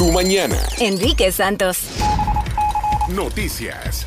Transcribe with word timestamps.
tu 0.00 0.10
mañana. 0.12 0.56
Enrique 0.78 1.30
Santos. 1.30 1.82
Noticias. 3.10 4.06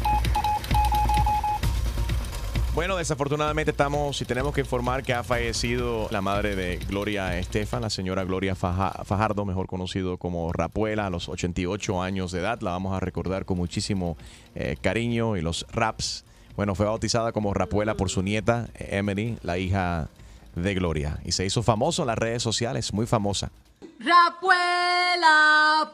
Bueno, 2.74 2.96
desafortunadamente 2.98 3.70
estamos 3.70 4.20
y 4.20 4.26
tenemos 4.26 4.56
que 4.56 4.62
informar 4.62 5.04
que 5.04 5.14
ha 5.14 5.24
fallecido 5.24 6.08
la 6.10 6.22
madre 6.22 6.56
de 6.56 6.78
Gloria 6.78 7.38
Estefan, 7.38 7.84
la 7.84 7.92
señora 7.92 8.24
Gloria 8.24 8.56
Faja- 8.56 9.04
Fajardo, 9.06 9.46
mejor 9.46 9.68
conocido 9.68 10.18
como 10.18 10.52
Rapuela, 10.52 11.06
a 11.06 11.10
los 11.12 11.30
88 11.30 12.02
años 12.02 12.32
de 12.32 12.40
edad. 12.40 12.60
La 12.62 12.72
vamos 12.72 12.98
a 12.98 13.00
recordar 13.00 13.46
con 13.46 13.60
muchísimo 13.60 14.18
eh, 14.56 14.78
cariño 14.82 15.38
y 15.38 15.42
los 15.42 15.68
raps. 15.72 16.26
Bueno, 16.56 16.74
fue 16.74 16.88
bautizada 16.88 17.34
como 17.34 17.54
Rapuela 17.54 17.94
por 17.94 18.10
su 18.10 18.24
nieta 18.24 18.68
Emily, 18.80 19.38
la 19.44 19.60
hija 19.60 20.10
de 20.56 20.74
Gloria. 20.74 21.20
Y 21.24 21.34
se 21.34 21.46
hizo 21.46 21.62
famoso 21.62 22.02
en 22.02 22.08
las 22.08 22.18
redes 22.18 22.42
sociales, 22.42 22.94
muy 22.94 23.06
famosa. 23.06 23.52
Rapuela. 24.00 25.92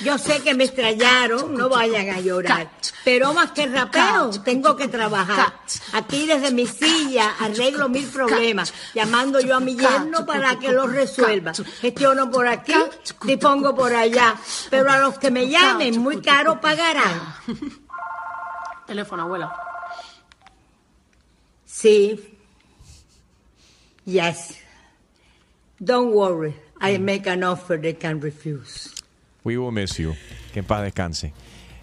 Yo 0.00 0.16
sé 0.16 0.40
que 0.42 0.54
me 0.54 0.64
extrañaron, 0.64 1.54
no 1.54 1.68
vayan 1.68 2.10
a 2.10 2.20
llorar. 2.20 2.70
Pero 3.04 3.34
más 3.34 3.50
que 3.50 3.66
rapero, 3.66 4.30
tengo 4.44 4.76
que 4.76 4.86
trabajar. 4.88 5.54
Aquí 5.92 6.26
desde 6.26 6.52
mi 6.52 6.66
silla 6.66 7.34
arreglo 7.40 7.88
mil 7.88 8.06
problemas, 8.06 8.72
llamando 8.94 9.40
yo 9.40 9.56
a 9.56 9.60
mi 9.60 9.76
yerno 9.76 10.24
para 10.24 10.58
que 10.58 10.70
los 10.72 10.90
resuelva. 10.90 11.52
Gestiono 11.80 12.30
por 12.30 12.46
aquí, 12.46 12.74
dispongo 13.24 13.74
por 13.74 13.94
allá. 13.94 14.36
Pero 14.70 14.90
a 14.90 14.98
los 14.98 15.18
que 15.18 15.30
me 15.30 15.48
llamen, 15.48 15.98
muy 16.00 16.20
caro 16.22 16.60
pagarán. 16.60 17.20
Teléfono, 18.86 19.24
abuela. 19.24 19.52
Sí. 21.66 22.38
Yes. 24.04 24.67
Don't 25.80 26.12
worry. 26.14 26.54
I 26.80 26.98
make 26.98 27.28
an 27.30 27.42
offer 27.44 27.80
they 27.80 27.94
can 27.94 28.20
refuse. 28.20 28.90
We 29.44 29.56
will 29.56 29.72
miss 29.72 29.96
you. 29.98 30.14
Que 30.52 30.60
en 30.60 30.64
paz 30.66 30.82
descanse. 30.82 31.32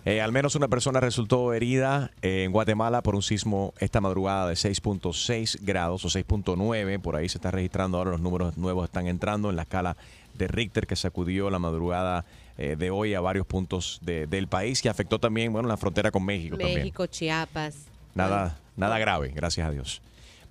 Eh, 0.05 0.21
al 0.21 0.31
menos 0.31 0.55
una 0.55 0.67
persona 0.67 0.99
resultó 0.99 1.51
herida 1.53 2.11
eh, 2.21 2.43
en 2.43 2.51
Guatemala 2.51 3.01
por 3.01 3.15
un 3.15 3.23
sismo 3.23 3.73
esta 3.79 4.01
madrugada 4.01 4.47
de 4.49 4.53
6.6 4.55 5.57
grados 5.61 6.05
o 6.05 6.09
6.9. 6.09 6.99
Por 7.01 7.15
ahí 7.15 7.27
se 7.27 7.39
está 7.39 7.49
registrando 7.51 7.97
ahora 7.97 8.11
los 8.11 8.21
números 8.21 8.55
nuevos 8.57 8.85
están 8.85 9.07
entrando 9.07 9.49
en 9.49 9.55
la 9.55 9.63
escala 9.63 9.97
de 10.35 10.47
Richter 10.47 10.85
que 10.85 10.95
sacudió 10.95 11.49
la 11.49 11.57
madrugada 11.57 12.23
eh, 12.57 12.75
de 12.77 12.91
hoy 12.91 13.15
a 13.15 13.21
varios 13.21 13.47
puntos 13.47 13.99
de- 14.03 14.27
del 14.27 14.47
país 14.47 14.83
y 14.85 14.89
afectó 14.89 15.17
también, 15.19 15.51
bueno, 15.51 15.67
la 15.67 15.77
frontera 15.77 16.11
con 16.11 16.23
México, 16.23 16.55
también. 16.57 16.79
México, 16.79 17.07
Chiapas. 17.07 17.75
Nada, 18.13 18.59
nada 18.77 18.99
grave, 18.99 19.29
gracias 19.35 19.67
a 19.67 19.71
Dios. 19.71 20.01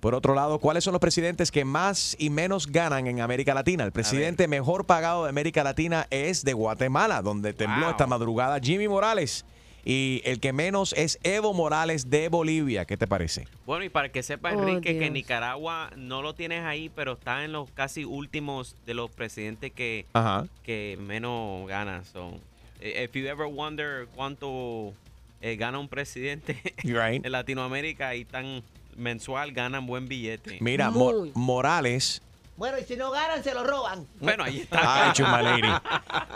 Por 0.05 0.13
otro 0.13 0.35
lado, 0.35 0.59
¿cuáles 0.59 0.83
son 0.83 0.91
los 0.91 0.99
presidentes 0.99 1.49
que 1.49 1.65
más 1.65 2.15
y 2.19 2.29
menos 2.29 2.67
ganan 2.71 3.07
en 3.07 3.21
América 3.21 3.55
Latina? 3.55 3.83
El 3.85 3.91
presidente 3.91 4.47
mejor 4.47 4.85
pagado 4.85 5.23
de 5.23 5.29
América 5.31 5.63
Latina 5.63 6.05
es 6.11 6.43
de 6.45 6.53
Guatemala, 6.53 7.23
donde 7.23 7.53
tembló 7.53 7.85
Wow. 7.85 7.89
esta 7.89 8.05
madrugada 8.05 8.59
Jimmy 8.61 8.87
Morales. 8.87 9.45
Y 9.83 10.21
el 10.23 10.39
que 10.39 10.53
menos 10.53 10.93
es 10.93 11.17
Evo 11.23 11.55
Morales 11.55 12.11
de 12.11 12.29
Bolivia. 12.29 12.85
¿Qué 12.85 12.97
te 12.97 13.07
parece? 13.07 13.47
Bueno, 13.65 13.83
y 13.83 13.89
para 13.89 14.09
que 14.09 14.21
sepa, 14.21 14.51
Oh, 14.53 14.61
Enrique, 14.61 14.93
que 14.93 14.99
Dios. 14.99 15.11
Nicaragua 15.11 15.89
no 15.95 16.21
lo 16.21 16.35
tienes 16.35 16.63
ahí, 16.63 16.91
pero 16.95 17.13
está 17.13 17.43
en 17.43 17.51
los 17.53 17.71
casi 17.71 18.05
últimos 18.05 18.75
de 18.85 18.93
los 18.93 19.09
presidentes 19.09 19.71
que, 19.71 20.05
Ajá. 20.13 20.45
que 20.61 20.99
menos 21.01 21.67
ganan. 21.67 22.05
So, 22.05 22.31
eh, 22.79 23.05
if 23.09 23.15
you 23.15 23.25
ever 23.27 23.47
wonder 23.47 24.05
cuánto 24.15 24.93
eh, 25.41 25.55
gana 25.55 25.79
un 25.79 25.87
presidente 25.87 26.61
Right. 26.83 27.25
en 27.25 27.31
Latinoamérica 27.31 28.13
y 28.13 28.23
tan 28.23 28.61
mensual, 28.95 29.51
ganan 29.51 29.85
buen 29.87 30.07
billete. 30.07 30.57
Mira, 30.61 30.89
Mo- 30.91 31.27
Morales. 31.33 32.21
Bueno, 32.57 32.77
y 32.79 32.83
si 32.85 32.95
no 32.95 33.11
ganan, 33.11 33.43
se 33.43 33.53
lo 33.53 33.65
roban. 33.65 34.07
Bueno, 34.21 34.43
ahí 34.45 34.59
está. 34.61 34.79
Ay, 35.07 35.11
chuma 35.13 35.41
lady. 35.41 35.67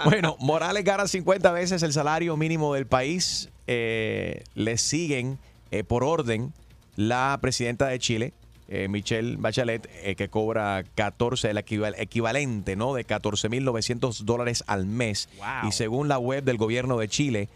Bueno, 0.03 0.35
Morales 0.39 0.83
gana 0.83 1.07
50 1.07 1.51
veces 1.53 1.81
el 1.83 1.93
salario 1.93 2.35
mínimo 2.35 2.73
del 2.73 2.85
país. 2.87 3.49
Eh, 3.67 4.43
le 4.55 4.77
siguen 4.77 5.37
eh, 5.71 5.83
por 5.83 6.03
orden 6.03 6.51
la 6.97 7.37
presidenta 7.39 7.87
de 7.87 7.99
Chile, 7.99 8.33
eh, 8.67 8.87
Michelle 8.89 9.37
Bachelet, 9.37 9.87
eh, 10.03 10.15
que 10.15 10.27
cobra 10.27 10.83
14, 10.95 11.51
el 11.51 11.57
equival- 11.57 11.95
equivalente 11.97 12.75
¿no? 12.75 12.93
de 12.93 13.05
14.900 13.07 14.19
dólares 14.25 14.63
al 14.67 14.85
mes. 14.85 15.29
Wow. 15.37 15.69
Y 15.69 15.71
según 15.71 16.07
la 16.07 16.17
web 16.19 16.43
del 16.43 16.57
gobierno 16.57 16.97
de 16.97 17.07
Chile, 17.07 17.47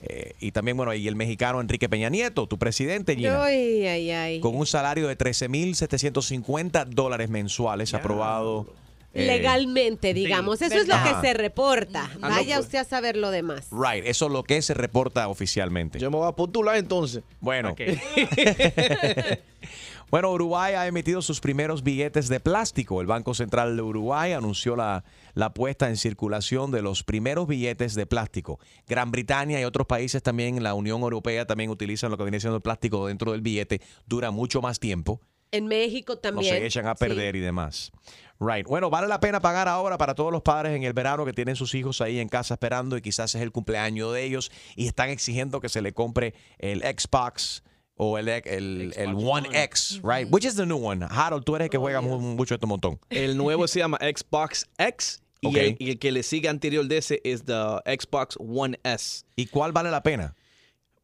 eh, 0.00 0.34
y 0.40 0.52
también, 0.52 0.76
bueno, 0.76 0.94
y 0.94 1.08
el 1.08 1.16
mexicano 1.16 1.60
Enrique 1.60 1.88
Peña 1.88 2.08
Nieto, 2.08 2.46
tu 2.46 2.58
presidente, 2.58 3.16
Gina 3.16 3.42
Ay, 3.44 3.84
ay, 3.86 4.10
ay. 4.10 4.40
con 4.40 4.54
un 4.54 4.66
salario 4.66 5.08
de 5.08 5.16
13.750 5.18 6.86
dólares 6.86 7.28
mensuales 7.30 7.94
aprobado. 7.94 8.72
eh, 9.14 9.26
Legalmente, 9.26 10.14
digamos. 10.14 10.62
Eso 10.62 10.76
es 10.76 10.86
lo 10.86 10.94
Ajá. 10.94 11.20
que 11.20 11.26
se 11.26 11.34
reporta. 11.34 12.08
Ah, 12.22 12.28
Vaya 12.28 12.56
pues. 12.56 12.66
usted 12.66 12.78
a 12.78 12.84
saber 12.84 13.16
lo 13.16 13.30
demás. 13.32 13.66
Right, 13.72 14.04
eso 14.06 14.26
es 14.26 14.32
lo 14.32 14.44
que 14.44 14.62
se 14.62 14.74
reporta 14.74 15.26
oficialmente. 15.28 15.98
Yo 15.98 16.10
me 16.10 16.18
voy 16.18 16.28
a 16.28 16.32
postular 16.32 16.76
entonces. 16.76 17.22
Bueno. 17.40 17.74
Bueno, 20.10 20.30
Uruguay 20.32 20.72
ha 20.74 20.86
emitido 20.86 21.20
sus 21.20 21.38
primeros 21.40 21.82
billetes 21.82 22.28
de 22.28 22.40
plástico. 22.40 23.02
El 23.02 23.06
Banco 23.06 23.34
Central 23.34 23.76
de 23.76 23.82
Uruguay 23.82 24.32
anunció 24.32 24.74
la, 24.74 25.04
la 25.34 25.52
puesta 25.52 25.88
en 25.90 25.98
circulación 25.98 26.70
de 26.70 26.80
los 26.80 27.02
primeros 27.04 27.46
billetes 27.46 27.94
de 27.94 28.06
plástico. 28.06 28.58
Gran 28.86 29.10
Bretaña 29.10 29.60
y 29.60 29.64
otros 29.64 29.86
países 29.86 30.22
también, 30.22 30.62
la 30.62 30.72
Unión 30.72 31.02
Europea 31.02 31.46
también 31.46 31.68
utilizan 31.68 32.10
lo 32.10 32.16
que 32.16 32.24
viene 32.24 32.40
siendo 32.40 32.56
el 32.56 32.62
plástico 32.62 33.06
dentro 33.06 33.32
del 33.32 33.42
billete. 33.42 33.82
Dura 34.06 34.30
mucho 34.30 34.62
más 34.62 34.80
tiempo. 34.80 35.20
En 35.50 35.66
México 35.66 36.14
No 36.14 36.20
también. 36.20 36.54
se 36.56 36.66
echan 36.66 36.86
a 36.86 36.94
Sí. 36.94 37.00
perder 37.00 37.36
y 37.36 37.40
demás. 37.40 37.92
Right. 38.40 38.66
Bueno, 38.66 38.88
vale 38.88 39.08
la 39.08 39.20
pena 39.20 39.40
pagar 39.40 39.68
ahora 39.68 39.98
para 39.98 40.14
todos 40.14 40.32
los 40.32 40.40
padres 40.42 40.74
en 40.74 40.84
el 40.84 40.92
verano 40.94 41.26
que 41.26 41.32
tienen 41.34 41.56
sus 41.56 41.74
hijos 41.74 42.00
ahí 42.00 42.18
en 42.18 42.28
casa 42.28 42.54
esperando 42.54 42.96
y 42.96 43.02
quizás 43.02 43.34
es 43.34 43.42
el 43.42 43.52
cumpleaños 43.52 44.14
de 44.14 44.24
ellos 44.24 44.50
y 44.74 44.86
están 44.86 45.10
exigiendo 45.10 45.60
que 45.60 45.68
se 45.68 45.82
le 45.82 45.92
compre 45.92 46.34
el 46.58 46.80
Xbox 46.82 47.62
o 47.98 48.16
el, 48.16 48.28
el, 48.28 48.92
el 48.96 49.14
One 49.14 49.48
X, 49.52 50.00
right? 50.02 50.26
Which 50.32 50.44
is 50.44 50.54
the 50.56 50.64
new 50.64 50.78
one? 50.82 51.04
Harold, 51.10 51.44
tú 51.44 51.54
eres 51.56 51.66
el 51.66 51.70
que 51.70 51.78
juega 51.78 52.00
mu- 52.00 52.18
mucho 52.18 52.54
este 52.54 52.66
montón. 52.66 52.98
El 53.10 53.36
nuevo 53.36 53.66
se 53.68 53.80
llama 53.80 53.98
Xbox 54.00 54.66
X 54.78 55.20
y, 55.40 55.58
el, 55.58 55.76
y 55.78 55.90
el 55.90 55.98
que 55.98 56.10
le 56.12 56.22
sigue 56.22 56.48
anterior 56.48 56.86
de 56.86 56.98
ese 56.98 57.20
es 57.24 57.44
the 57.44 57.52
Xbox 57.84 58.36
One 58.40 58.78
S. 58.84 59.24
¿Y 59.36 59.46
cuál 59.46 59.72
vale 59.72 59.90
la 59.90 60.02
pena? 60.02 60.34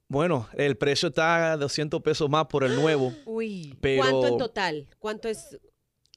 Bueno, 0.09 0.49
el 0.55 0.77
precio 0.77 1.09
está 1.09 1.53
a 1.53 1.57
200 1.57 2.01
pesos 2.03 2.29
más 2.31 2.47
por 2.47 2.63
el 2.65 2.75
nuevo. 2.77 3.13
Uy. 3.25 3.77
Pero- 3.81 4.03
¿Cuánto 4.03 4.27
en 4.29 4.39
total? 4.39 4.87
¿Cuánto 4.99 5.29
es? 5.29 5.59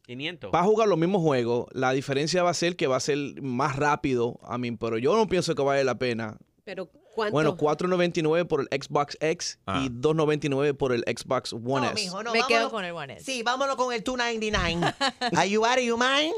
500. 0.05 0.51
Va 0.53 0.59
a 0.61 0.63
jugar 0.63 0.87
los 0.87 0.97
mismos 0.97 1.21
juegos. 1.21 1.65
La 1.73 1.91
diferencia 1.91 2.41
va 2.43 2.51
a 2.51 2.53
ser 2.53 2.75
que 2.75 2.87
va 2.87 2.95
a 2.97 3.01
ser 3.01 3.17
más 3.41 3.75
rápido. 3.75 4.39
A 4.43 4.57
mí, 4.57 4.71
pero 4.71 4.97
yo 4.97 5.15
no 5.17 5.27
pienso 5.27 5.53
que 5.55 5.61
vale 5.63 5.83
la 5.83 5.97
pena. 5.97 6.37
Pero 6.63 6.89
¿cuánto? 7.17 7.33
Bueno, 7.33 7.57
4.99 7.57 8.45
por 8.47 8.61
el 8.61 8.67
Xbox 8.81 9.17
X 9.19 9.59
Ah. 9.65 9.81
y 9.83 9.89
2.99 9.89 10.73
por 10.73 10.93
el 10.93 11.01
Xbox 11.03 11.51
One 11.51 11.65
No, 11.65 11.83
S. 11.87 11.93
mijo, 11.95 12.23
no, 12.23 12.31
Me 12.31 12.39
vámonos- 12.39 12.47
quedo 12.47 12.69
con 12.71 12.85
el 12.85 12.91
One 12.93 13.13
S. 13.17 13.25
Sí, 13.25 13.43
vámonos 13.43 13.75
con 13.75 13.93
el 13.93 14.01
299. 14.03 14.93
Are 15.35 15.49
you 15.49 15.65
out 15.65 15.77
of 15.77 15.83
your 15.83 15.99
mind? 15.99 16.33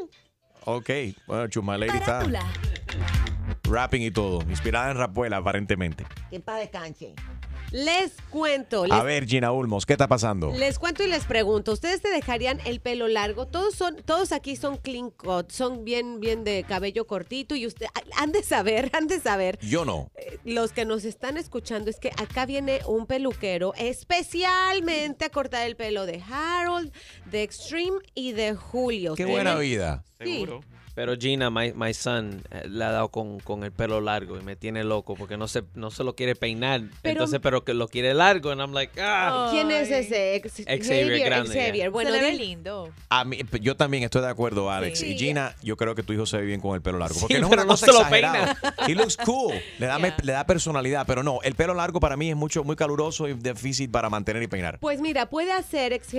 Ok, 0.65 0.89
bueno, 1.27 1.47
Chumaleri 1.47 1.97
está 1.97 2.23
rapping 3.63 4.01
y 4.01 4.11
todo, 4.11 4.41
inspirada 4.49 4.91
en 4.91 4.97
Rapuela 4.97 5.37
aparentemente. 5.37 6.05
Que 6.29 6.39
para 6.39 6.59
descanse. 6.59 7.13
Les 7.71 8.13
cuento. 8.31 8.85
Les, 8.87 8.93
A 8.93 9.03
ver, 9.03 9.27
Gina 9.27 9.51
Ulmos, 9.51 9.85
¿qué 9.85 9.93
está 9.93 10.07
pasando? 10.07 10.51
les 10.57 10.79
cuento 10.79 11.03
y 11.03 11.07
les 11.07 11.25
pregunto. 11.25 11.71
¿Ustedes 11.71 12.01
te 12.01 12.09
dejarían 12.09 12.59
el 12.65 12.79
pelo 12.79 13.07
largo? 13.07 13.45
Todos 13.45 13.75
son, 13.75 13.95
todos 14.05 14.31
aquí 14.31 14.55
son 14.55 14.77
clean 14.77 15.11
cut, 15.11 15.51
son 15.51 15.85
bien, 15.85 16.19
bien 16.19 16.43
de 16.43 16.63
cabello 16.67 17.05
cortito 17.05 17.53
y 17.53 17.67
usted 17.67 17.85
han 18.17 18.31
de 18.31 18.41
saber, 18.41 18.89
han 18.97 19.05
de 19.05 19.19
saber. 19.19 19.59
Yo 19.61 19.85
no. 19.85 20.09
Los 20.49 20.71
que 20.73 20.83
nos 20.83 21.05
están 21.05 21.37
escuchando 21.37 21.91
es 21.91 21.99
que 21.99 22.09
acá 22.17 22.47
viene 22.47 22.79
un 22.87 23.05
peluquero 23.05 23.75
especialmente 23.77 25.25
a 25.25 25.29
cortar 25.29 25.67
el 25.67 25.75
pelo 25.75 26.07
de 26.07 26.23
Harold, 26.27 26.91
de 27.29 27.43
Extreme 27.43 27.99
y 28.15 28.31
de 28.31 28.55
Julio. 28.55 29.13
Qué 29.13 29.25
buena 29.25 29.55
vida. 29.59 30.03
Sí. 30.19 30.47
Pero 30.95 31.15
Gina, 31.17 31.49
my, 31.49 31.73
my 31.73 31.93
son, 31.93 32.41
eh, 32.51 32.67
le 32.67 32.83
ha 32.83 32.91
dado 32.91 33.09
con, 33.09 33.39
con 33.39 33.63
el 33.63 33.71
pelo 33.71 34.01
largo 34.01 34.37
y 34.37 34.41
me 34.41 34.55
tiene 34.55 34.83
loco 34.83 35.15
porque 35.15 35.37
no 35.37 35.47
se, 35.47 35.63
no 35.75 35.91
se 35.91 36.03
lo 36.03 36.15
quiere 36.15 36.35
peinar. 36.35 36.81
Pero- 37.01 37.11
Entonces, 37.13 37.39
pero 37.41 37.63
que 37.63 37.73
lo 37.73 37.87
quiere 37.87 38.13
largo. 38.13 38.51
And 38.51 38.61
I'm 38.61 38.73
like, 38.73 38.99
ah. 39.01 39.49
¿Quién 39.51 39.71
es 39.71 39.89
ese? 39.91 40.35
Ex- 40.35 40.63
Xavier 40.65 41.19
Grande, 41.23 41.53
Xavier. 41.53 41.89
Bueno, 41.89 42.11
Se 42.11 42.17
le 42.17 42.21
ve 42.23 42.31
di- 42.31 42.37
lindo. 42.37 42.91
A 43.09 43.23
mí, 43.23 43.39
yo 43.61 43.75
también 43.75 44.03
estoy 44.03 44.21
de 44.21 44.29
acuerdo, 44.29 44.69
Alex. 44.71 44.99
Sí. 44.99 45.13
Y 45.13 45.17
Gina, 45.17 45.55
yo 45.63 45.77
creo 45.77 45.95
que 45.95 46.03
tu 46.03 46.13
hijo 46.13 46.25
se 46.25 46.37
ve 46.37 46.45
bien 46.45 46.59
con 46.61 46.75
el 46.75 46.81
pelo 46.81 46.97
largo. 46.97 47.19
Porque 47.19 47.35
Sí, 47.35 47.39
no 47.41 47.47
es 47.47 47.49
pero 47.49 47.61
una 47.63 47.67
no 47.67 47.73
cosa 47.73 47.85
se 47.85 47.91
lo 47.93 47.99
exagerada. 47.99 48.57
He 48.87 48.95
looks 48.95 49.17
cool. 49.17 49.53
Le 49.79 49.85
da, 49.85 49.97
Yeah. 49.99 50.15
le 50.23 50.31
da 50.33 50.45
personalidad. 50.45 51.05
Pero 51.07 51.23
no, 51.23 51.39
el 51.43 51.55
pelo 51.55 51.73
largo 51.73 51.99
para 51.99 52.15
mí 52.17 52.29
es 52.29 52.35
mucho, 52.35 52.63
muy 52.63 52.75
caluroso 52.75 53.27
y 53.27 53.33
difícil 53.33 53.89
para 53.89 54.09
mantener 54.09 54.41
y 54.43 54.47
peinar. 54.47 54.79
Pues 54.79 54.99
mira, 54.99 55.29
puede 55.29 55.51
hacer 55.51 55.93
Ex- 55.93 56.15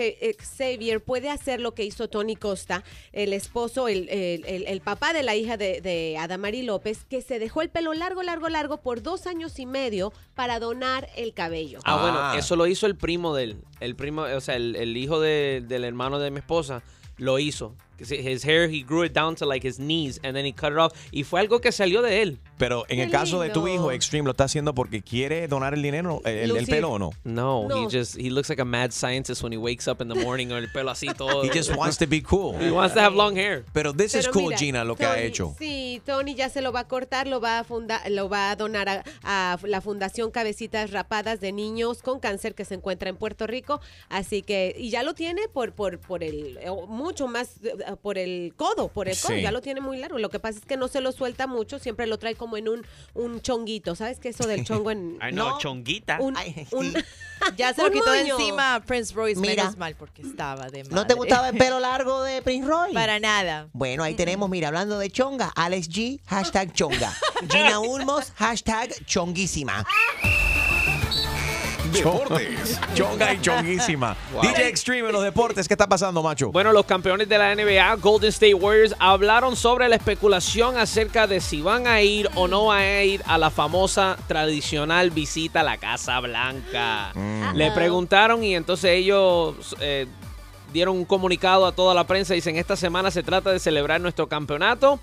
Xavier, 0.58 1.02
puede 1.02 1.28
hacer 1.30 1.60
lo 1.60 1.74
que 1.74 1.84
hizo 1.84 2.08
Tony 2.08 2.36
Costa, 2.36 2.84
el 3.12 3.32
esposo, 3.32 3.88
el, 3.88 4.08
el- 4.08 4.44
el- 4.46 4.64
el 4.70 4.80
papá 4.80 5.12
de 5.12 5.22
la 5.22 5.34
hija 5.36 5.56
de, 5.56 5.80
de 5.80 6.16
Adamari 6.18 6.62
López, 6.62 7.04
que 7.04 7.22
se 7.22 7.38
dejó 7.38 7.62
el 7.62 7.70
pelo 7.70 7.92
largo, 7.94 8.22
largo, 8.22 8.48
largo 8.48 8.80
por 8.80 9.02
dos 9.02 9.26
años 9.26 9.58
y 9.58 9.66
medio 9.66 10.12
para 10.34 10.60
donar 10.60 11.08
el 11.16 11.34
cabello. 11.34 11.80
Ah, 11.84 11.96
Ah. 11.96 12.00
bueno, 12.02 12.34
eso 12.38 12.56
lo 12.56 12.66
hizo 12.66 12.86
el 12.86 12.96
primo 12.96 13.34
de 13.34 13.44
él. 13.44 13.56
El 13.80 13.96
primo, 13.96 14.22
o 14.22 14.40
sea, 14.40 14.56
el, 14.56 14.76
el 14.76 14.96
hijo 14.96 15.20
de- 15.20 15.62
del 15.66 15.84
hermano 15.84 16.18
de 16.18 16.30
mi 16.30 16.38
esposa 16.38 16.82
lo 17.16 17.38
hizo. 17.38 17.74
his 17.98 18.44
hair, 18.46 18.70
he 18.70 18.82
grew 18.82 19.04
it 19.04 19.12
down 19.12 19.34
to 19.34 19.44
like 19.44 19.66
his 19.66 19.76
knees 19.76 20.18
and 20.24 20.34
then 20.34 20.46
he 20.46 20.54
cut 20.54 20.72
it 20.72 20.78
off. 20.78 20.92
Y 21.12 21.22
fue 21.24 21.38
algo 21.40 21.60
que 21.60 21.70
salió 21.70 22.00
de 22.00 22.22
él. 22.22 22.38
Pero 22.60 22.84
en 22.88 22.98
Qué 22.98 23.02
el 23.04 23.10
caso 23.10 23.40
de 23.40 23.50
tu 23.50 23.66
lindo. 23.66 23.74
hijo, 23.82 23.90
Extreme, 23.92 24.26
¿lo 24.26 24.30
está 24.30 24.44
haciendo 24.44 24.72
porque 24.74 25.02
quiere 25.02 25.48
donar 25.48 25.74
el 25.74 25.82
dinero, 25.82 26.20
el, 26.24 26.36
el 26.38 26.48
Lucir. 26.50 26.68
pelo 26.68 26.90
o 26.92 26.98
no? 27.00 27.10
No, 27.24 27.64
he 27.64 27.68
No. 27.68 27.88
just, 27.90 28.16
he 28.16 28.30
looks 28.30 28.48
like 28.48 28.62
a 28.62 28.64
mad 28.64 28.92
scientist 28.92 29.42
when 29.42 29.52
he 29.52 29.56
wakes 29.58 29.88
up 29.88 30.00
in 30.00 30.08
the 30.08 30.14
morning 30.14 30.46
con 30.46 30.58
el 30.58 30.70
pelo 30.70 30.90
así 30.92 31.08
todo. 31.16 31.42
He 31.42 31.48
just 31.50 31.74
wants 31.74 31.98
to 31.98 32.06
be 32.06 32.22
cool. 32.22 32.54
He 32.60 32.70
wants 32.70 32.94
to 32.94 33.00
have 33.00 33.16
long 33.16 33.34
hair. 33.36 33.64
Pero 33.72 33.92
this 33.92 34.14
is 34.14 34.26
Pero 34.26 34.32
cool, 34.34 34.44
mira, 34.50 34.58
Gina, 34.58 34.84
lo 34.84 34.94
que 34.94 35.04
ha 35.06 35.14
Tony- 35.14 35.26
hecho. 35.26 35.54
Sí, 35.58 36.00
Tony 36.06 36.34
ya 36.36 36.48
se 36.50 36.60
lo 36.60 36.70
va 36.70 36.80
a 36.80 36.86
cortar, 36.88 37.26
lo 37.26 37.40
va 37.40 37.58
a, 37.60 37.64
funda- 37.64 38.02
lo 38.08 38.28
va 38.28 38.50
a 38.50 38.56
donar 38.56 38.88
a, 38.88 39.04
a 39.24 39.58
la 39.64 39.80
Fundación 39.80 40.30
Cabecitas 40.30 40.90
Rapadas 40.90 41.40
de 41.40 41.52
Niños 41.52 42.02
con 42.02 42.20
Cáncer 42.20 42.54
que 42.54 42.64
se 42.66 42.74
encuentra 42.74 43.08
en 43.08 43.16
Puerto 43.16 43.46
Rico. 43.46 43.80
Así 44.10 44.42
que, 44.42 44.74
y 44.78 44.90
ya 44.90 45.02
lo 45.02 45.14
tiene 45.14 45.48
por, 45.48 45.72
por, 45.72 45.98
por 45.98 46.22
el, 46.22 46.58
eh, 46.58 46.70
mucho 46.88 47.26
más 47.26 47.56
eh, 47.64 47.72
por 48.02 48.18
el 48.18 48.52
codo, 48.56 48.88
por 48.88 49.08
el 49.08 49.16
codo, 49.18 49.34
Sí. 49.36 49.42
ya 49.42 49.50
lo 49.52 49.62
tiene 49.62 49.80
muy 49.80 49.96
largo. 49.98 50.18
Lo 50.18 50.28
que 50.28 50.38
pasa 50.40 50.58
es 50.58 50.66
que 50.66 50.76
no 50.76 50.88
se 50.88 51.00
lo 51.00 51.12
suelta 51.12 51.46
mucho, 51.46 51.78
siempre 51.78 52.06
lo 52.06 52.18
trae 52.18 52.34
como 52.34 52.49
en 52.56 52.68
un, 52.68 52.86
un 53.14 53.40
chonguito. 53.40 53.94
¿Sabes 53.94 54.18
qué 54.18 54.28
es 54.30 54.38
eso 54.40 54.48
del 54.48 54.64
chongo 54.64 54.90
en. 54.90 55.18
Ay, 55.20 55.32
no, 55.32 55.58
chonguita. 55.58 56.18
un- 56.20 56.36
Ay, 56.36 56.66
un- 56.72 56.92
sí. 56.92 56.98
Ya 57.56 57.72
se 57.72 57.80
lo 57.80 57.88
Un 57.88 57.94
quitó 57.94 58.10
de 58.10 58.20
moño. 58.24 58.38
encima 58.38 58.82
Prince 58.86 59.14
Royce, 59.14 59.40
Mira. 59.40 59.62
menos 59.64 59.78
mal, 59.78 59.94
porque 59.96 60.20
estaba 60.20 60.68
de 60.68 60.82
madre. 60.84 60.94
¿No 60.94 61.06
te 61.06 61.14
gustaba 61.14 61.48
el 61.48 61.56
pelo 61.56 61.80
largo 61.80 62.22
de 62.22 62.42
Prince 62.42 62.68
Roy? 62.68 62.92
Para 62.92 63.18
nada. 63.18 63.68
Bueno, 63.72 64.02
ahí 64.02 64.14
tenemos, 64.14 64.50
mira, 64.50 64.68
hablando 64.68 64.98
de 64.98 65.08
chonga, 65.10 65.50
Alex 65.56 65.88
G, 65.88 66.20
hashtag 66.26 66.74
chonga. 66.74 67.10
Gina 67.50 67.80
Ulmos, 67.80 68.32
hashtag 68.36 68.90
chonguísima. 69.06 69.86
Deportes. 71.92 72.80
Chonga 72.94 73.34
y 73.34 73.40
chonguísima. 73.40 74.16
DJ 74.42 74.68
Extreme 74.68 75.08
en 75.08 75.12
los 75.12 75.22
deportes. 75.22 75.66
¿Qué 75.68 75.74
está 75.74 75.88
pasando, 75.88 76.22
macho? 76.22 76.50
Bueno, 76.52 76.72
los 76.72 76.86
campeones 76.86 77.28
de 77.28 77.38
la 77.38 77.54
NBA, 77.54 77.96
Golden 77.96 78.28
State 78.30 78.54
Warriors, 78.54 78.94
hablaron 78.98 79.56
sobre 79.56 79.88
la 79.88 79.96
especulación 79.96 80.76
acerca 80.76 81.26
de 81.26 81.40
si 81.40 81.62
van 81.62 81.86
a 81.86 82.02
ir 82.02 82.28
o 82.34 82.48
no 82.48 82.66
van 82.66 82.82
a 82.82 83.02
ir 83.02 83.22
a 83.26 83.38
la 83.38 83.50
famosa 83.50 84.16
tradicional 84.26 85.10
visita 85.10 85.60
a 85.60 85.64
la 85.64 85.78
Casa 85.78 86.20
Blanca. 86.20 87.12
Le 87.54 87.70
preguntaron 87.72 88.44
y 88.44 88.54
entonces 88.54 88.90
ellos 88.92 89.76
eh, 89.80 90.06
dieron 90.72 90.96
un 90.96 91.04
comunicado 91.04 91.66
a 91.66 91.72
toda 91.72 91.94
la 91.94 92.04
prensa. 92.04 92.34
Dicen, 92.34 92.56
esta 92.56 92.76
semana 92.76 93.10
se 93.10 93.22
trata 93.22 93.50
de 93.50 93.58
celebrar 93.58 94.00
nuestro 94.00 94.28
campeonato. 94.28 95.00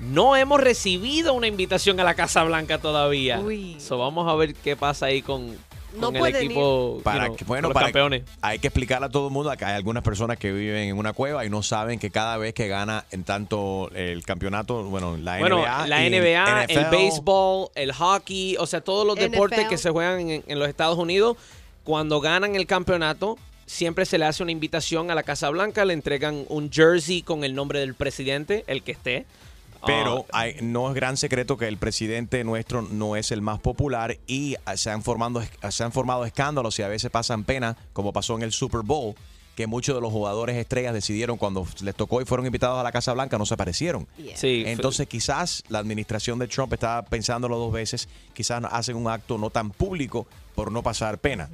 No 0.00 0.36
hemos 0.36 0.60
recibido 0.60 1.34
una 1.34 1.46
invitación 1.46 2.00
a 2.00 2.04
la 2.04 2.14
Casa 2.14 2.42
Blanca 2.42 2.78
todavía. 2.78 3.38
Uy. 3.38 3.76
So, 3.78 3.98
vamos 3.98 4.28
a 4.28 4.34
ver 4.34 4.54
qué 4.54 4.76
pasa 4.76 5.06
ahí 5.06 5.22
con, 5.22 5.56
No 5.94 6.08
con 6.08 6.16
el 6.16 6.20
pueden 6.20 6.44
equipo. 6.44 7.00
Para 7.02 7.18
you 7.18 7.24
know, 7.26 7.36
que, 7.36 7.44
bueno, 7.44 7.68
los 7.68 7.74
para 7.74 7.86
campeones. 7.86 8.22
hay 8.42 8.58
que 8.58 8.68
explicarle 8.68 9.06
a 9.06 9.08
todo 9.08 9.28
el 9.28 9.32
mundo 9.32 9.52
que 9.56 9.64
hay 9.64 9.74
algunas 9.74 10.02
personas 10.02 10.38
que 10.38 10.52
viven 10.52 10.88
en 10.88 10.98
una 10.98 11.12
cueva 11.12 11.44
y 11.44 11.50
no 11.50 11.62
saben 11.62 11.98
que 11.98 12.10
cada 12.10 12.36
vez 12.36 12.54
que 12.54 12.68
gana 12.68 13.04
en 13.10 13.24
tanto 13.24 13.90
el 13.94 14.24
campeonato, 14.24 14.84
bueno, 14.84 15.16
la 15.16 15.38
Bueno, 15.38 15.58
NBA, 15.58 15.86
la 15.86 16.00
NBA, 16.00 16.64
el 16.64 16.80
NFL, 16.80 16.90
béisbol, 16.90 17.68
el 17.74 17.92
hockey, 17.92 18.56
o 18.58 18.66
sea, 18.66 18.80
todos 18.80 19.06
los 19.06 19.16
NFL. 19.16 19.30
deportes 19.30 19.68
que 19.68 19.78
se 19.78 19.90
juegan 19.90 20.30
en, 20.30 20.44
en 20.46 20.58
los 20.58 20.68
Estados 20.68 20.98
Unidos, 20.98 21.36
cuando 21.84 22.20
ganan 22.20 22.56
el 22.56 22.66
campeonato, 22.66 23.38
siempre 23.66 24.06
se 24.06 24.18
le 24.18 24.24
hace 24.24 24.42
una 24.42 24.52
invitación 24.52 25.10
a 25.10 25.14
la 25.14 25.22
Casa 25.22 25.50
Blanca, 25.50 25.84
le 25.84 25.94
entregan 25.94 26.44
un 26.48 26.70
jersey 26.70 27.22
con 27.22 27.44
el 27.44 27.54
nombre 27.54 27.80
del 27.80 27.94
presidente, 27.94 28.64
el 28.66 28.82
que 28.82 28.92
esté. 28.92 29.26
Pero 29.86 30.26
Ah, 30.32 30.40
hay- 30.40 30.56
no 30.62 30.88
es 30.88 30.94
gran 30.94 31.16
secreto 31.16 31.56
que 31.56 31.68
el 31.68 31.76
presidente 31.78 32.42
nuestro 32.44 32.82
no 32.82 33.16
es 33.16 33.30
el 33.32 33.40
más 33.42 33.58
popular 33.60 34.18
y 34.26 34.56
ah, 34.64 34.76
se 34.76 34.90
han, 34.90 35.02
formando, 35.02 35.42
se 35.70 35.84
han 35.84 35.92
formado 35.92 36.24
escándalos 36.24 36.78
y 36.78 36.82
a 36.82 36.88
veces 36.88 37.10
pasan 37.10 37.44
pena, 37.44 37.76
como 37.92 38.12
pasó 38.12 38.34
en 38.36 38.42
el 38.42 38.52
Super 38.52 38.80
Bowl, 38.82 39.14
que 39.56 39.66
muchos 39.68 39.94
de 39.94 40.00
los 40.00 40.10
jugadores 40.10 40.56
estrellas 40.56 40.92
decidieron 40.94 41.36
cuando 41.36 41.64
les 41.82 41.94
tocó 41.94 42.20
y 42.20 42.24
fueron 42.24 42.44
invitados 42.46 42.78
a 42.78 42.82
la 42.82 42.90
Casa 42.90 43.12
Blanca 43.12 43.38
no 43.38 43.46
se 43.46 43.54
aparecieron. 43.54 44.08
sí, 44.34 44.64
Entonces 44.66 45.06
quizás 45.06 45.62
la 45.68 45.78
administración 45.78 46.38
de 46.40 46.48
Trump 46.48 46.72
estaba 46.72 47.02
pensándolo 47.02 47.56
dos 47.56 47.72
veces, 47.72 48.08
quizás 48.32 48.62
hacen 48.70 48.96
un 48.96 49.08
acto 49.08 49.38
no 49.38 49.50
tan 49.50 49.70
público 49.70 50.26
por 50.56 50.72
no 50.72 50.82
pasar 50.82 51.18
pena. 51.18 51.48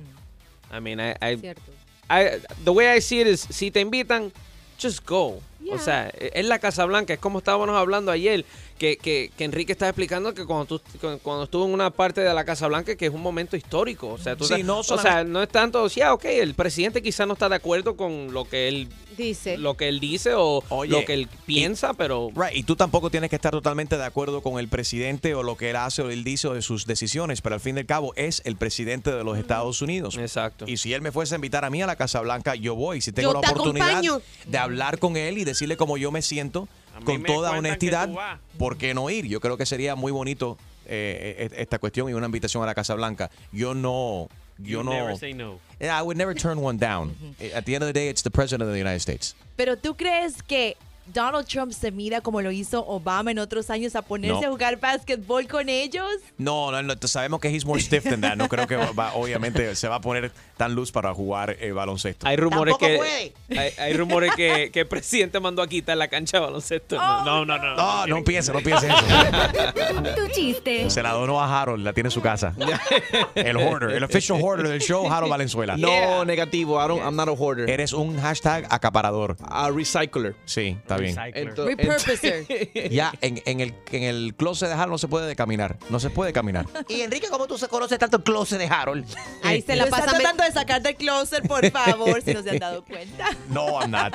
I 0.74 0.80
mean, 0.80 0.98
I- 1.00 1.32
I- 1.34 1.36
Cierto. 1.38 1.72
I- 2.08 2.40
the 2.64 2.70
way 2.70 2.96
I 2.96 3.00
see 3.02 3.20
it 3.20 3.26
is, 3.26 3.46
si 3.50 3.70
te 3.70 3.80
invitan, 3.80 4.32
just 4.80 5.06
go. 5.06 5.40
O 5.70 5.78
sea, 5.78 6.10
e, 6.16 6.30
es 6.34 6.46
la 6.46 6.58
Casa 6.58 6.84
Blanca, 6.84 7.12
es 7.14 7.20
como 7.20 7.38
estábamos 7.38 7.68
hablando 7.70 8.10
ayer, 8.10 8.44
que, 8.80 8.96
que, 8.96 9.30
que 9.36 9.44
Enrique 9.44 9.72
estaba 9.72 9.90
explicando 9.90 10.32
que 10.32 10.46
cuando, 10.46 10.64
tú, 10.64 10.80
cu- 10.98 11.18
cuando 11.22 11.44
estuvo 11.44 11.66
en 11.66 11.74
una 11.74 11.90
parte 11.90 12.22
de 12.22 12.32
la 12.32 12.46
Casa 12.46 12.66
Blanca, 12.66 12.96
que 12.96 13.04
es 13.06 13.12
un 13.12 13.20
momento 13.20 13.54
histórico. 13.54 14.08
O 14.08 14.16
sea, 14.18 14.36
tú 14.36 14.44
Sí, 14.46 14.62
no 14.62 14.78
o 14.78 14.82
sea, 14.82 15.22
no 15.22 15.42
es 15.42 15.50
tanto, 15.50 15.86
sí, 15.90 16.00
ah, 16.00 16.14
ok, 16.14 16.24
el 16.24 16.54
presidente 16.54 17.02
quizás 17.02 17.26
no 17.26 17.34
está 17.34 17.50
de 17.50 17.56
acuerdo 17.56 17.94
con 17.94 18.32
lo 18.32 18.46
que 18.46 18.68
él, 18.68 18.88
Dice. 19.18 19.58
lo 19.58 19.76
que 19.76 19.88
él 19.88 20.00
dice 20.00 20.32
o 20.34 20.64
Oye, 20.70 20.92
lo 20.92 21.04
que 21.04 21.12
él 21.12 21.28
piensa, 21.44 21.92
pero... 21.92 22.30
Right, 22.34 22.56
y 22.56 22.62
tú 22.62 22.74
tampoco 22.74 23.10
tienes 23.10 23.28
que 23.28 23.36
estar 23.36 23.52
totalmente 23.52 23.98
de 23.98 24.04
acuerdo 24.04 24.40
con 24.40 24.58
el 24.58 24.68
presidente 24.68 25.34
o 25.34 25.42
lo 25.42 25.58
que 25.58 25.68
él 25.68 25.76
hace 25.76 26.00
o 26.00 26.08
él 26.08 26.24
dice 26.24 26.48
o 26.48 26.54
de 26.54 26.62
sus 26.62 26.86
decisiones, 26.86 27.42
pero 27.42 27.56
al 27.56 27.60
fin 27.60 27.76
y 27.76 27.80
al 27.80 27.86
cabo 27.86 28.14
es 28.16 28.40
el 28.46 28.56
presidente 28.56 29.12
de 29.12 29.22
los 29.24 29.36
Estados 29.36 29.82
Unidos. 29.82 30.16
Exacto. 30.16 30.64
Y 30.66 30.78
si 30.78 30.94
él 30.94 31.02
me 31.02 31.12
fuese 31.12 31.34
a 31.34 31.36
invitar 31.36 31.66
a 31.66 31.70
mí 31.70 31.82
a 31.82 31.86
la 31.86 31.96
Casa 31.96 32.22
Blanca, 32.22 32.54
yo 32.54 32.74
voy. 32.74 33.02
Si 33.02 33.12
tengo 33.12 33.34
Yo 33.34 33.40
la 33.40 33.46
te 33.46 33.52
oportunidad 33.52 33.90
acompaño. 33.90 34.22
de 34.46 34.56
hablar 34.58 34.98
con 34.98 35.18
él 35.18 35.36
y 35.36 35.44
decirle 35.44 35.76
cómo 35.76 35.98
yo 35.98 36.10
me 36.10 36.22
siento, 36.22 36.66
con 37.04 37.22
toda 37.22 37.52
honestidad. 37.52 38.10
¿por 38.58 38.76
qué 38.76 38.94
no 38.94 39.08
ir? 39.10 39.26
Yo 39.26 39.40
creo 39.40 39.56
que 39.56 39.66
sería 39.66 39.94
muy 39.94 40.12
bonito 40.12 40.58
eh, 40.86 41.48
eh, 41.50 41.50
esta 41.58 41.78
cuestión 41.78 42.08
y 42.08 42.12
una 42.12 42.26
invitación 42.26 42.62
a 42.62 42.66
la 42.66 42.74
Casa 42.74 42.94
Blanca. 42.94 43.30
Yo 43.52 43.74
no... 43.74 44.28
Yo 44.58 44.80
You 44.80 44.84
no... 44.84 44.92
never 44.92 45.16
say 45.16 45.32
no. 45.32 45.58
I 45.80 46.02
would 46.02 46.18
never 46.18 46.34
turn 46.34 46.58
one 46.62 46.78
down. 46.78 47.14
At 47.54 47.64
the 47.64 47.74
end 47.74 47.82
of 47.82 47.86
the 47.86 47.94
day, 47.94 48.10
it's 48.10 48.22
the 48.22 48.30
president 48.30 48.68
of 48.68 48.74
the 48.74 48.78
United 48.78 49.00
States. 49.00 49.34
Pero 49.56 49.76
tú 49.76 49.96
crees 49.96 50.42
que 50.42 50.76
Donald 51.12 51.46
Trump 51.46 51.72
se 51.72 51.90
mira 51.90 52.20
como 52.20 52.40
lo 52.42 52.50
hizo 52.50 52.84
Obama 52.86 53.30
en 53.30 53.38
otros 53.38 53.70
años 53.70 53.94
a 53.96 54.02
ponerse 54.02 54.40
No. 54.42 54.46
a 54.48 54.50
jugar 54.50 54.78
básquetbol 54.80 55.46
con 55.46 55.68
ellos? 55.68 56.06
No, 56.38 56.70
no, 56.70 56.82
no, 56.82 56.94
sabemos 57.04 57.40
que 57.40 57.48
he's 57.48 57.64
more 57.64 57.80
stiff 57.80 58.04
than 58.04 58.20
that. 58.20 58.36
No 58.36 58.48
creo 58.48 58.66
que 58.66 58.76
va- 58.76 59.14
obviamente 59.14 59.74
se 59.76 59.88
va 59.88 59.96
a 59.96 60.00
poner 60.00 60.32
tan 60.56 60.74
luz 60.74 60.92
para 60.92 61.12
jugar 61.14 61.56
eh, 61.60 61.72
baloncesto. 61.72 62.26
Hay 62.26 62.36
rumores 62.36 62.76
Tampoco 62.78 62.86
que 62.92 63.32
puede. 63.48 63.60
hay, 63.60 63.72
hay 63.78 63.92
rumores 63.94 64.32
que, 64.34 64.70
que 64.72 64.80
el 64.80 64.86
presidente 64.86 65.40
mandó 65.40 65.62
a 65.62 65.68
quitar 65.68 65.96
la 65.96 66.08
cancha 66.08 66.38
de 66.38 66.44
baloncesto. 66.44 66.96
Oh, 66.96 67.24
no, 67.24 67.44
no, 67.44 67.58
no. 67.58 67.74
No, 67.76 68.06
no 68.06 68.24
piense, 68.24 68.52
no 68.52 68.60
piense 68.60 68.88
eso. 68.88 70.14
Tu 70.16 70.28
chiste. 70.32 70.90
Se 70.90 71.02
la 71.02 71.12
donó 71.12 71.40
a 71.40 71.60
Harold, 71.62 71.84
la 71.84 71.92
tiene 71.92 72.08
en 72.08 72.12
su 72.12 72.20
casa. 72.20 72.54
El 73.34 73.56
hoarder, 73.56 73.90
el 73.92 74.04
official 74.04 74.38
hoarder 74.42 74.68
del 74.68 74.80
show, 74.80 75.10
Harold 75.10 75.30
Valenzuela. 75.30 75.76
No, 75.76 76.24
negativo. 76.24 76.82
I 76.84 76.88
don't, 76.88 77.02
I'm 77.02 77.16
not 77.16 77.28
a 77.28 77.32
hoarder. 77.32 77.68
Eres 77.68 77.92
un 77.92 78.18
hashtag 78.20 78.66
acaparador. 78.70 79.36
A 79.48 79.70
recycler. 79.70 80.34
Sí, 80.44 80.76
está 80.80 80.96
bien. 81.00 81.16
Recycler. 81.16 81.54
Ento- 81.54 81.64
Repurposer. 81.66 82.90
Ya 82.90 83.12
en, 83.20 83.42
en 83.44 83.60
el, 83.60 83.74
en 83.92 84.02
el 84.04 84.34
closet 84.36 84.68
de 84.68 84.74
Harold 84.74 84.92
no 84.92 84.98
se 84.98 85.08
puede 85.08 85.34
caminar. 85.36 85.78
No 85.90 85.98
se 86.00 86.10
puede 86.10 86.32
caminar. 86.32 86.66
Y 86.88 87.00
Enrique, 87.02 87.28
¿cómo 87.30 87.46
tú 87.46 87.58
se 87.58 87.68
conoces 87.68 87.98
tanto 87.98 88.18
el 88.18 88.22
closet 88.22 88.58
de 88.58 88.66
Harold? 88.66 89.06
Ahí 89.42 89.62
se 89.62 89.76
la 89.76 89.86
pasa. 89.86 90.06
tratando 90.12 90.44
de 90.44 90.52
sacar 90.52 90.82
del 90.82 90.96
closet, 90.96 91.46
por 91.46 91.68
favor, 91.70 92.22
si 92.22 92.34
no 92.34 92.42
se 92.42 92.50
han 92.50 92.58
dado 92.58 92.84
cuenta. 92.84 93.28
No, 93.50 93.80
I'm 93.80 93.90
not. 93.90 94.14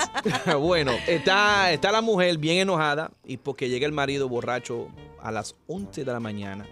bueno, 0.60 0.92
está, 1.08 1.72
está 1.72 1.92
la 1.92 2.02
mujer 2.02 2.38
bien 2.38 2.58
enojada 2.60 3.12
y 3.26 3.38
porque 3.38 3.70
llega 3.70 3.86
el 3.86 3.92
marido 3.92 4.30
borracho 4.30 4.88
a 5.22 5.32
las 5.32 5.56
11 5.68 6.06
de 6.06 6.12
la 6.12 6.20
mañana. 6.20 6.66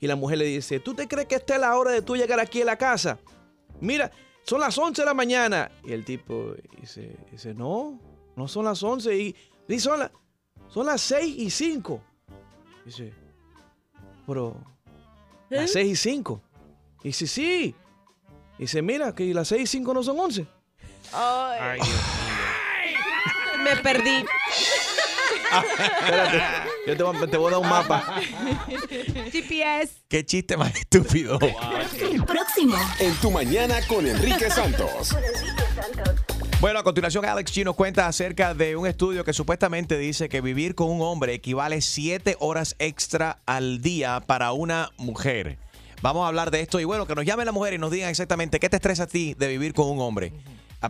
Y 0.00 0.06
la 0.08 0.16
mujer 0.16 0.38
le 0.38 0.44
dice, 0.46 0.80
¿tú 0.80 0.94
te 0.94 1.06
crees 1.06 1.26
que 1.28 1.36
esta 1.36 1.54
es 1.54 1.60
la 1.60 1.76
hora 1.78 1.92
de 1.92 2.02
tú 2.02 2.16
llegar 2.16 2.40
aquí 2.40 2.62
a 2.62 2.64
la 2.64 2.76
casa? 2.76 3.18
Mira, 3.80 4.10
son 4.42 4.60
las 4.60 4.76
11 4.76 5.00
de 5.02 5.06
la 5.06 5.14
mañana. 5.14 5.70
Y 5.84 5.92
el 5.92 6.04
tipo 6.04 6.54
dice, 6.80 7.16
dice 7.30 7.54
no, 7.54 8.00
no 8.36 8.48
son 8.48 8.64
las 8.64 8.82
11. 8.82 9.16
Y 9.16 9.36
dice, 9.68 9.84
son, 9.84 9.98
la- 10.00 10.10
son 10.68 10.86
las 10.86 11.00
6 11.02 11.34
y 11.38 11.50
5. 11.50 12.00
Dice, 12.84 13.12
pero, 14.26 14.56
las 15.50 15.70
6 15.72 15.92
y 15.92 15.96
5. 15.96 16.42
Dice, 17.02 17.26
sí. 17.26 17.74
Dice, 18.58 18.82
mira, 18.82 19.14
que 19.14 19.32
las 19.34 19.48
6 19.48 19.62
y 19.62 19.66
5 19.66 19.94
no 19.94 20.02
son 20.02 20.18
11. 20.20 20.46
Ay, 21.12 21.76
Dios 21.76 21.88
mío. 21.88 23.64
Me 23.64 23.76
perdí. 23.76 24.24
Espérate, 26.00 26.42
yo 26.86 26.96
te 26.96 27.02
voy, 27.02 27.16
a- 27.16 27.26
te 27.26 27.36
voy 27.36 27.48
a 27.48 27.50
dar 27.56 27.60
un 27.60 27.68
mapa. 27.68 28.20
GPS. 29.30 29.92
Qué 30.08 30.24
chiste 30.24 30.56
más 30.56 30.74
estúpido. 30.74 31.38
Próximo. 32.26 32.76
En 32.98 33.14
tu 33.16 33.30
mañana 33.30 33.76
con 33.86 34.06
Enrique 34.06 34.50
Santos. 34.50 35.14
Bueno, 36.62 36.78
a 36.78 36.84
continuación 36.84 37.24
Alex 37.24 37.52
G 37.52 37.64
nos 37.64 37.74
cuenta 37.74 38.06
acerca 38.06 38.54
de 38.54 38.76
un 38.76 38.86
estudio 38.86 39.24
que 39.24 39.32
supuestamente 39.32 39.98
dice 39.98 40.28
que 40.28 40.40
vivir 40.40 40.76
con 40.76 40.88
un 40.90 41.02
hombre 41.02 41.34
equivale 41.34 41.80
7 41.80 42.36
horas 42.38 42.76
extra 42.78 43.38
al 43.46 43.82
día 43.82 44.22
para 44.24 44.52
una 44.52 44.90
mujer. 44.96 45.58
Vamos 46.02 46.24
a 46.24 46.28
hablar 46.28 46.52
de 46.52 46.60
esto 46.60 46.78
y 46.78 46.84
bueno, 46.84 47.04
que 47.06 47.16
nos 47.16 47.24
llamen 47.24 47.46
las 47.46 47.54
mujeres 47.54 47.78
y 47.78 47.80
nos 47.80 47.90
digan 47.90 48.10
exactamente 48.10 48.60
qué 48.60 48.68
te 48.68 48.76
estresa 48.76 49.02
a 49.04 49.06
ti 49.08 49.34
de 49.36 49.48
vivir 49.48 49.74
con 49.74 49.90
un 49.90 50.00
hombre. 50.00 50.32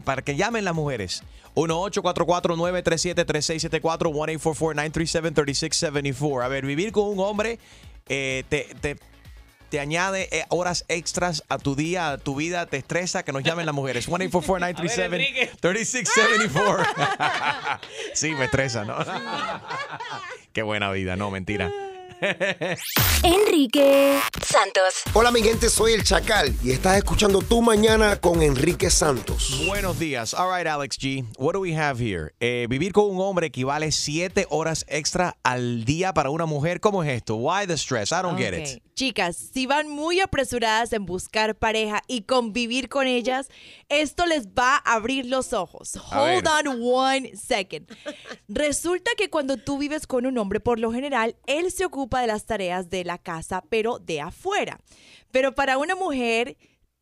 Para 0.05 0.21
que 0.21 0.37
llamen 0.37 0.67
las 0.67 0.75
mujeres. 0.75 1.23
1-844-937-3674, 1.55 4.13
1-844-937-3674. 4.13 6.45
A 6.45 6.49
ver, 6.49 6.67
vivir 6.67 6.93
con 6.93 7.09
un 7.09 7.19
hombre 7.21 7.59
eh, 8.09 8.45
te, 8.51 8.69
te- 8.83 8.99
te 9.73 9.81
añade 9.81 10.29
eh, 10.31 10.45
horas 10.51 10.85
extras 10.89 11.43
a 11.49 11.57
tu 11.57 11.75
día, 11.75 12.11
a 12.11 12.19
tu 12.19 12.35
vida, 12.35 12.67
te 12.67 12.77
estresa, 12.77 13.23
que 13.23 13.33
nos 13.33 13.43
llamen 13.43 13.65
las 13.65 13.75
mujeres. 13.75 14.07
1-844-937-3674. 14.11 16.87
sí, 18.13 18.33
me 18.33 18.45
estresa, 18.45 18.85
¿no? 18.85 18.99
Qué 20.53 20.61
buena 20.61 20.93
vida, 20.93 21.17
no, 21.17 21.31
mentira. 21.31 21.73
Enrique 23.25 24.21
Santos. 24.47 25.03
Hola 25.13 25.33
mi 25.33 25.43
gente, 25.43 25.69
soy 25.69 25.93
el 25.93 26.05
Chacal 26.05 26.55
y 26.63 26.71
estás 26.71 26.97
escuchando 26.97 27.41
Tu 27.41 27.61
Mañana 27.61 28.15
con 28.17 28.43
Enrique 28.43 28.91
Santos. 28.91 29.65
Buenos 29.67 29.99
días. 29.99 30.33
All 30.33 30.57
right, 30.57 30.69
Alex 30.69 30.97
G. 30.99 31.25
What 31.37 31.55
do 31.55 31.61
we 31.61 31.75
have 31.77 31.99
here? 31.99 32.33
Eh, 32.39 32.69
vivir 32.71 32.93
con 32.93 33.11
un 33.11 33.21
hombre 33.21 33.49
equivale 33.49 33.91
siete 33.91 34.47
horas 34.51 34.85
extra 34.89 35.37
al 35.43 35.85
día 35.85 36.15
para 36.15 36.31
una 36.31 36.47
mujer. 36.47 36.79
¿Cómo 36.79 37.03
es 37.03 37.11
esto? 37.11 37.35
Why 37.35 37.67
the 37.67 37.77
stress? 37.77 38.13
I 38.13 38.23
don't 38.23 38.39
get 38.39 38.55
it. 38.55 38.81
Chicas, 38.95 39.37
si 39.37 39.67
van 39.67 39.89
muy 39.89 40.21
apresuradas 40.21 40.93
en 40.93 41.07
buscar 41.07 41.57
pareja 41.57 42.03
y 42.07 42.23
convivir 42.23 42.89
con 42.89 43.07
ellas, 43.07 43.49
esto 43.89 44.27
les 44.27 44.49
va 44.49 44.77
a 44.85 44.95
abrir 44.95 45.27
los 45.27 45.53
ojos. 45.53 45.97
Hold 46.13 46.47
on 46.47 46.79
one 46.81 47.33
second. 47.35 47.89
Resulta 48.49 49.11
que 49.17 49.31
cuando 49.31 49.57
tú 49.57 49.79
vives 49.79 50.07
con 50.07 50.27
un 50.27 50.37
hombre, 50.37 50.61
por 50.61 50.79
lo 50.79 50.93
general, 50.93 51.37
él 51.47 51.73
se 51.73 51.87
ocupa 51.87 52.12
de 52.21 52.27
las 52.27 52.45
tareas 52.47 52.91
de 52.91 53.05
la 53.05 53.19
casa, 53.19 53.63
pero 53.69 53.99
de 53.99 54.21
afuera. 54.21 54.79
Pero 55.31 55.55
para 55.55 55.79
una 55.79 55.95
mujer, 55.95 56.57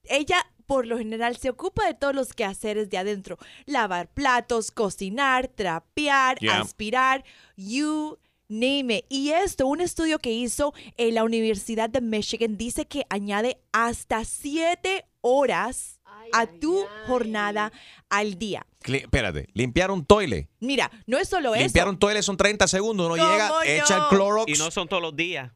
ella 0.05 0.45
por 0.67 0.87
lo 0.87 0.99
general 0.99 1.37
se 1.37 1.51
ocupa 1.51 1.85
de 1.87 1.95
todos 1.95 2.15
los 2.15 2.33
quehaceres 2.33 2.89
de 2.91 2.99
adentro. 2.99 3.39
Lavar 3.67 4.09
platos, 4.13 4.71
cocinar, 4.71 5.49
trapear, 5.49 6.39
Yeah. 6.39 6.61
aspirar, 6.61 7.25
you 7.57 8.19
name 8.49 8.99
it. 8.99 9.05
Y 9.09 9.31
esto, 9.31 9.67
un 9.67 9.81
estudio 9.81 10.19
que 10.19 10.33
hizo 10.33 10.73
en 10.97 11.15
la 11.15 11.25
Universidad 11.25 11.91
de 11.91 12.01
Michigan 12.01 12.57
dice 12.57 12.87
que 12.87 13.05
añade 13.09 13.61
hasta 13.73 14.25
siete 14.25 15.07
horas 15.23 16.00
a 16.33 16.47
tu 16.47 16.85
jornada 17.07 17.73
al 18.09 18.39
día. 18.39 18.67
Cli- 18.83 19.03
espérate, 19.03 19.49
limpiar 19.53 19.91
un 19.91 20.05
toile. 20.07 20.49
Mira, 20.61 20.91
no 21.07 21.19
es 21.19 21.29
solo 21.29 21.55
Limpiar 21.55 21.85
eso. 21.87 21.91
un 21.91 21.99
toile 21.99 22.23
son 22.23 22.37
30 22.37 22.67
segundos. 22.67 23.07
Uno 23.07 23.17
¿Cómo 23.17 23.31
llega, 23.33 23.49
no? 23.49 23.63
echa 23.63 23.97
el 23.97 24.03
Clorox. 24.09 24.49
Y 24.51 24.59
no 24.59 24.71
son 24.71 24.89
todos 24.89 25.03
los 25.03 25.15
días. 25.15 25.51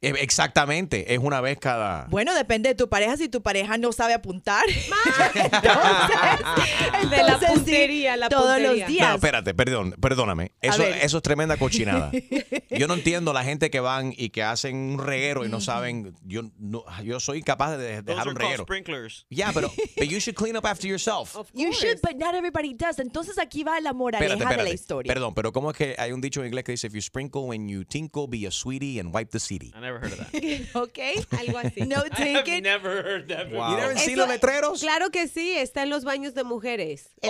Eh, 0.00 0.14
Exactamente, 0.20 1.12
es 1.12 1.18
una 1.18 1.40
vez 1.40 1.58
cada. 1.58 2.06
Bueno, 2.08 2.32
depende 2.34 2.68
de 2.68 2.74
tu 2.76 2.88
pareja. 2.88 3.16
Si 3.16 3.28
tu 3.28 3.42
pareja 3.42 3.78
no 3.78 3.90
sabe 3.92 4.14
apuntar, 4.14 4.64
De 7.10 7.16
la 7.16 7.32
entonces 7.32 7.48
sí, 7.50 7.54
puntería, 7.56 8.16
la 8.16 8.28
todos 8.28 8.44
puntería. 8.44 8.70
los 8.70 8.80
No, 8.80 8.86
días. 8.86 9.14
espérate, 9.14 9.54
perdón, 9.54 9.94
perdóname. 10.00 10.52
Eso, 10.60 10.82
eso 10.84 11.16
es 11.16 11.22
tremenda 11.22 11.56
cochinada. 11.56 12.10
Yo 12.70 12.86
no 12.86 12.94
entiendo 12.94 13.32
la 13.32 13.44
gente 13.44 13.70
que 13.70 13.80
van 13.80 14.12
y 14.16 14.30
que 14.30 14.42
hacen 14.42 14.76
un 14.76 14.98
reguero 15.04 15.44
y 15.44 15.48
no 15.48 15.60
saben. 15.60 16.14
Yo, 16.24 16.42
no- 16.58 16.84
yo 17.02 17.20
soy 17.20 17.38
incapaz 17.38 17.78
de 17.78 17.96
Those 17.96 18.02
dejar 18.02 18.20
are 18.22 18.30
un 18.30 18.36
reguero. 18.36 18.62
sprinklers. 18.64 19.26
Ya, 19.30 19.52
pero 19.52 19.68
but 19.96 20.06
you 20.08 20.18
should 20.20 20.36
clean 20.36 20.56
up 20.56 20.66
after 20.66 20.88
yourself. 20.88 21.36
You 21.54 21.72
should, 21.72 22.00
but 22.02 22.16
not 22.16 22.34
everybody 22.34 22.74
does. 22.74 22.98
Entonces 22.98 23.38
aquí 23.38 23.64
va 23.64 23.80
la 23.80 23.92
moraleja 23.92 24.32
Espérate, 24.34 24.50
de 24.50 24.56
la 24.56 24.62
espérate. 24.70 24.74
historia. 24.74 25.12
Perdón, 25.12 25.34
pero 25.34 25.52
¿cómo 25.52 25.70
es 25.70 25.76
que 25.76 25.94
hay 25.98 26.12
un 26.12 26.20
dicho 26.20 26.40
en 26.40 26.46
inglés 26.48 26.64
que 26.64 26.72
dice: 26.72 26.86
If 26.86 26.94
you 26.94 27.00
sprinkle 27.02 27.42
when 27.42 27.68
you 27.68 27.84
tinkle, 27.84 28.26
be 28.28 28.46
a 28.46 28.50
sweetie 28.50 29.00
and 29.00 29.14
wipe 29.14 29.30
the 29.30 29.40
city? 29.40 29.72
I 29.74 29.78
never 29.88 29.98
heard 30.00 30.12
of 30.12 30.18
that. 30.18 30.32
¿Ok? 30.74 30.98
Algo 31.38 31.58
así. 31.58 31.86
No 31.86 32.02
take 32.16 32.58
it. 32.58 32.62
never 32.62 33.02
heard 33.02 33.28
that 33.28 33.48
You 33.50 33.76
never 33.76 33.96
seen 33.98 34.18
Eso- 34.18 34.26
los 34.26 34.28
letreros? 34.28 34.80
Claro 34.80 35.10
que 35.10 35.28
sí, 35.28 35.52
está 35.56 35.82
en 35.82 35.90
los 35.90 36.04
baños 36.04 36.34
de 36.34 36.44
mujeres. 36.44 37.10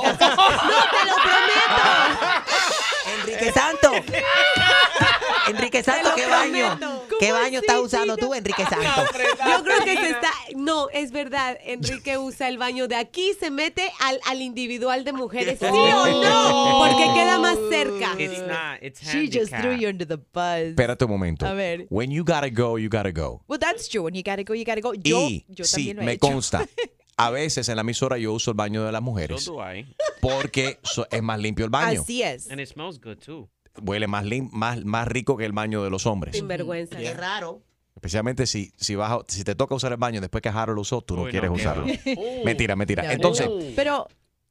Enrique 3.21 3.53
Santo. 3.53 3.93
Enrique 5.49 5.83
Santo, 5.83 6.11
¿qué 6.15 6.27
baño? 6.27 6.79
¿Qué 7.19 7.29
¿Cómo 7.29 7.41
baño 7.41 7.61
estás 7.61 7.81
usando 7.81 8.17
tú, 8.17 8.35
Enrique 8.35 8.65
Santo? 8.65 8.87
Yo 9.47 9.63
creo 9.65 9.85
que 9.85 9.97
se 9.97 10.11
está. 10.11 10.31
No, 10.57 10.89
es 10.91 11.11
verdad. 11.11 11.59
Enrique 11.65 12.19
usa 12.19 12.49
el 12.49 12.59
baño 12.59 12.87
de 12.89 12.97
aquí, 12.97 13.33
se 13.39 13.51
mete 13.51 13.91
al, 14.01 14.21
al 14.27 14.43
individual 14.43 15.05
de 15.05 15.13
mujeres. 15.13 15.59
¿Sí 15.59 15.67
o 15.67 16.23
no? 16.23 16.79
Porque 16.79 17.05
queda 17.15 17.39
más 17.39 17.57
cerca. 17.71 18.15
It's 18.19 18.41
not. 18.47 18.83
It's 18.83 19.01
She 19.01 19.29
just 19.31 19.53
threw 19.55 19.73
you 19.77 19.89
under 19.89 20.07
the 20.07 20.17
bus. 20.17 20.71
Espérate 20.71 21.05
un 21.05 21.11
momento. 21.11 21.47
A 21.47 21.53
ver. 21.55 21.87
When 21.91 22.11
you 22.11 22.25
gotta 22.25 22.51
go, 22.51 22.79
you 22.79 22.89
gotta 22.91 23.13
go. 23.13 23.43
Well, 23.49 23.59
that's 23.59 23.89
true. 23.89 24.03
When 24.05 24.15
you 24.15 24.23
gotta 24.23 24.45
go, 24.45 24.55
you 24.55 24.65
gotta 24.65 24.81
go. 24.81 24.93
Yo, 24.95 25.19
y 25.29 25.45
yo 25.49 25.65
sí, 25.65 25.77
también 25.95 25.97
lo 25.97 26.03
he 26.03 26.07
me 26.07 26.13
hecho. 26.13 26.27
consta. 26.29 26.67
A 27.21 27.31
veces 27.31 27.69
en 27.69 27.75
la 27.75 27.81
emisora 27.81 28.17
yo 28.17 28.33
uso 28.33 28.53
el 28.53 28.57
baño 28.57 28.85
de 28.85 28.93
las 28.93 29.03
mujeres 29.03 29.43
So 29.43 29.55
do 29.55 29.75
I. 29.75 29.93
porque 30.21 30.79
so- 30.85 31.05
es 31.11 31.21
más 31.21 31.41
limpio 31.41 31.65
el 31.65 31.71
baño. 31.71 32.03
Así 32.03 32.23
es. 32.23 32.49
And 32.49 32.61
it 32.61 32.69
smells 32.69 33.01
good 33.01 33.17
too. 33.19 33.49
Huele 33.83 34.07
más, 34.07 34.25
lim- 34.25 34.51
más, 34.53 34.85
más 34.85 35.07
rico 35.09 35.37
que 35.37 35.45
el 35.45 35.53
baño 35.53 35.83
de 35.83 35.91
los 35.91 36.07
hombres. 36.07 36.37
Sinvergüenza. 36.37 36.97
Qué 36.99 37.15
raro. 37.15 37.63
Especialmente 37.95 38.47
si, 38.47 38.73
si, 38.77 38.95
vas 38.95 39.11
a- 39.13 39.25
si 39.29 39.43
te 39.45 39.55
toca 39.55 39.75
usar 39.75 39.91
el 39.93 39.99
baño 39.99 40.21
después 40.21 40.41
que 40.43 40.49
Harold 40.49 40.77
lo 40.77 40.83
usó, 40.83 41.01
tú 41.03 41.17
no 41.17 41.23
Uy, 41.23 41.31
quieres 41.31 41.51
usarlo. 41.51 41.85
va. 41.87 42.45
mentira, 42.45 42.77
mentira. 42.77 43.13
Entonces. 43.13 43.49
Pero, 43.75 44.07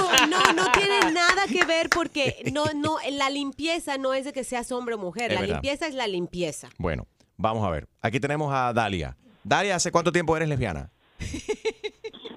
no, 0.01 0.27
no, 0.29 0.53
no 0.53 0.71
tiene 0.71 1.11
nada 1.11 1.49
que 1.49 1.65
ver 1.65 1.91
porque 1.91 2.45
no, 2.53 2.67
no, 2.77 2.99
la 3.11 3.29
limpieza 3.29 3.99
no 3.99 4.15
es 4.15 4.25
de 4.25 4.33
que 4.33 4.45
seas 4.45 4.71
hombre 4.71 4.95
o 4.95 4.99
mujer. 4.99 5.33
Es 5.33 5.35
la 5.35 5.41
verdad. 5.41 5.55
limpieza 5.57 5.89
es 5.89 5.97
la 5.97 6.07
limpieza. 6.07 6.69
Bueno, 6.79 7.09
vamos 7.37 7.67
a 7.67 7.71
ver. 7.71 7.87
Aquí 8.03 8.21
tenemos 8.21 8.53
a 8.53 8.73
Dalia. 8.73 9.17
Dalia, 9.45 9.77
¿hace 9.77 9.91
cuánto 9.93 10.11
tiempo 10.13 10.37
eres 10.37 10.49
lesbiana? 10.49 10.91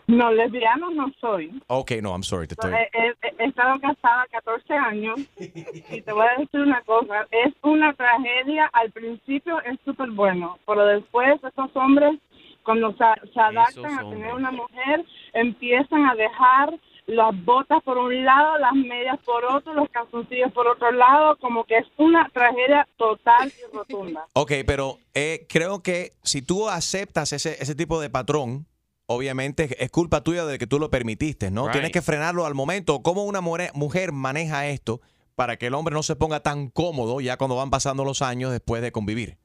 No, 0.08 0.32
lesbiana 0.32 0.88
no 0.96 1.12
soy. 1.22 1.62
Ok, 1.68 1.92
no, 2.02 2.10
I'm 2.14 2.24
sorry. 2.24 2.48
Te 2.48 2.56
estoy... 2.56 2.74
He, 2.74 2.90
he- 2.94 3.36
he 3.38 3.46
estado 3.46 3.80
casada 3.80 4.26
14 4.32 4.74
años 4.74 5.20
y 5.38 6.02
te 6.02 6.12
voy 6.12 6.26
a 6.26 6.40
decir 6.40 6.62
una 6.62 6.82
cosa, 6.82 7.28
es 7.30 7.54
una 7.62 7.94
tragedia, 7.94 8.72
al 8.74 8.90
principio 8.92 9.62
es 9.62 9.78
súper 9.86 10.10
bueno, 10.10 10.58
pero 10.66 10.84
después 10.88 11.40
estos 11.44 11.70
hombres 11.76 12.16
cuando 12.64 12.92
se, 12.94 13.06
se 13.32 13.40
adaptan 13.40 14.00
a 14.00 14.10
tener 14.10 14.34
una 14.34 14.50
mujer 14.52 15.06
empiezan 15.34 16.04
a 16.08 16.16
dejar 16.16 16.74
las 17.10 17.44
botas 17.44 17.82
por 17.84 17.98
un 17.98 18.24
lado, 18.24 18.58
las 18.60 18.74
medias 18.74 19.18
por 19.26 19.44
otro, 19.46 19.74
los 19.74 19.90
calzoncillos 19.90 20.52
por 20.52 20.68
otro 20.68 20.92
lado, 20.92 21.38
como 21.38 21.64
que 21.64 21.78
es 21.78 21.88
una 21.98 22.30
tragedia 22.34 22.88
total 22.98 23.52
y 23.52 23.76
rotunda. 23.76 24.26
Ok, 24.34 24.52
pero 24.66 24.98
eh, 25.14 25.46
creo 25.50 25.82
que 25.82 26.14
si 26.24 26.42
tú 26.42 26.70
aceptas 26.70 27.34
ese, 27.34 27.62
ese 27.62 27.76
tipo 27.76 28.00
de 28.00 28.10
patrón, 28.10 28.68
obviamente 29.08 29.84
es 29.84 29.90
culpa 29.92 30.22
tuya 30.24 30.46
de 30.46 30.60
que 30.60 30.68
tú 30.68 30.80
lo 30.80 30.90
permitiste, 30.90 31.52
¿no? 31.52 31.64
Right. 31.64 31.74
Tienes 31.74 31.92
que 31.92 32.02
frenarlo 32.02 32.46
al 32.46 32.54
momento. 32.54 33.02
¿Cómo 33.02 33.24
una 33.26 33.42
mujer 33.42 34.12
maneja 34.12 34.68
esto 34.68 35.02
para 35.36 35.58
que 35.58 35.68
el 35.68 35.74
hombre 35.74 35.94
no 35.94 36.04
se 36.04 36.16
ponga 36.16 36.42
tan 36.42 36.70
cómodo 36.70 37.20
ya 37.20 37.38
cuando 37.38 37.56
van 37.56 37.70
pasando 37.72 38.06
los 38.06 38.22
años 38.22 38.52
después 38.52 38.82
de 38.82 38.92
convivir? 38.92 39.38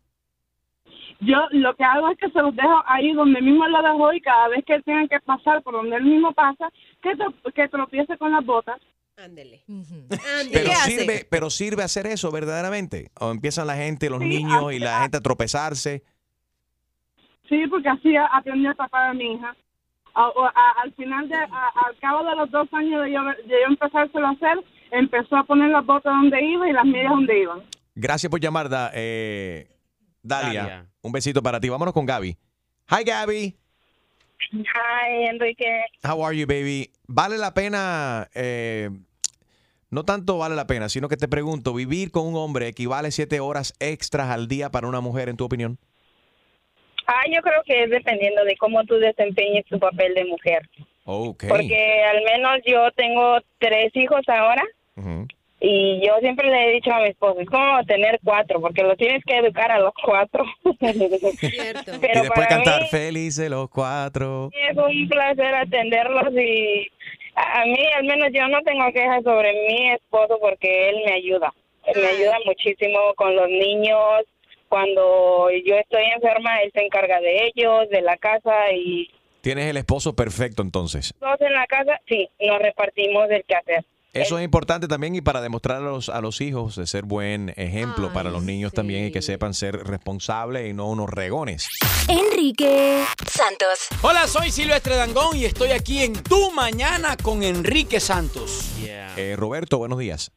Yo 1.20 1.38
lo 1.52 1.74
que 1.74 1.84
hago 1.84 2.10
es 2.10 2.18
que 2.18 2.30
se 2.30 2.42
los 2.42 2.54
dejo 2.54 2.82
ahí 2.86 3.12
donde 3.12 3.40
mismo 3.40 3.66
lo 3.66 3.82
dejo 3.82 4.12
y 4.12 4.20
cada 4.20 4.48
vez 4.48 4.64
que 4.64 4.80
tengan 4.82 5.08
que 5.08 5.20
pasar 5.20 5.62
por 5.62 5.72
donde 5.72 5.96
él 5.96 6.04
mismo 6.04 6.32
pasa, 6.32 6.70
que, 7.04 7.52
que 7.52 7.68
tropiece 7.68 8.16
con 8.18 8.32
las 8.32 8.44
botas. 8.44 8.80
Ándele. 9.16 9.62
Pero 10.52 10.64
¿Qué 10.66 10.72
hace? 10.72 10.98
sirve, 10.98 11.26
pero 11.30 11.48
sirve 11.50 11.84
hacer 11.84 12.06
eso 12.08 12.32
verdaderamente. 12.32 13.10
O 13.20 13.30
empiezan 13.30 13.68
la 13.68 13.76
gente, 13.76 14.10
los 14.10 14.18
Sí, 14.20 14.26
niños 14.28 14.72
y 14.72 14.80
la 14.80 15.02
gente 15.02 15.18
a 15.18 15.20
tropezarse. 15.20 16.02
Sí, 17.48 17.62
porque 17.70 17.88
así 17.88 18.16
a- 18.16 18.26
aprendí 18.26 18.66
a 18.66 18.74
tapar 18.74 19.10
a 19.10 19.14
mi 19.14 19.34
hija. 19.34 19.54
A- 20.14 20.32
a- 20.54 20.82
al 20.82 20.92
final, 20.94 21.28
de, 21.28 21.36
a- 21.36 21.72
al 21.86 21.96
cabo 22.00 22.24
de 22.28 22.34
los 22.36 22.50
dos 22.50 22.68
años 22.72 23.04
de 23.04 23.12
yo, 23.12 23.22
de 23.24 23.48
yo 23.48 23.66
empezárselo 23.68 24.26
a 24.26 24.30
hacer, 24.30 24.58
empezó 24.90 25.36
a 25.36 25.44
poner 25.44 25.70
las 25.70 25.84
botas 25.84 26.12
donde 26.12 26.42
iba 26.44 26.68
y 26.68 26.72
las 26.72 26.84
medias 26.84 27.10
donde 27.10 27.40
iban. 27.42 27.62
Gracias 27.94 28.30
por 28.30 28.40
llamar, 28.40 28.68
Da- 28.68 28.90
eh, 28.94 29.68
Dalia. 30.22 30.62
Dalia. 30.62 30.86
Un 31.02 31.12
besito 31.12 31.42
para 31.42 31.60
ti. 31.60 31.68
Vámonos 31.68 31.94
con 31.94 32.06
Gaby. 32.06 32.36
Hi, 32.90 33.04
Gaby. 33.04 33.56
Hi, 34.52 35.28
Enrique. 35.30 35.84
How 36.02 36.24
are 36.24 36.36
you, 36.36 36.46
baby? 36.46 36.90
¿Vale 37.06 37.38
la 37.38 37.54
pena, 37.54 38.28
eh, 38.34 38.90
No 39.90 40.04
tanto 40.04 40.38
vale 40.38 40.56
la 40.56 40.66
pena, 40.66 40.88
sino 40.88 41.08
que 41.08 41.16
te 41.16 41.28
pregunto, 41.28 41.72
¿vivir 41.72 42.10
con 42.10 42.26
un 42.26 42.34
hombre 42.36 42.66
equivale 42.66 43.10
siete 43.12 43.38
horas 43.38 43.74
extras 43.78 44.28
al 44.30 44.48
día 44.48 44.70
para 44.70 44.88
una 44.88 45.00
mujer, 45.00 45.28
en 45.28 45.36
tu 45.36 45.44
opinión? 45.44 45.78
Ah, 47.06 47.22
yo 47.32 47.40
creo 47.42 47.62
que 47.64 47.84
es 47.84 47.90
dependiendo 47.90 48.44
de 48.44 48.56
cómo 48.56 48.82
tú 48.84 48.94
desempeñes 48.94 49.64
tu 49.66 49.78
papel 49.78 50.14
de 50.14 50.24
mujer. 50.24 50.68
Ok. 51.04 51.44
Porque 51.48 52.02
al 52.02 52.22
menos 52.24 52.58
yo 52.66 52.90
tengo 52.96 53.38
tres 53.58 53.94
hijos 53.94 54.22
ahora 54.26 54.62
Ujú. 54.96 55.26
Y 55.66 56.06
yo 56.06 56.18
siempre 56.20 56.50
le 56.50 56.68
he 56.68 56.72
dicho 56.74 56.92
a 56.92 57.00
mi 57.00 57.08
esposo, 57.08 57.40
es 57.40 57.48
como 57.48 57.82
tener 57.84 58.20
cuatro, 58.22 58.60
porque 58.60 58.82
lo 58.82 58.96
tienes 58.96 59.22
que 59.24 59.38
educar 59.38 59.70
a 59.72 59.78
los 59.78 59.94
cuatro. 60.04 60.44
Cierto. 61.38 61.94
y 61.96 61.98
Pero 61.98 62.20
después 62.20 62.30
para 62.34 62.48
cantar 62.48 62.82
mí 62.82 62.88
Felices 62.88 63.48
los 63.48 63.70
cuatro. 63.70 64.50
es 64.52 64.76
un 64.76 65.08
placer 65.08 65.54
atenderlos 65.54 66.34
y 66.34 66.86
a 67.34 67.62
a 67.62 67.64
mí 67.64 67.78
al 67.96 68.04
menos 68.04 68.28
yo 68.32 68.46
no 68.48 68.60
tengo 68.62 68.92
quejas 68.92 69.24
sobre 69.24 69.52
mi 69.68 69.90
esposo 69.90 70.38
porque 70.38 70.90
él 70.90 70.96
me 71.06 71.14
ayuda. 71.14 71.52
Él 71.86 72.00
me 72.00 72.08
ayuda 72.08 72.36
muchísimo 72.44 72.98
con 73.16 73.34
los 73.34 73.48
niños. 73.48 74.24
Cuando 74.68 75.48
yo 75.64 75.76
estoy 75.76 76.04
enferma, 76.14 76.60
él 76.62 76.70
se 76.74 76.84
encarga 76.84 77.20
de 77.20 77.46
ellos, 77.46 77.88
de 77.88 78.02
la 78.02 78.16
casa 78.18 78.70
y 78.72 79.08
Tienes 79.40 79.66
el 79.66 79.76
esposo 79.76 80.14
perfecto 80.16 80.62
entonces. 80.62 81.12
todos 81.20 81.40
en 81.40 81.52
la 81.52 81.66
casa, 81.66 82.00
sí, 82.08 82.28
nos 82.40 82.58
repartimos 82.60 83.30
el 83.30 83.44
quehacer. 83.44 83.84
Eso 84.14 84.38
es 84.38 84.44
importante 84.44 84.86
también 84.86 85.16
y 85.16 85.20
para 85.20 85.40
demostrar 85.40 85.78
a 85.78 85.80
los, 85.80 86.08
a 86.08 86.20
los 86.20 86.40
hijos 86.40 86.76
de 86.76 86.86
ser 86.86 87.04
buen 87.04 87.52
ejemplo 87.56 88.12
para 88.12 88.30
los 88.30 88.44
niños 88.44 88.72
también 88.72 89.06
y 89.06 89.10
que 89.10 89.22
sepan 89.22 89.54
ser 89.54 89.76
responsables 89.76 90.70
y 90.70 90.72
no 90.72 90.88
unos 90.88 91.10
regones. 91.10 91.68
Enrique 92.08 93.02
Santos. 93.26 93.88
Hola, 94.02 94.28
soy 94.28 94.50
Silvestre 94.50 94.94
Dangón 94.94 95.36
y 95.36 95.46
estoy 95.46 95.72
aquí 95.72 96.02
en 96.02 96.12
Tu 96.12 96.52
Mañana 96.52 97.16
con 97.20 97.42
Enrique 97.42 97.98
Santos. 97.98 98.72
Eh, 99.16 99.34
Roberto, 99.36 99.78
buenos 99.78 99.98
días. 99.98 100.30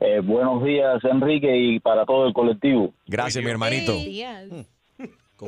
Eh, 0.00 0.20
buenos 0.20 0.64
días, 0.64 1.02
Enrique, 1.04 1.54
y 1.54 1.80
para 1.80 2.06
todo 2.06 2.26
el 2.26 2.32
colectivo. 2.32 2.94
Gracias, 3.06 3.44
mi 3.44 3.50
hermanito. 3.50 3.92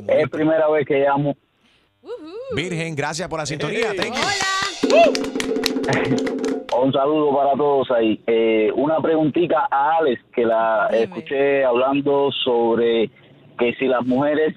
Es 0.07 0.29
primera 0.29 0.69
vez 0.69 0.85
que 0.85 0.99
llamo. 0.99 1.35
Virgen, 2.55 2.95
gracias 2.95 3.27
por 3.27 3.39
la 3.39 3.47
sintonía. 3.47 3.91
Thank 3.95 4.13
you. 6.09 6.49
Un 6.77 6.93
saludo 6.93 7.35
para 7.35 7.53
todos 7.53 7.89
ahí. 7.91 8.19
Eh, 8.27 8.71
una 8.75 8.99
preguntita 8.99 9.67
a 9.69 9.97
Alex, 9.97 10.21
que 10.33 10.45
la 10.45 10.87
escuché 10.91 11.65
hablando 11.65 12.31
sobre 12.43 13.09
que 13.57 13.73
si 13.75 13.85
las 13.87 14.05
mujeres 14.05 14.55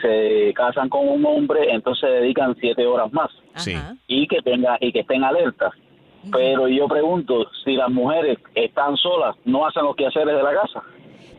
se 0.00 0.52
casan 0.54 0.88
con 0.88 1.06
un 1.08 1.24
hombre, 1.26 1.72
entonces 1.72 2.08
se 2.08 2.14
dedican 2.14 2.56
siete 2.60 2.86
horas 2.86 3.12
más 3.12 3.30
Sí. 3.56 3.74
y 4.06 4.26
que 4.28 4.40
tenga 4.42 4.78
y 4.80 4.92
que 4.92 5.00
estén 5.00 5.24
alertas. 5.24 5.72
Pero 6.32 6.68
yo 6.68 6.86
pregunto, 6.86 7.46
si 7.64 7.74
las 7.74 7.90
mujeres 7.90 8.38
están 8.54 8.96
solas, 8.96 9.36
no 9.44 9.66
hacen 9.66 9.84
los 9.84 9.96
quehaceres 9.96 10.34
de 10.36 10.42
la 10.42 10.52
casa. 10.54 10.82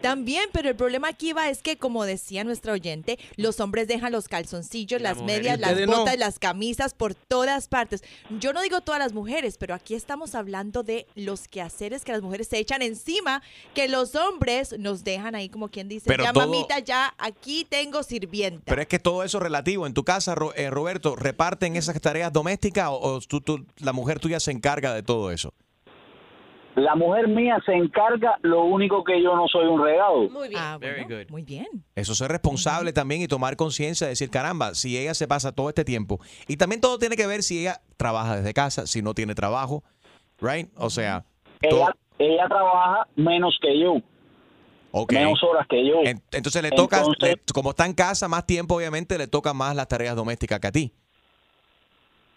También, 0.02 0.46
pero 0.52 0.70
el 0.70 0.76
problema 0.76 1.10
aquí 1.10 1.34
va 1.34 1.50
es 1.50 1.62
que, 1.62 1.78
como 1.78 2.06
decía 2.06 2.44
nuestra 2.44 2.74
oyente, 2.74 3.20
los 3.36 3.60
hombres 3.60 3.88
dejan 3.88 4.12
los 4.12 4.28
calzoncillos, 4.28 5.02
las 5.02 5.22
medias, 5.22 5.60
las 5.60 5.80
no. 5.82 5.98
botas, 6.00 6.18
las 6.18 6.40
camisas 6.40 6.94
por 6.94 7.14
todas 7.16 7.68
partes. 7.68 8.04
Yo 8.40 8.54
no 8.54 8.62
digo 8.62 8.82
todas 8.82 9.00
las 9.00 9.14
mujeres, 9.14 9.58
pero 9.58 9.74
aquí 9.76 9.94
estamos 9.96 10.34
hablando 10.36 10.84
de 10.84 11.06
los 11.16 11.48
quehaceres 11.48 12.04
que 12.04 12.12
las 12.12 12.22
mujeres 12.22 12.48
se 12.48 12.58
echan 12.58 12.82
encima, 12.82 13.42
que 13.74 13.88
los 13.88 14.16
hombres 14.16 14.78
nos 14.80 15.04
dejan 15.04 15.36
ahí 15.36 15.50
como 15.50 15.70
quien 15.70 15.88
dice, 15.88 16.06
Pero 16.08 16.24
ya 16.24 16.34
todo- 16.34 16.48
mamita, 16.48 16.80
ya 16.80 17.14
aquí 17.18 17.66
tengo 17.70 18.04
sirvienta. 18.04 18.64
Pero 18.66 18.82
es 18.82 18.88
que 18.88 19.00
todo 19.00 19.24
eso 19.24 19.38
es 19.38 19.44
relativo. 19.44 19.86
En 19.86 19.94
tu 19.94 20.04
casa, 20.04 20.36
eh, 20.56 20.70
Roberto, 20.70 21.16
¿reparten 21.16 21.76
esas 21.76 22.00
tareas 22.02 22.34
domésticas 22.34 22.90
o, 22.90 23.00
o 23.00 23.22
tú- 23.22 23.42
tú- 23.42 23.66
la 23.80 23.94
mujer 23.94 24.20
tuya 24.20 24.40
se 24.40 24.52
encarga 24.52 24.94
de 24.94 25.04
todo 25.04 25.32
eso? 25.32 25.54
La 26.76 26.96
mujer 26.96 27.28
mía 27.28 27.58
se 27.66 27.74
encarga, 27.74 28.38
lo 28.44 28.64
único 28.64 29.04
que 29.04 29.22
yo 29.22 29.36
no 29.36 29.46
soy 29.48 29.66
un 29.68 29.84
regado. 29.84 30.30
Muy 30.30 30.48
bien. 30.50 30.62
Ah, 30.62 30.78
bueno, 30.80 31.26
muy 31.30 31.44
bien. 31.44 31.68
Eso 31.96 32.16
ser 32.16 32.32
responsable 32.32 32.94
también 32.94 33.22
y 33.22 33.28
tomar 33.28 33.56
conciencia 33.58 34.08
de 34.08 34.12
decir, 34.12 34.30
caramba, 34.30 34.74
si 34.74 34.98
ella 34.98 35.14
se 35.14 35.28
pasa 35.28 35.52
todo 35.52 35.68
este 35.70 35.84
tiempo. 35.84 36.20
Y 36.48 36.56
también 36.58 36.80
todo 36.80 36.98
tiene 36.98 37.18
que 37.18 37.28
ver 37.28 37.44
si 37.44 37.60
ella 37.60 37.82
trabaja 37.98 38.38
desde 38.38 38.54
casa, 38.54 38.88
si 38.88 39.02
no 39.02 39.14
tiene 39.14 39.36
trabajo, 39.36 39.84
right? 40.40 40.70
O 40.78 40.90
sea, 40.90 41.26
Ella, 41.62 41.94
ella 42.18 42.48
trabaja 42.48 43.06
menos 43.18 43.58
que 43.62 43.78
yo. 43.80 43.96
ok. 44.92 45.12
Menos 45.12 45.44
horas 45.44 45.68
que 45.70 45.86
yo. 45.86 45.96
En- 46.06 46.22
entonces 46.32 46.62
le 46.64 46.72
toca, 46.72 47.00
Entonces- 47.00 47.36
le- 47.48 47.54
como 47.54 47.72
está 47.72 47.86
en 47.86 47.94
casa 47.94 48.28
más 48.30 48.46
tiempo, 48.46 48.76
obviamente 48.76 49.18
le 49.18 49.28
toca 49.28 49.54
más 49.54 49.76
las 49.76 49.88
tareas 49.90 50.16
domésticas 50.16 50.60
que 50.62 50.68
a 50.68 50.72
ti. 50.72 50.94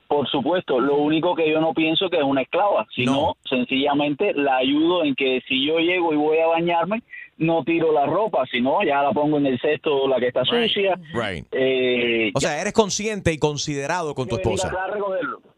Por 0.08 0.28
supuesto, 0.28 0.78
lo 0.78 0.96
único 0.96 1.34
que 1.34 1.50
yo 1.50 1.60
no 1.60 1.72
pienso 1.72 2.10
que 2.10 2.18
es 2.18 2.22
una 2.22 2.42
esclava, 2.42 2.86
sino 2.94 3.36
sencillamente 3.48 4.34
la 4.34 4.58
ayudo 4.58 5.04
en 5.04 5.14
que 5.14 5.42
si 5.48 5.66
yo 5.66 5.78
llego 5.78 6.12
y 6.12 6.16
voy 6.16 6.38
a 6.38 6.46
bañarme, 6.46 7.02
no 7.38 7.64
tiro 7.64 7.92
la 7.92 8.06
ropa, 8.06 8.44
sino 8.50 8.82
ya 8.84 9.02
la 9.02 9.12
pongo 9.12 9.38
en 9.38 9.46
el 9.46 9.58
cesto 9.60 10.06
la 10.06 10.20
que 10.20 10.28
está 10.28 10.44
sucia. 10.44 10.98
Right. 11.12 11.46
Eh, 11.52 12.30
O 12.34 12.40
sea, 12.40 12.60
eres 12.60 12.72
consciente 12.72 13.32
y 13.32 13.38
considerado 13.38 14.14
con 14.14 14.28
tu 14.28 14.36
esposa. 14.36 14.70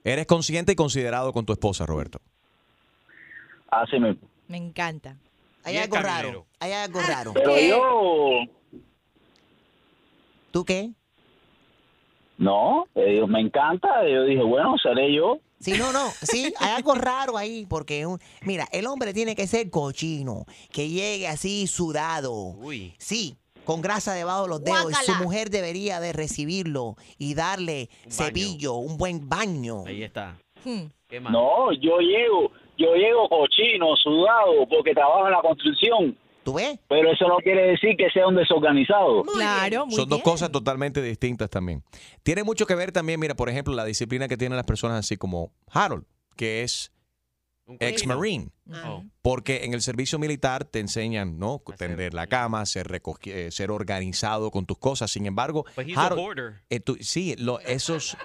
Eres 0.04 0.26
consciente 0.26 0.72
y 0.72 0.76
considerado 0.76 1.32
con 1.32 1.44
tu 1.44 1.52
esposa, 1.52 1.84
Roberto. 1.84 2.20
Así 3.68 3.98
mismo. 3.98 4.28
Me 4.48 4.56
encanta. 4.56 5.16
Hay 5.64 5.76
algo 5.76 5.96
raro. 5.96 6.46
Hay 6.60 6.72
algo 6.72 7.00
raro. 7.00 7.32
Pero 7.34 7.58
yo, 7.58 8.44
¿Tú 10.56 10.64
qué? 10.64 10.90
No, 12.38 12.86
eh, 12.94 13.24
me 13.26 13.40
encanta. 13.40 13.88
Yo 14.08 14.24
dije, 14.24 14.42
bueno, 14.42 14.76
seré 14.82 15.14
yo. 15.14 15.38
Sí, 15.58 15.72
no, 15.78 15.90
no, 15.92 16.08
sí, 16.22 16.52
hay 16.58 16.70
algo 16.76 16.94
raro 16.94 17.38
ahí, 17.38 17.64
porque, 17.68 18.04
un- 18.04 18.18
mira, 18.42 18.66
el 18.72 18.86
hombre 18.86 19.14
tiene 19.14 19.34
que 19.34 19.46
ser 19.46 19.70
cochino, 19.70 20.44
que 20.70 20.88
llegue 20.90 21.26
así 21.28 21.66
sudado. 21.66 22.54
Sí, 22.98 23.36
con 23.64 23.80
grasa 23.80 24.12
debajo 24.12 24.42
de 24.42 24.48
los 24.50 24.62
dedos. 24.64 24.92
y 24.92 25.04
Su 25.06 25.14
mujer 25.22 25.48
debería 25.50 25.98
de 25.98 26.12
recibirlo 26.12 26.96
y 27.18 27.34
darle 27.34 27.88
cepillo, 28.08 28.74
un 28.74 28.98
buen 28.98 29.28
baño. 29.28 29.84
Ahí 29.86 30.02
está. 30.02 30.36
¿Qué 31.08 31.20
más? 31.20 31.32
No, 31.32 31.72
yo 31.72 31.98
llego, 32.00 32.50
yo 32.76 32.94
llego 32.94 33.26
cochino, 33.28 33.96
sudado, 33.96 34.66
porque 34.68 34.92
trabajo 34.92 35.26
en 35.26 35.32
la 35.32 35.40
construcción. 35.40 36.18
¿Tú 36.46 36.54
ves? 36.54 36.78
Pero 36.88 37.10
eso 37.10 37.26
no 37.26 37.38
quiere 37.38 37.66
decir 37.66 37.96
que 37.98 38.08
sea 38.08 38.28
un 38.28 38.36
desorganizado. 38.36 39.24
Claro, 39.24 39.86
Son 39.90 40.08
dos 40.08 40.22
cosas 40.22 40.52
totalmente 40.52 41.02
distintas 41.02 41.50
también. 41.50 41.82
Tiene 42.22 42.44
mucho 42.44 42.66
que 42.66 42.76
ver 42.76 42.92
también, 42.92 43.18
mira, 43.18 43.34
por 43.34 43.48
ejemplo, 43.48 43.74
la 43.74 43.84
disciplina 43.84 44.28
que 44.28 44.36
tienen 44.36 44.54
las 44.54 44.64
personas 44.64 45.00
así 45.00 45.16
como 45.16 45.50
Harold, 45.72 46.04
que 46.36 46.62
es 46.62 46.92
ex-marine. 47.80 48.52
Oh. 48.72 49.02
Porque 49.22 49.64
en 49.64 49.74
el 49.74 49.82
servicio 49.82 50.20
militar 50.20 50.64
te 50.64 50.78
enseñan, 50.78 51.40
¿no? 51.40 51.60
Tender 51.76 52.14
la 52.14 52.28
cama, 52.28 52.64
ser, 52.64 53.02
eh, 53.24 53.50
ser 53.50 53.72
organizado 53.72 54.52
con 54.52 54.66
tus 54.66 54.78
cosas. 54.78 55.10
Sin 55.10 55.26
embargo, 55.26 55.64
But 55.74 55.88
he's 55.88 55.96
a 55.96 56.06
Harold, 56.06 56.60
eh, 56.70 56.78
tú- 56.78 56.96
sí, 57.00 57.34
lo, 57.38 57.58
esos 57.58 58.16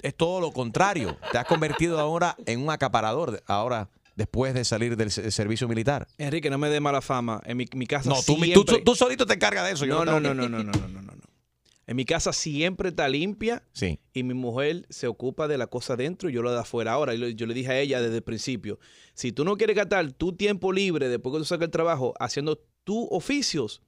es 0.00 0.14
todo 0.14 0.40
lo 0.40 0.52
contrario. 0.52 1.16
Te 1.32 1.38
has 1.38 1.46
convertido 1.46 1.98
ahora 1.98 2.36
en 2.46 2.62
un 2.62 2.70
acaparador, 2.70 3.42
ahora 3.48 3.88
después 4.18 4.52
de 4.52 4.64
salir 4.64 4.96
del 4.96 5.10
se- 5.10 5.30
servicio 5.30 5.66
militar. 5.68 6.06
Enrique, 6.18 6.50
no 6.50 6.58
me 6.58 6.68
dé 6.68 6.80
mala 6.80 7.00
fama. 7.00 7.40
En 7.46 7.56
mi, 7.56 7.64
mi 7.74 7.86
casa 7.86 8.10
No, 8.10 8.16
tú, 8.16 8.34
siempre... 8.36 8.52
tú, 8.52 8.64
tú 8.84 8.94
solito 8.94 9.24
te 9.24 9.34
encargas 9.34 9.64
de 9.66 9.72
eso. 9.72 9.86
No, 9.86 10.04
no, 10.04 10.20
no, 10.20 10.34
no, 10.34 10.48
no, 10.48 10.48
no, 10.48 10.62
no, 10.64 10.72
no, 10.72 10.88
no, 10.88 11.12
no. 11.12 11.22
En 11.86 11.96
mi 11.96 12.04
casa 12.04 12.34
siempre 12.34 12.90
está 12.90 13.08
limpia 13.08 13.62
Sí. 13.72 13.98
y 14.12 14.22
mi 14.22 14.34
mujer 14.34 14.84
se 14.90 15.06
ocupa 15.06 15.48
de 15.48 15.56
la 15.56 15.68
cosa 15.68 15.96
dentro 15.96 16.28
y 16.28 16.34
yo 16.34 16.42
lo 16.42 16.52
de 16.52 16.58
afuera. 16.58 16.92
Ahora, 16.92 17.14
yo, 17.14 17.46
le- 17.46 17.54
dije 17.54 17.70
a 17.70 17.80
ella 17.80 18.02
desde 18.02 18.16
el 18.16 18.22
principio, 18.22 18.78
si 19.14 19.32
tú 19.32 19.42
no 19.44 19.56
quieres 19.56 19.74
gastar 19.76 20.12
tu 20.12 20.34
tiempo 20.34 20.70
libre 20.72 21.08
después 21.08 21.32
que 21.32 21.38
tú 21.38 21.44
salgas 21.46 21.68
del 21.68 21.70
trabajo 21.70 22.12
haciendo 22.20 22.62
tus 22.84 23.06
oficios, 23.10 23.80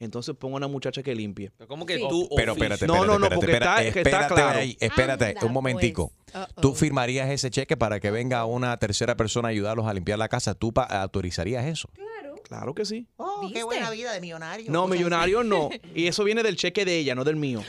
entonces 0.00 0.34
ponga 0.38 0.56
una 0.56 0.68
muchacha 0.68 1.02
que 1.02 1.14
limpie. 1.14 1.50
¿Cómo 1.66 1.84
que 1.86 1.98
tú 1.98 2.28
Pero 2.36 2.52
espérate, 2.52 2.86
No, 2.86 2.94
espérate, 2.94 3.06
no, 3.12 3.18
no, 3.18 3.24
espérate, 3.26 3.34
porque 3.36 3.52
espérate, 3.52 3.80
está, 3.88 3.92
que 3.92 3.98
está 4.00 4.10
espérate 4.10 4.34
claro. 4.34 4.58
ahí, 4.58 4.76
espérate, 4.80 5.24
Anda, 5.26 5.46
un 5.46 5.52
momentico. 5.52 6.12
pues. 6.32 6.46
¿Tú 6.60 6.74
firmarías 6.74 7.28
ese 7.30 7.50
cheque 7.50 7.76
para 7.76 7.98
que 8.00 8.10
venga 8.10 8.44
una 8.44 8.76
tercera 8.78 9.16
persona 9.16 9.48
a 9.48 9.50
ayudarlos 9.50 9.86
a 9.86 9.94
limpiar 9.94 10.18
la 10.18 10.28
casa? 10.28 10.54
¿Tú 10.54 10.72
pa- 10.72 10.84
autorizarías 10.84 11.64
eso? 11.66 11.88
Claro 11.94 12.37
que 12.74 12.84
sí. 12.84 13.06
Oh, 13.16 13.48
qué 13.52 13.62
buena 13.62 13.90
vida 13.90 14.12
de 14.12 14.20
millonario. 14.20 14.70
No, 14.70 14.84
así. 14.84 14.92
millonario 14.92 15.42
no. 15.44 15.70
Y 15.94 16.06
eso 16.06 16.24
viene 16.24 16.42
del 16.42 16.56
cheque 16.56 16.84
de 16.84 16.98
ella, 16.98 17.14
no 17.14 17.24
del 17.24 17.36
mío. 17.36 17.62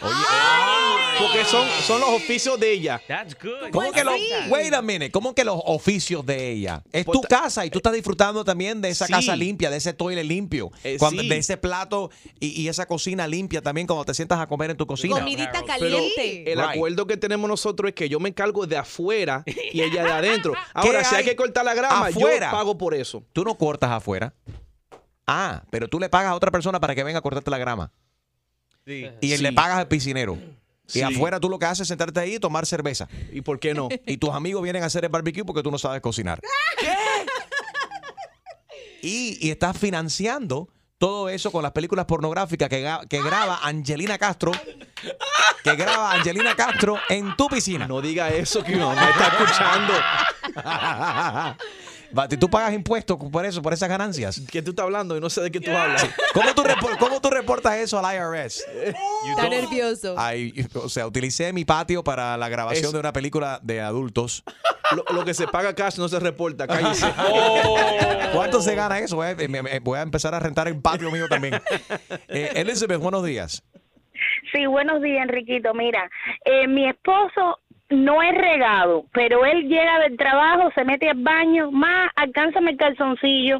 Porque 1.20 1.44
son, 1.44 1.68
son 1.86 2.00
los 2.00 2.10
oficios 2.12 2.58
de 2.60 2.72
ella. 2.72 3.02
That's 3.08 3.36
good. 3.42 3.72
¿Cómo 3.72 3.92
que 3.92 4.04
los, 4.06 4.14
wait 4.50 4.74
a 4.74 4.82
minute, 4.82 5.12
¿cómo 5.12 5.36
que 5.36 5.44
los 5.44 5.60
oficios 5.66 6.26
de 6.26 6.52
ella? 6.52 6.82
Es 6.94 7.06
tu 7.06 7.22
casa 7.22 7.66
y 7.66 7.70
tú 7.70 7.80
estás 7.80 7.92
disfrutando 7.94 8.46
también 8.46 8.82
de 8.82 8.90
esa 8.90 9.06
Sí. 9.06 9.14
casa 9.14 9.36
limpia, 9.36 9.70
de 9.70 9.78
ese 9.78 9.92
toilet 9.94 10.24
limpio, 10.26 10.72
Eh, 10.84 10.96
cuando- 10.98 11.22
sí. 11.22 11.28
de 11.30 11.38
ese 11.38 11.58
plato 11.58 12.10
y, 12.40 12.62
y 12.62 12.68
esa 12.70 12.86
cocina 12.88 13.28
limpia 13.28 13.62
también 13.62 13.86
cuando 13.86 14.06
te 14.06 14.14
sientas 14.14 14.40
a 14.40 14.48
comer 14.48 14.72
en 14.72 14.78
tu 14.78 14.88
cocina. 14.88 15.16
Comidita 15.20 15.52
Pero 15.52 15.66
caliente. 15.66 16.52
el 16.54 16.58
Right. 16.60 16.70
acuerdo 16.76 17.06
que 17.06 17.18
tenemos 17.18 17.50
nosotros 17.50 17.90
es 17.90 17.96
que 17.96 18.08
yo 18.08 18.20
me 18.22 18.30
encargo 18.30 18.66
de 18.66 18.78
afuera 18.78 19.44
y 19.74 19.82
ella 19.82 20.04
de 20.04 20.12
adentro. 20.12 20.54
Ahora, 20.74 21.04
si 21.04 21.16
hay 21.16 21.20
hay 21.20 21.26
que 21.30 21.36
cortar 21.36 21.66
la 21.66 21.74
grama, 21.74 22.08
afuera? 22.08 22.48
yo 22.52 22.58
pago 22.58 22.78
por 22.78 22.94
eso. 22.94 23.24
Tú 23.34 23.44
no 23.44 23.56
cortas 23.56 23.92
afuera. 23.92 24.34
Ah, 25.32 25.64
pero 25.70 25.88
tú 25.88 26.00
le 26.00 26.10
pagas 26.10 26.32
a 26.32 26.36
otra 26.36 26.50
persona 26.52 26.80
para 26.80 26.96
que 26.96 27.04
venga 27.04 27.20
a 27.20 27.22
cortarte 27.22 27.52
la 27.52 27.58
grama. 27.60 27.92
Sí. 28.86 29.08
Y 29.22 29.36
Sí. 29.36 29.44
le 29.44 29.54
pagas 29.54 29.78
al 29.78 29.88
piscinero. 29.88 30.38
Sí. 30.88 31.00
Y 31.00 31.02
afuera 31.04 31.40
tú 31.40 31.50
lo 31.50 31.60
que 31.60 31.66
haces 31.68 31.82
es 31.82 31.88
sentarte 31.90 32.20
ahí 32.20 32.36
y 32.36 32.40
tomar 32.40 32.66
cerveza. 32.66 33.08
¿Y 33.32 33.42
por 33.42 33.60
qué 33.60 33.76
no? 33.76 33.90
Y 34.08 34.18
tus 34.18 34.32
amigos 34.32 34.64
vienen 34.64 34.82
a 34.82 34.88
hacer 34.88 35.06
el 35.06 35.12
barbecue 35.12 35.46
porque 35.46 35.62
tú 35.62 35.70
no 35.70 35.78
sabes 35.78 36.02
cocinar. 36.02 36.40
y, 39.02 39.38
y 39.46 39.52
estás 39.52 39.78
financiando 39.78 40.68
todo 40.98 41.30
eso 41.30 41.52
con 41.52 41.62
las 41.64 41.72
películas 41.72 42.06
pornográficas 42.06 42.68
que 42.68 43.22
graba 43.24 43.60
Angelina 43.64 44.18
Castro, 44.18 44.52
que 45.64 45.76
graba 45.76 46.12
Angelina 46.14 46.56
Castro 46.56 46.98
en 47.08 47.36
tu 47.38 47.48
piscina. 47.48 47.88
No 47.88 48.02
diga 48.02 48.30
eso, 48.30 48.62
que 48.64 48.74
mi 48.74 48.80
mamá 48.80 49.10
está 49.12 49.28
escuchando. 49.28 49.94
Va, 52.18 52.28
¿y 52.30 52.38
¿Tú 52.38 52.50
pagas 52.50 52.74
impuestos 52.74 53.18
por 53.32 53.46
eso, 53.46 53.62
por 53.62 53.72
esas 53.74 53.88
ganancias? 53.88 54.42
¿Qué 54.52 54.62
tú 54.62 54.72
estás 54.72 54.84
hablando? 54.86 55.16
Y 55.16 55.22
no 55.22 55.30
sé 55.30 55.42
de 55.42 55.52
qué 55.52 55.60
tú 55.60 55.70
hablas. 55.76 56.08
¿Cómo 56.34 56.54
tú, 56.56 56.64
repor- 56.64 56.98
cómo 56.98 57.22
tú 57.22 57.30
reportas 57.30 57.76
eso 57.78 58.00
al 58.04 58.16
IRS? 58.16 58.66
Está 59.30 59.48
nervioso. 59.48 60.16
Ay, 60.18 60.54
o 60.74 60.90
sea, 60.90 61.06
utilicé 61.06 61.54
mi 61.54 61.66
patio 61.66 62.04
para 62.04 62.36
la 62.38 62.50
grabación 62.50 62.86
Es- 62.88 62.94
de 62.94 63.00
una 63.00 63.14
película 63.14 63.60
de 63.62 63.82
adultos. 63.82 64.44
Lo, 64.96 65.06
lo 65.14 65.24
que 65.24 65.36
se 65.36 65.48
paga 65.48 65.76
cash 65.76 65.98
no 66.00 66.08
se 66.10 66.20
reporta, 66.20 66.66
cállese. 66.68 67.06
¿Cuánto 68.34 68.62
se 68.62 68.74
gana 68.76 68.98
eso? 69.00 69.24
eh? 69.24 69.36
Me- 69.48 69.62
me- 69.62 69.80
Voy 69.80 70.00
a 70.00 70.02
empezar 70.02 70.34
a 70.34 70.40
rentar 70.40 70.68
el 70.68 70.80
patio 70.82 71.12
mío 71.12 71.28
también. 71.30 71.62
Eh, 72.28 72.52
Elizabeth, 72.56 73.00
buenos 73.00 73.24
días. 73.24 73.64
Sí, 74.52 74.66
buenos 74.66 75.02
días, 75.02 75.22
Enriquito. 75.24 75.74
Mira, 75.74 76.10
eh, 76.44 76.68
mi 76.68 76.90
esposo 76.90 77.60
no 77.90 78.22
es 78.22 78.36
regado, 78.36 79.06
pero 79.14 79.46
él 79.46 79.68
llega 79.68 80.00
del 80.00 80.18
trabajo, 80.18 80.70
se 80.76 80.84
mete 80.86 81.10
al 81.10 81.18
baño, 81.18 81.72
más 81.72 82.12
alcánzame 82.16 82.72
el 82.72 82.78
calzoncillo, 82.78 83.60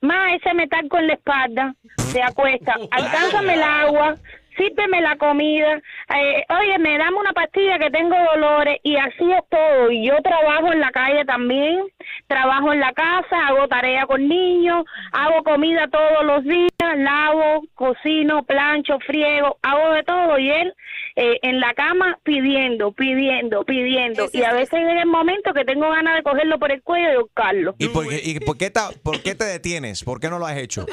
más 0.00 0.34
ese 0.34 0.54
metal 0.54 0.88
con 0.88 1.06
la 1.06 1.14
espalda, 1.14 1.74
se 1.96 2.22
acuesta, 2.22 2.74
alcánzame 2.90 3.54
el 3.54 3.62
agua, 3.62 4.16
sírveme 4.58 5.00
la 5.00 5.16
comida, 5.16 5.80
eh, 6.14 6.44
oye, 6.60 6.78
me 6.78 6.98
dame 6.98 7.16
una 7.16 7.32
pastilla 7.32 7.78
que 7.78 7.90
tengo 7.90 8.16
dolores 8.34 8.78
y 8.82 8.96
así 8.96 9.32
es 9.32 9.48
todo. 9.48 9.90
Y 9.90 10.06
yo 10.06 10.16
trabajo 10.22 10.72
en 10.72 10.80
la 10.80 10.90
calle 10.90 11.24
también, 11.24 11.84
trabajo 12.26 12.72
en 12.72 12.80
la 12.80 12.92
casa, 12.92 13.46
hago 13.46 13.68
tarea 13.68 14.06
con 14.06 14.28
niños, 14.28 14.84
hago 15.12 15.42
comida 15.44 15.86
todos 15.88 16.24
los 16.24 16.44
días, 16.44 16.68
lavo, 16.96 17.62
cocino, 17.74 18.42
plancho, 18.42 18.98
friego, 19.06 19.56
hago 19.62 19.92
de 19.92 20.02
todo 20.02 20.38
y 20.38 20.50
él 20.50 20.74
eh, 21.20 21.38
en 21.42 21.58
la 21.58 21.74
cama 21.74 22.16
pidiendo, 22.22 22.92
pidiendo, 22.92 23.64
pidiendo. 23.64 24.28
y 24.32 24.42
a 24.44 24.52
veces 24.52 24.78
llega 24.78 25.02
el 25.02 25.08
momento 25.08 25.52
que 25.52 25.64
tengo 25.64 25.90
ganas 25.90 26.14
de 26.16 26.22
cogerlo 26.22 26.58
por 26.60 26.70
el 26.70 26.80
cuello 26.82 27.12
y 27.12 27.16
buscarlo. 27.22 27.74
¿Y 27.78 27.88
por 27.88 28.08
qué, 28.08 28.20
y 28.22 28.38
por 28.40 28.56
qué, 28.56 28.70
ta- 28.70 28.90
por 29.02 29.20
qué 29.22 29.34
te 29.34 29.44
detienes? 29.44 30.04
¿Por 30.04 30.20
qué 30.20 30.30
no 30.30 30.38
lo 30.38 30.46
has 30.46 30.56
hecho? 30.56 30.86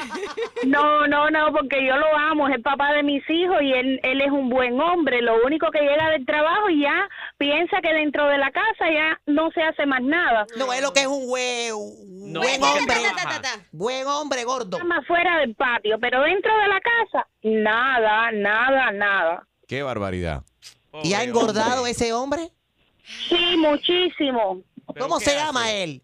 No, 0.66 1.06
no, 1.06 1.30
no, 1.30 1.52
porque 1.52 1.84
yo 1.86 1.96
lo 1.96 2.16
amo, 2.16 2.48
es 2.48 2.54
el 2.56 2.62
papá 2.62 2.92
de 2.94 3.02
mis 3.02 3.22
hijos 3.30 3.62
y 3.62 3.72
él, 3.72 4.00
él 4.02 4.20
es 4.20 4.30
un 4.30 4.48
buen 4.48 4.80
hombre. 4.80 5.22
Lo 5.22 5.44
único 5.44 5.70
que 5.70 5.80
llega 5.80 6.10
del 6.10 6.26
trabajo 6.26 6.68
y 6.70 6.82
ya 6.82 7.08
piensa 7.38 7.80
que 7.80 7.92
dentro 7.92 8.26
de 8.28 8.38
la 8.38 8.50
casa 8.50 8.90
ya 8.92 9.20
no 9.26 9.50
se 9.52 9.62
hace 9.62 9.86
más 9.86 10.02
nada. 10.02 10.46
No, 10.58 10.72
es 10.72 10.82
lo 10.82 10.92
que 10.92 11.00
es 11.02 11.06
un 11.06 11.22
No, 12.32 12.40
buen 12.40 12.60
porque 12.60 12.80
hombre. 12.80 12.94
Buen 13.72 14.06
hombre 14.06 14.44
gordo. 14.44 14.78
Más 14.84 15.06
fuera 15.06 15.38
del 15.38 15.54
patio, 15.54 15.98
pero 16.00 16.22
dentro 16.22 16.52
de 16.58 16.68
la 16.68 16.80
casa, 16.80 17.26
nada, 17.42 18.32
nada, 18.32 18.90
nada. 18.92 19.46
Qué 19.66 19.82
barbaridad. 19.82 20.44
¿Y 21.02 21.14
ha 21.14 21.22
engordado 21.22 21.86
ese 21.86 22.12
hombre? 22.12 22.50
Sí, 23.28 23.56
muchísimo. 23.58 24.62
¿Cómo 24.98 25.20
se 25.20 25.34
llama 25.34 25.70
él? 25.72 26.02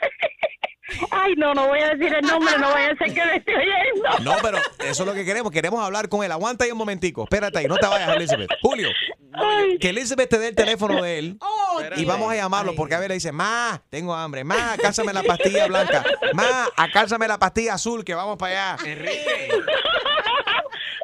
Ay, 1.10 1.34
no, 1.36 1.54
no 1.54 1.68
voy 1.68 1.80
a 1.80 1.94
decir 1.94 2.12
el 2.12 2.26
nombre, 2.26 2.58
no 2.58 2.70
voy 2.70 2.82
a 2.82 2.94
ser 2.96 3.14
que 3.14 3.24
me 3.24 3.36
esté 3.36 3.52
oyendo. 3.56 4.18
No, 4.22 4.36
pero 4.42 4.58
eso 4.80 5.02
es 5.02 5.06
lo 5.06 5.14
que 5.14 5.24
queremos. 5.24 5.50
Queremos 5.50 5.82
hablar 5.82 6.08
con 6.08 6.22
él. 6.22 6.30
Aguanta 6.30 6.64
ahí 6.64 6.72
un 6.72 6.78
momentico. 6.78 7.24
Espérate 7.24 7.58
ahí, 7.58 7.66
no 7.66 7.76
te 7.76 7.86
vayas, 7.86 8.14
Elizabeth. 8.14 8.50
Julio, 8.60 8.90
que 9.80 9.88
Elizabeth 9.88 10.28
te 10.28 10.38
dé 10.38 10.48
el 10.48 10.54
teléfono 10.54 11.02
de 11.02 11.18
él 11.18 11.38
y 11.96 12.04
vamos 12.04 12.30
a 12.30 12.36
llamarlo 12.36 12.74
porque 12.74 12.94
a 12.94 13.00
ver 13.00 13.08
le 13.08 13.14
dice, 13.14 13.32
ma, 13.32 13.82
tengo 13.88 14.14
hambre, 14.14 14.44
ma, 14.44 14.76
cásame 14.80 15.12
la 15.12 15.22
pastilla 15.22 15.66
blanca, 15.66 16.04
ma, 16.34 16.68
acálzame 16.76 17.26
la 17.26 17.38
pastilla 17.38 17.74
azul 17.74 18.04
que 18.04 18.14
vamos 18.14 18.36
para 18.36 18.74
allá. 18.74 18.84
Enrique. 18.90 19.48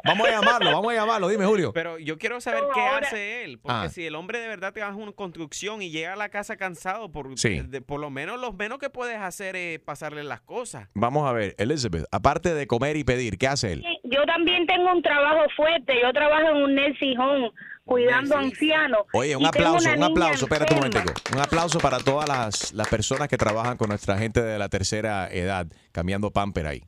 Vamos 0.03 0.27
a 0.27 0.31
llamarlo, 0.31 0.71
vamos 0.71 0.91
a 0.91 0.95
llamarlo. 0.95 1.27
Dime, 1.27 1.45
Julio. 1.45 1.71
Pero 1.73 1.99
yo 1.99 2.17
quiero 2.17 2.41
saber 2.41 2.63
qué 2.73 2.81
hace 2.81 3.43
él. 3.43 3.59
Porque 3.59 3.77
Ah. 3.87 3.89
si 3.89 4.05
el 4.05 4.15
hombre 4.15 4.39
de 4.39 4.47
verdad 4.47 4.73
te 4.73 4.81
hace 4.81 4.95
una 4.95 5.11
construcción 5.11 5.81
y 5.81 5.89
llega 5.91 6.13
a 6.13 6.15
la 6.15 6.29
casa 6.29 6.57
cansado, 6.57 7.11
por, 7.11 7.37
Sí. 7.37 7.61
de- 7.61 7.81
por 7.81 7.99
lo 7.99 8.09
menos 8.09 8.39
lo 8.39 8.51
menos 8.53 8.79
que 8.79 8.89
puedes 8.89 9.17
hacer 9.17 9.55
es 9.55 9.79
pasarle 9.79 10.23
las 10.23 10.41
cosas. 10.41 10.87
Vamos 10.93 11.27
a 11.29 11.33
ver, 11.33 11.55
Elizabeth, 11.57 12.05
aparte 12.11 12.53
de 12.53 12.67
comer 12.67 12.97
y 12.97 13.03
pedir, 13.03 13.37
¿qué 13.37 13.47
hace 13.47 13.73
él? 13.73 13.85
Yo 14.03 14.25
también 14.25 14.65
tengo 14.67 14.91
un 14.91 15.01
trabajo 15.01 15.41
fuerte, 15.55 15.93
yo 16.01 16.11
trabajo 16.13 16.49
en 16.49 16.57
un 16.63 16.75
nursing 16.75 17.17
home 17.19 17.51
cuidando 17.85 18.37
ancianos. 18.37 19.01
Oye, 19.13 19.35
un 19.35 19.43
Y 19.43 19.45
aplauso, 19.45 19.89
un 19.93 20.03
aplauso, 20.03 20.45
espérate 20.45 20.73
un 20.73 20.85
enferma. 20.85 21.05
momentico. 21.05 21.35
Un 21.35 21.41
aplauso 21.41 21.79
para 21.79 21.97
todas 21.99 22.27
las, 22.27 22.73
las 22.73 22.87
personas 22.87 23.27
que 23.27 23.37
trabajan 23.37 23.77
con 23.77 23.89
nuestra 23.89 24.17
gente 24.17 24.41
de 24.41 24.57
la 24.59 24.69
tercera 24.69 25.27
edad, 25.31 25.67
cambiando 25.91 26.31
pamper 26.31 26.67
ahí. 26.67 26.83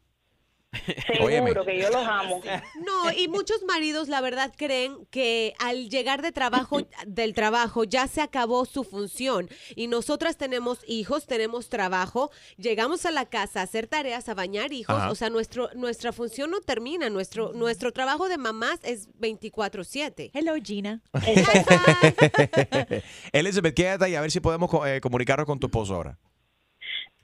Óyeme. 1.21 1.49
Seguro 1.49 1.65
que 1.65 1.79
yo 1.79 1.89
los 1.89 2.05
amo. 2.05 2.41
No, 2.85 3.11
y 3.11 3.27
muchos 3.27 3.63
maridos, 3.63 4.07
la 4.07 4.21
verdad, 4.21 4.51
creen 4.55 5.05
que 5.11 5.53
al 5.59 5.89
llegar 5.89 6.21
de 6.21 6.31
trabajo, 6.31 6.81
del 7.05 7.33
trabajo, 7.33 7.83
ya 7.83 8.07
se 8.07 8.21
acabó 8.21 8.65
su 8.65 8.83
función. 8.83 9.49
Y 9.75 9.87
nosotras 9.87 10.37
tenemos 10.37 10.79
hijos, 10.87 11.25
tenemos 11.27 11.69
trabajo, 11.69 12.31
llegamos 12.57 13.05
a 13.05 13.11
la 13.11 13.25
casa 13.25 13.61
a 13.61 13.63
hacer 13.63 13.87
tareas, 13.87 14.29
a 14.29 14.33
bañar 14.33 14.73
hijos. 14.73 14.95
Ajá. 14.95 15.11
O 15.11 15.15
sea, 15.15 15.29
nuestro, 15.29 15.69
nuestra 15.75 16.11
función 16.11 16.51
no 16.51 16.59
termina. 16.61 17.09
Nuestro, 17.09 17.53
nuestro 17.53 17.91
trabajo 17.91 18.29
de 18.29 18.37
mamás 18.37 18.79
es 18.83 19.09
24-7. 19.19 20.31
Hello, 20.33 20.53
Gina. 20.63 21.01
Elizabeth, 23.31 23.75
quédate 23.75 24.05
ahí 24.05 24.15
a 24.15 24.21
ver 24.21 24.31
si 24.31 24.39
podemos 24.39 24.69
eh, 24.85 24.99
comunicarnos 25.01 25.45
con 25.45 25.59
tu 25.59 25.67
esposo 25.67 25.95
ahora. 25.95 26.17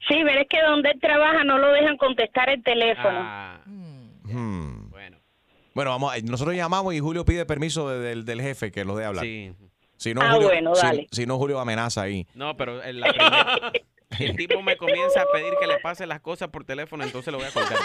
Sí, 0.08 0.16
pero 0.26 0.42
es 0.42 0.48
que 0.48 0.62
donde 0.62 0.92
él 0.92 1.00
trabaja 1.00 1.44
no 1.44 1.58
lo 1.58 1.72
dejan 1.72 1.98
contestar 1.98 2.50
el 2.50 2.64
teléfono. 2.64 3.20
Hmm. 4.24 4.90
Bueno, 5.76 5.92
vamos, 5.92 6.14
a- 6.14 6.20
nosotros 6.22 6.56
llamamos 6.56 6.94
y 6.94 7.00
Julio 7.00 7.26
pide 7.26 7.46
permiso 7.46 7.90
de- 7.90 8.00
del, 8.00 8.26
del 8.26 8.42
jefe 8.42 8.72
que 8.72 8.84
lo 8.86 8.96
dé 8.96 9.06
hablar. 9.06 9.24
Sí. 9.24 9.54
Si 10.00 10.14
no, 10.14 10.22
Ah, 10.22 10.32
Julio, 10.32 10.48
bueno, 10.48 10.76
si- 10.76 10.82
dale. 10.82 11.08
si 11.12 11.26
no, 11.26 11.38
Julio 11.38 11.60
amenaza 11.60 12.02
ahí. 12.04 12.26
No, 12.34 12.56
pero 12.56 12.82
el, 12.82 13.02
la 13.02 13.10
primera- 13.10 13.72
el 14.18 14.36
tipo 14.38 14.62
me 14.64 14.76
comienza 14.78 15.22
a 15.22 15.26
pedir 15.32 15.54
que 15.60 15.68
le 15.68 15.78
pase 15.80 16.08
las 16.08 16.22
cosas 16.22 16.48
por 16.50 16.64
teléfono, 16.64 17.04
entonces 17.04 17.32
lo 17.32 17.38
voy 17.38 17.48
a 17.48 17.52
colgar. 17.52 17.78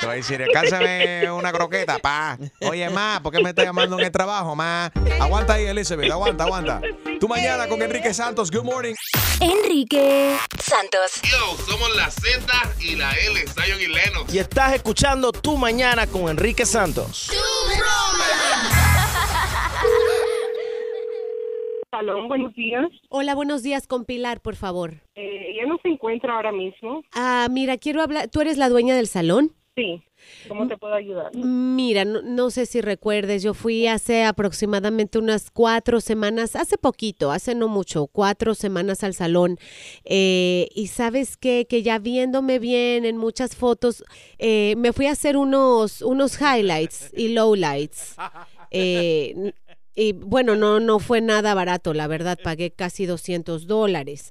Te 0.00 0.06
va 0.06 0.12
a 0.12 0.16
decir, 0.16 0.42
cálzame 0.52 1.28
una 1.30 1.50
croqueta, 1.52 1.98
pa. 1.98 2.38
Oye, 2.62 2.88
ma, 2.90 3.18
¿por 3.22 3.32
qué 3.32 3.42
me 3.42 3.50
está 3.50 3.64
llamando 3.64 3.98
en 3.98 4.04
el 4.04 4.12
trabajo, 4.12 4.54
ma? 4.54 4.92
Aguanta 5.20 5.54
ahí, 5.54 5.64
Elizabeth, 5.66 6.10
aguanta, 6.10 6.44
aguanta. 6.44 6.80
Tú 7.20 7.26
mañana 7.28 7.66
con 7.66 7.82
Enrique 7.82 8.14
Santos, 8.14 8.50
good 8.50 8.62
morning. 8.64 8.94
Enrique 9.40 10.36
Santos. 10.62 11.20
Yo, 11.24 11.56
somos 11.66 11.94
la 11.96 12.10
Z 12.10 12.46
y 12.80 12.94
la 12.96 13.10
L, 13.12 13.44
Zion 13.48 13.80
y 13.80 13.86
Lennox. 13.88 14.32
Y 14.32 14.38
estás 14.38 14.72
escuchando 14.74 15.30
Tu 15.32 15.56
Mañana 15.58 16.06
con 16.06 16.28
Enrique 16.28 16.64
Santos. 16.64 17.30
Salón, 21.96 22.28
buenos 22.28 22.54
días. 22.54 22.90
Hola, 23.08 23.34
buenos 23.34 23.62
días 23.62 23.86
con 23.86 24.04
Pilar, 24.04 24.42
por 24.42 24.54
favor. 24.54 24.96
Eh, 25.14 25.52
ella 25.52 25.64
no 25.66 25.78
se 25.82 25.88
encuentra 25.88 26.34
ahora 26.34 26.52
mismo. 26.52 27.02
Ah, 27.14 27.48
mira, 27.50 27.78
quiero 27.78 28.02
hablar. 28.02 28.28
¿Tú 28.28 28.42
eres 28.42 28.58
la 28.58 28.68
dueña 28.68 28.94
del 28.94 29.06
salón? 29.06 29.54
Sí. 29.74 30.02
¿Cómo 30.46 30.68
te 30.68 30.76
puedo 30.76 30.92
ayudar? 30.92 31.34
Mira, 31.34 32.04
no, 32.04 32.20
no 32.20 32.50
sé 32.50 32.66
si 32.66 32.82
recuerdes, 32.82 33.42
yo 33.42 33.54
fui 33.54 33.86
hace 33.86 34.24
aproximadamente 34.24 35.18
unas 35.18 35.50
cuatro 35.50 36.02
semanas, 36.02 36.54
hace 36.54 36.76
poquito, 36.76 37.30
hace 37.30 37.54
no 37.54 37.66
mucho, 37.66 38.08
cuatro 38.08 38.54
semanas 38.54 39.02
al 39.02 39.14
salón. 39.14 39.56
eh, 40.04 40.68
y 40.74 40.88
sabes 40.88 41.38
qué? 41.38 41.66
que 41.66 41.82
ya 41.82 41.98
viéndome 41.98 42.58
bien 42.58 43.06
en 43.06 43.16
muchas 43.16 43.56
fotos, 43.56 44.04
eh, 44.38 44.74
me 44.76 44.92
fui 44.92 45.06
a 45.06 45.12
hacer 45.12 45.38
unos, 45.38 46.02
unos 46.02 46.38
highlights 46.42 47.10
y 47.16 47.28
lowlights. 47.28 48.16
Eh, 48.72 49.52
y 49.96 50.12
bueno, 50.12 50.54
no, 50.54 50.78
no 50.78 50.98
fue 50.98 51.20
nada 51.20 51.54
barato, 51.54 51.94
la 51.94 52.06
verdad, 52.06 52.38
pagué 52.42 52.70
casi 52.70 53.06
200 53.06 53.66
dólares. 53.66 54.30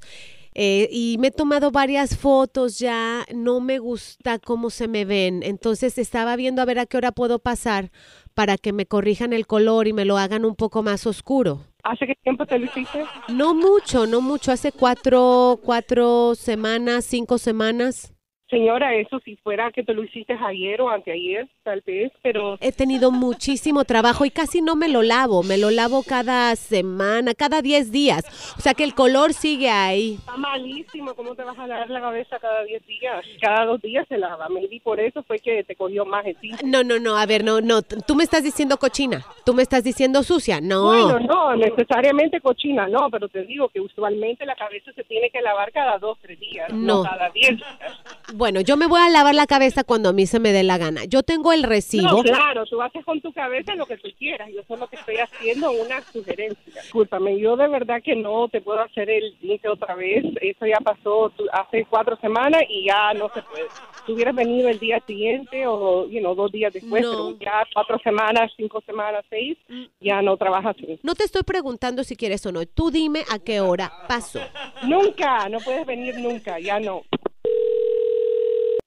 Eh, 0.57 0.87
y 0.89 1.17
me 1.19 1.27
he 1.27 1.31
tomado 1.31 1.69
varias 1.71 2.15
fotos 2.15 2.79
ya, 2.79 3.25
no 3.33 3.59
me 3.59 3.77
gusta 3.79 4.39
cómo 4.39 4.69
se 4.69 4.87
me 4.87 5.03
ven, 5.03 5.43
entonces 5.43 5.97
estaba 5.97 6.37
viendo 6.37 6.61
a 6.61 6.65
ver 6.65 6.79
a 6.79 6.85
qué 6.85 6.95
hora 6.95 7.11
puedo 7.11 7.39
pasar 7.39 7.91
para 8.33 8.57
que 8.57 8.71
me 8.71 8.85
corrijan 8.85 9.33
el 9.33 9.47
color 9.47 9.87
y 9.89 9.93
me 9.93 10.05
lo 10.05 10.17
hagan 10.17 10.45
un 10.45 10.55
poco 10.55 10.81
más 10.81 11.05
oscuro. 11.07 11.65
¿Hace 11.83 12.07
qué 12.07 12.15
tiempo 12.23 12.45
te 12.45 12.57
lo 12.57 12.65
hiciste? 12.65 13.03
No 13.27 13.53
mucho, 13.53 14.07
no 14.07 14.21
mucho, 14.21 14.53
hace 14.53 14.71
cuatro, 14.71 15.59
cuatro 15.61 16.35
semanas, 16.35 17.03
cinco 17.03 17.37
semanas. 17.37 18.14
Señora, 18.49 18.93
eso 18.95 19.19
si 19.25 19.35
fuera 19.37 19.71
que 19.71 19.83
te 19.83 19.93
lo 19.93 20.03
hiciste 20.03 20.33
ayer 20.33 20.79
o 20.79 20.89
anteayer, 20.89 21.47
tal 21.63 21.81
vez, 21.85 22.11
pero 22.21 22.57
He 22.61 22.71
tenido 22.71 23.09
muchísimo 23.11 23.85
trabajo 23.85 24.23
y 24.23 24.29
casi 24.29 24.61
no 24.61 24.75
me 24.75 24.87
lo 24.87 25.01
lavo, 25.01 25.41
me 25.41 25.57
lo 25.57 25.71
lavo 25.71 26.03
cada 26.07 26.55
semana, 26.55 27.33
cada 27.33 27.63
10 27.63 27.91
días. 27.91 28.53
O 28.57 28.61
sea 28.61 28.75
que 28.75 28.83
el 28.83 28.93
color 28.93 29.33
sigue 29.33 29.69
ahí. 29.69 30.15
está 30.19 30.37
malísimo. 30.37 31.15
¿Cómo 31.15 31.33
te 31.35 31.43
vas 31.43 31.57
a 31.57 31.65
lavar 31.65 31.89
la 31.89 32.01
cabeza 32.01 32.37
cada 32.39 32.63
10 32.63 32.85
días? 32.85 33.25
Cada 33.41 33.65
dos 33.65 33.81
días 33.81 34.05
se 34.07 34.17
lava. 34.17 34.47
Maybe 34.49 34.79
por 34.83 34.99
eso 34.99 35.23
fue 35.23 35.39
que 35.39 35.63
te 35.63 35.75
cogió 35.75 36.05
más. 36.05 36.25
No, 36.63 36.83
no, 36.83 36.99
no, 36.99 37.17
a 37.17 37.25
ver, 37.25 37.43
no, 37.43 37.61
no, 37.61 37.81
tú 37.81 38.15
me 38.15 38.23
estás 38.23 38.43
diciendo 38.43 38.77
cochina, 38.77 39.23
tú 39.45 39.53
me 39.53 39.63
estás 39.63 39.83
diciendo 39.83 40.21
sucia, 40.23 40.61
no. 40.61 40.83
Bueno, 40.85 41.19
no 41.19 41.55
necesariamente 41.55 42.39
cochina, 42.41 42.87
no, 42.87 43.09
pero 43.09 43.27
te 43.27 43.43
digo 43.45 43.69
que 43.69 43.79
usualmente 43.81 44.45
la 44.45 44.55
cabeza 44.55 44.91
se 44.93 45.03
tiene 45.03 45.29
que 45.29 45.41
lavar 45.41 45.71
cada 45.71 45.97
dos, 45.97 46.17
tres 46.21 46.39
días, 46.39 46.71
no, 46.71 46.97
No. 46.97 47.03
cada 47.03 47.29
diez 47.31 47.57
días. 47.57 48.03
Bueno, 48.37 48.59
yo 48.59 48.75
me 48.75 48.85
voy 48.87 48.99
a 48.99 49.09
lavar 49.09 49.33
la 49.33 49.47
cabeza 49.47 49.85
cuando 49.85 50.09
a 50.09 50.13
mí 50.13 50.25
se 50.25 50.41
me 50.41 50.51
dé 50.51 50.61
la 50.63 50.77
gana. 50.77 51.05
Yo 51.05 51.23
tengo 51.23 51.53
el 51.53 51.63
recibo. 51.63 52.09
No, 52.09 52.21
claro, 52.21 52.65
tú 52.65 52.81
haces 52.81 53.05
con 53.05 53.21
tu 53.21 53.31
cabeza 53.31 53.75
lo 53.75 53.85
que 53.85 53.95
tú 53.95 54.09
quieras. 54.17 54.49
Yo 54.53 54.61
solo 54.67 54.87
te 54.87 54.97
estoy 54.97 55.15
haciendo 55.19 55.71
una 55.71 56.01
sugerencia. 56.01 56.73
Discúlpame, 56.81 57.39
yo 57.39 57.55
de 57.55 57.69
verdad 57.69 58.01
que 58.03 58.13
no 58.17 58.49
te 58.49 58.59
puedo 58.59 58.81
hacer 58.81 59.09
el 59.09 59.37
link 59.41 59.61
otra 59.71 59.95
vez. 59.95 60.25
Eso 60.41 60.65
ya 60.65 60.79
pasó 60.83 61.31
hace 61.53 61.85
cuatro 61.89 62.17
semanas 62.17 62.61
y 62.67 62.87
ya 62.87 63.13
no 63.13 63.29
se 63.33 63.41
puede. 63.41 63.67
Si 64.05 64.11
hubieras 64.11 64.35
venido 64.35 64.67
el 64.67 64.79
día 64.79 65.01
siguiente 65.07 65.65
o, 65.65 66.05
you 66.09 66.19
know, 66.19 66.35
dos 66.35 66.51
días 66.51 66.73
después, 66.73 67.03
No. 67.03 67.11
pero 67.11 67.39
ya 67.39 67.63
cuatro 67.73 67.97
semanas, 68.03 68.51
cinco 68.57 68.81
semanas, 68.85 69.23
seis, 69.29 69.57
ya 70.01 70.21
no 70.21 70.35
trabajas. 70.35 70.75
No 71.03 71.15
te 71.15 71.23
estoy 71.23 71.43
preguntando 71.43 72.03
si 72.03 72.17
quieres 72.17 72.45
o 72.45 72.51
no. 72.51 72.65
Tú 72.65 72.91
dime 72.91 73.23
a 73.31 73.39
qué 73.39 73.61
hora 73.61 73.93
pasó. 74.09 74.41
Nunca, 74.83 75.47
no 75.47 75.59
puedes 75.59 75.85
venir 75.85 76.17
nunca, 76.19 76.59
ya 76.59 76.81
no. 76.81 77.03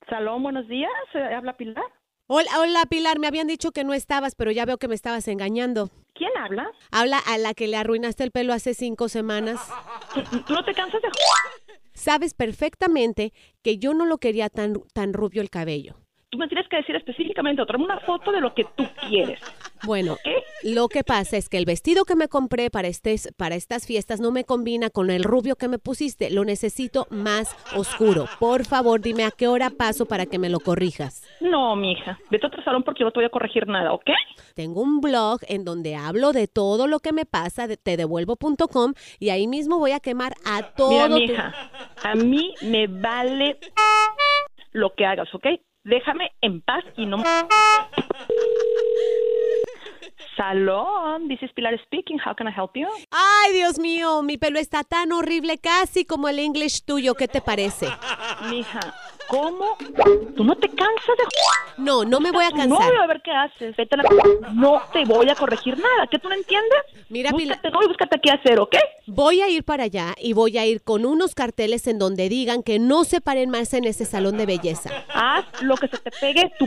Salón, 0.08 0.42
buenos 0.42 0.66
días. 0.68 0.90
eh, 1.14 1.34
¿Habla 1.34 1.56
Pilar? 1.56 1.84
Hola, 2.26 2.50
hola 2.60 2.84
Pilar, 2.88 3.18
me 3.18 3.26
habían 3.26 3.46
dicho 3.46 3.72
que 3.72 3.84
no 3.84 3.94
estabas, 3.94 4.34
pero 4.34 4.50
ya 4.50 4.66
veo 4.66 4.76
que 4.78 4.88
me 4.88 4.94
estabas 4.94 5.26
engañando. 5.28 5.90
¿Quién 6.14 6.30
habla? 6.38 6.70
Habla 6.90 7.18
a 7.26 7.38
la 7.38 7.54
que 7.54 7.68
le 7.68 7.76
arruinaste 7.76 8.22
el 8.24 8.32
pelo 8.32 8.52
hace 8.52 8.74
cinco 8.74 9.08
semanas. 9.08 9.60
¿Tú 10.46 10.52
no 10.52 10.64
te 10.64 10.74
cansas 10.74 11.00
de... 11.00 11.08
Sabes 11.94 12.34
perfectamente 12.34 13.32
que 13.62 13.78
yo 13.78 13.94
no 13.94 14.04
lo 14.04 14.18
quería 14.18 14.50
tan, 14.50 14.74
tan 14.92 15.12
rubio 15.14 15.40
el 15.40 15.50
cabello. 15.50 15.96
Tú 16.30 16.36
me 16.36 16.46
tienes 16.46 16.68
que 16.68 16.76
decir 16.76 16.94
específicamente, 16.94 17.64
tráeme 17.64 17.86
una 17.86 18.00
foto 18.00 18.30
de 18.32 18.40
lo 18.42 18.52
que 18.52 18.64
tú 18.76 18.84
quieres. 19.08 19.40
Bueno, 19.84 20.18
lo 20.62 20.88
que 20.88 21.02
pasa 21.02 21.38
es 21.38 21.48
que 21.48 21.56
el 21.56 21.64
vestido 21.64 22.04
que 22.04 22.16
me 22.16 22.28
compré 22.28 22.68
para, 22.68 22.90
para 23.38 23.54
estas 23.54 23.86
fiestas 23.86 24.20
no 24.20 24.30
me 24.30 24.44
combina 24.44 24.90
con 24.90 25.08
el 25.08 25.24
rubio 25.24 25.56
que 25.56 25.68
me 25.68 25.78
pusiste. 25.78 26.28
Lo 26.30 26.44
necesito 26.44 27.06
más 27.08 27.56
oscuro. 27.74 28.26
Por 28.38 28.66
favor, 28.66 29.00
dime 29.00 29.24
a 29.24 29.30
qué 29.30 29.48
hora 29.48 29.70
paso 29.70 30.04
para 30.04 30.26
que 30.26 30.38
me 30.38 30.50
lo 30.50 30.60
corrijas. 30.60 31.26
No, 31.40 31.74
mija. 31.76 32.18
Vete 32.30 32.44
a 32.44 32.48
otro 32.48 32.62
salón 32.62 32.82
porque 32.82 33.00
yo 33.00 33.06
no 33.06 33.12
te 33.12 33.20
voy 33.20 33.26
a 33.26 33.30
corregir 33.30 33.66
nada, 33.66 33.94
¿ok? 33.94 34.10
Tengo 34.54 34.82
un 34.82 35.00
blog 35.00 35.40
en 35.48 35.64
donde 35.64 35.96
hablo 35.96 36.32
de 36.32 36.46
todo 36.46 36.86
lo 36.88 36.98
que 36.98 37.14
me 37.14 37.24
pasa, 37.24 37.66
de 37.66 37.78
tedevuelvo.com, 37.78 38.92
y 39.18 39.30
ahí 39.30 39.46
mismo 39.46 39.78
voy 39.78 39.92
a 39.92 40.00
quemar 40.00 40.34
a 40.44 40.74
todo. 40.74 40.90
Mira, 40.90 41.06
tu- 41.08 41.14
mija, 41.14 41.54
a 42.02 42.14
mí 42.16 42.52
me 42.60 42.86
vale 42.86 43.58
lo 44.72 44.92
que 44.94 45.06
hagas, 45.06 45.34
¿ok? 45.34 45.46
Déjame 45.84 46.32
en 46.40 46.60
paz 46.60 46.84
y 46.96 47.06
no... 47.06 47.22
Salón, 50.36 51.28
this 51.28 51.42
is 51.42 51.50
Pilar 51.52 51.76
speaking. 51.84 52.18
How 52.24 52.32
can 52.32 52.46
I 52.46 52.52
help 52.52 52.76
you? 52.76 52.86
Ay, 53.10 53.52
Dios 53.54 53.78
mío, 53.78 54.22
mi 54.22 54.38
pelo 54.38 54.60
está 54.60 54.84
tan 54.84 55.10
horrible, 55.10 55.58
casi 55.58 56.04
como 56.04 56.28
el 56.28 56.38
English 56.38 56.84
tuyo. 56.84 57.14
¿Qué 57.14 57.26
te 57.26 57.40
parece? 57.40 57.88
Mija, 58.48 58.94
¿cómo? 59.28 59.76
¿Tú 60.36 60.44
no 60.44 60.54
te 60.56 60.68
cansas 60.68 61.16
de... 61.16 61.82
No, 61.82 62.04
no 62.04 62.20
me 62.20 62.32
voy 62.32 62.44
a 62.44 62.50
cansar. 62.50 62.68
novio, 62.68 63.02
a 63.02 63.06
ver 63.06 63.20
qué 63.22 63.30
haces. 63.30 63.76
Vete 63.76 63.94
a 63.94 63.98
la... 63.98 64.04
No 64.52 64.82
te 64.92 65.04
voy 65.04 65.28
a 65.28 65.34
corregir 65.34 65.76
nada. 65.78 66.06
¿Qué 66.10 66.18
tú 66.18 66.28
no 66.28 66.34
entiendes? 66.34 66.78
Mira, 67.08 67.30
búscate 67.30 67.70
novio, 67.70 67.88
búscate 67.88 68.18
qué 68.22 68.30
hacer, 68.30 68.58
¿ok? 68.58 68.76
Voy 69.06 69.40
a 69.40 69.48
ir 69.48 69.64
para 69.64 69.84
allá 69.84 70.14
y 70.18 70.32
voy 70.32 70.58
a 70.58 70.66
ir 70.66 70.82
con 70.82 71.04
unos 71.06 71.34
carteles 71.34 71.86
en 71.86 71.98
donde 71.98 72.28
digan 72.28 72.62
que 72.62 72.78
no 72.78 73.04
se 73.04 73.20
paren 73.20 73.50
más 73.50 73.72
en 73.74 73.84
ese 73.84 74.04
salón 74.04 74.36
de 74.38 74.46
belleza. 74.46 74.90
Haz 75.14 75.44
lo 75.62 75.76
que 75.76 75.88
se 75.88 75.98
te 75.98 76.10
pegue 76.10 76.52
tu 76.58 76.66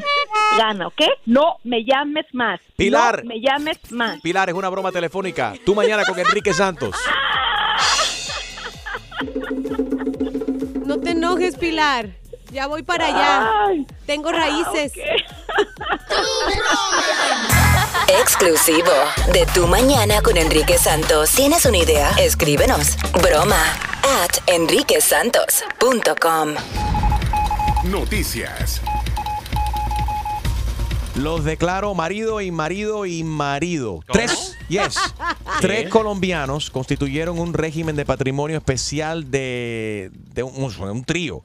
gana, 0.57 0.87
¿ok? 0.87 1.01
No 1.25 1.57
me 1.63 1.83
llames 1.83 2.25
más. 2.33 2.59
Pilar. 2.77 3.23
No 3.23 3.29
me 3.29 3.41
llames 3.41 3.91
más. 3.91 4.21
Pilar, 4.21 4.49
es 4.49 4.55
una 4.55 4.69
broma 4.69 4.91
telefónica. 4.91 5.53
Tú 5.65 5.75
mañana 5.75 6.03
con 6.05 6.17
Enrique 6.17 6.53
Santos. 6.53 6.95
No 10.85 10.99
te 10.99 11.11
enojes, 11.11 11.55
Pilar. 11.55 12.09
Ya 12.51 12.67
voy 12.67 12.83
para 12.83 13.07
allá. 13.07 13.49
Tengo 14.05 14.31
raíces. 14.31 14.93
Exclusivo 18.19 18.91
de 19.31 19.45
Tu 19.53 19.65
Mañana 19.67 20.21
con 20.21 20.35
Enrique 20.37 20.77
Santos. 20.77 21.31
¿Tienes 21.31 21.65
una 21.65 21.77
idea? 21.77 22.11
Escríbenos. 22.19 22.97
Broma 23.13 23.63
at 24.23 24.37
enriquesantos.com. 24.47 26.55
Noticias. 27.85 28.81
Los 31.15 31.43
declaro 31.43 31.93
marido 31.93 32.39
y 32.41 32.51
marido 32.51 33.05
y 33.05 33.23
marido. 33.23 33.99
Tres, 34.11 34.57
yes. 34.69 34.95
Tres 35.61 35.89
colombianos 35.89 36.69
constituyeron 36.71 37.37
un 37.37 37.53
régimen 37.53 37.95
de 37.97 38.05
patrimonio 38.05 38.57
especial 38.57 39.29
de, 39.29 40.09
de 40.33 40.43
un, 40.43 40.53
un 40.79 41.03
trío 41.03 41.43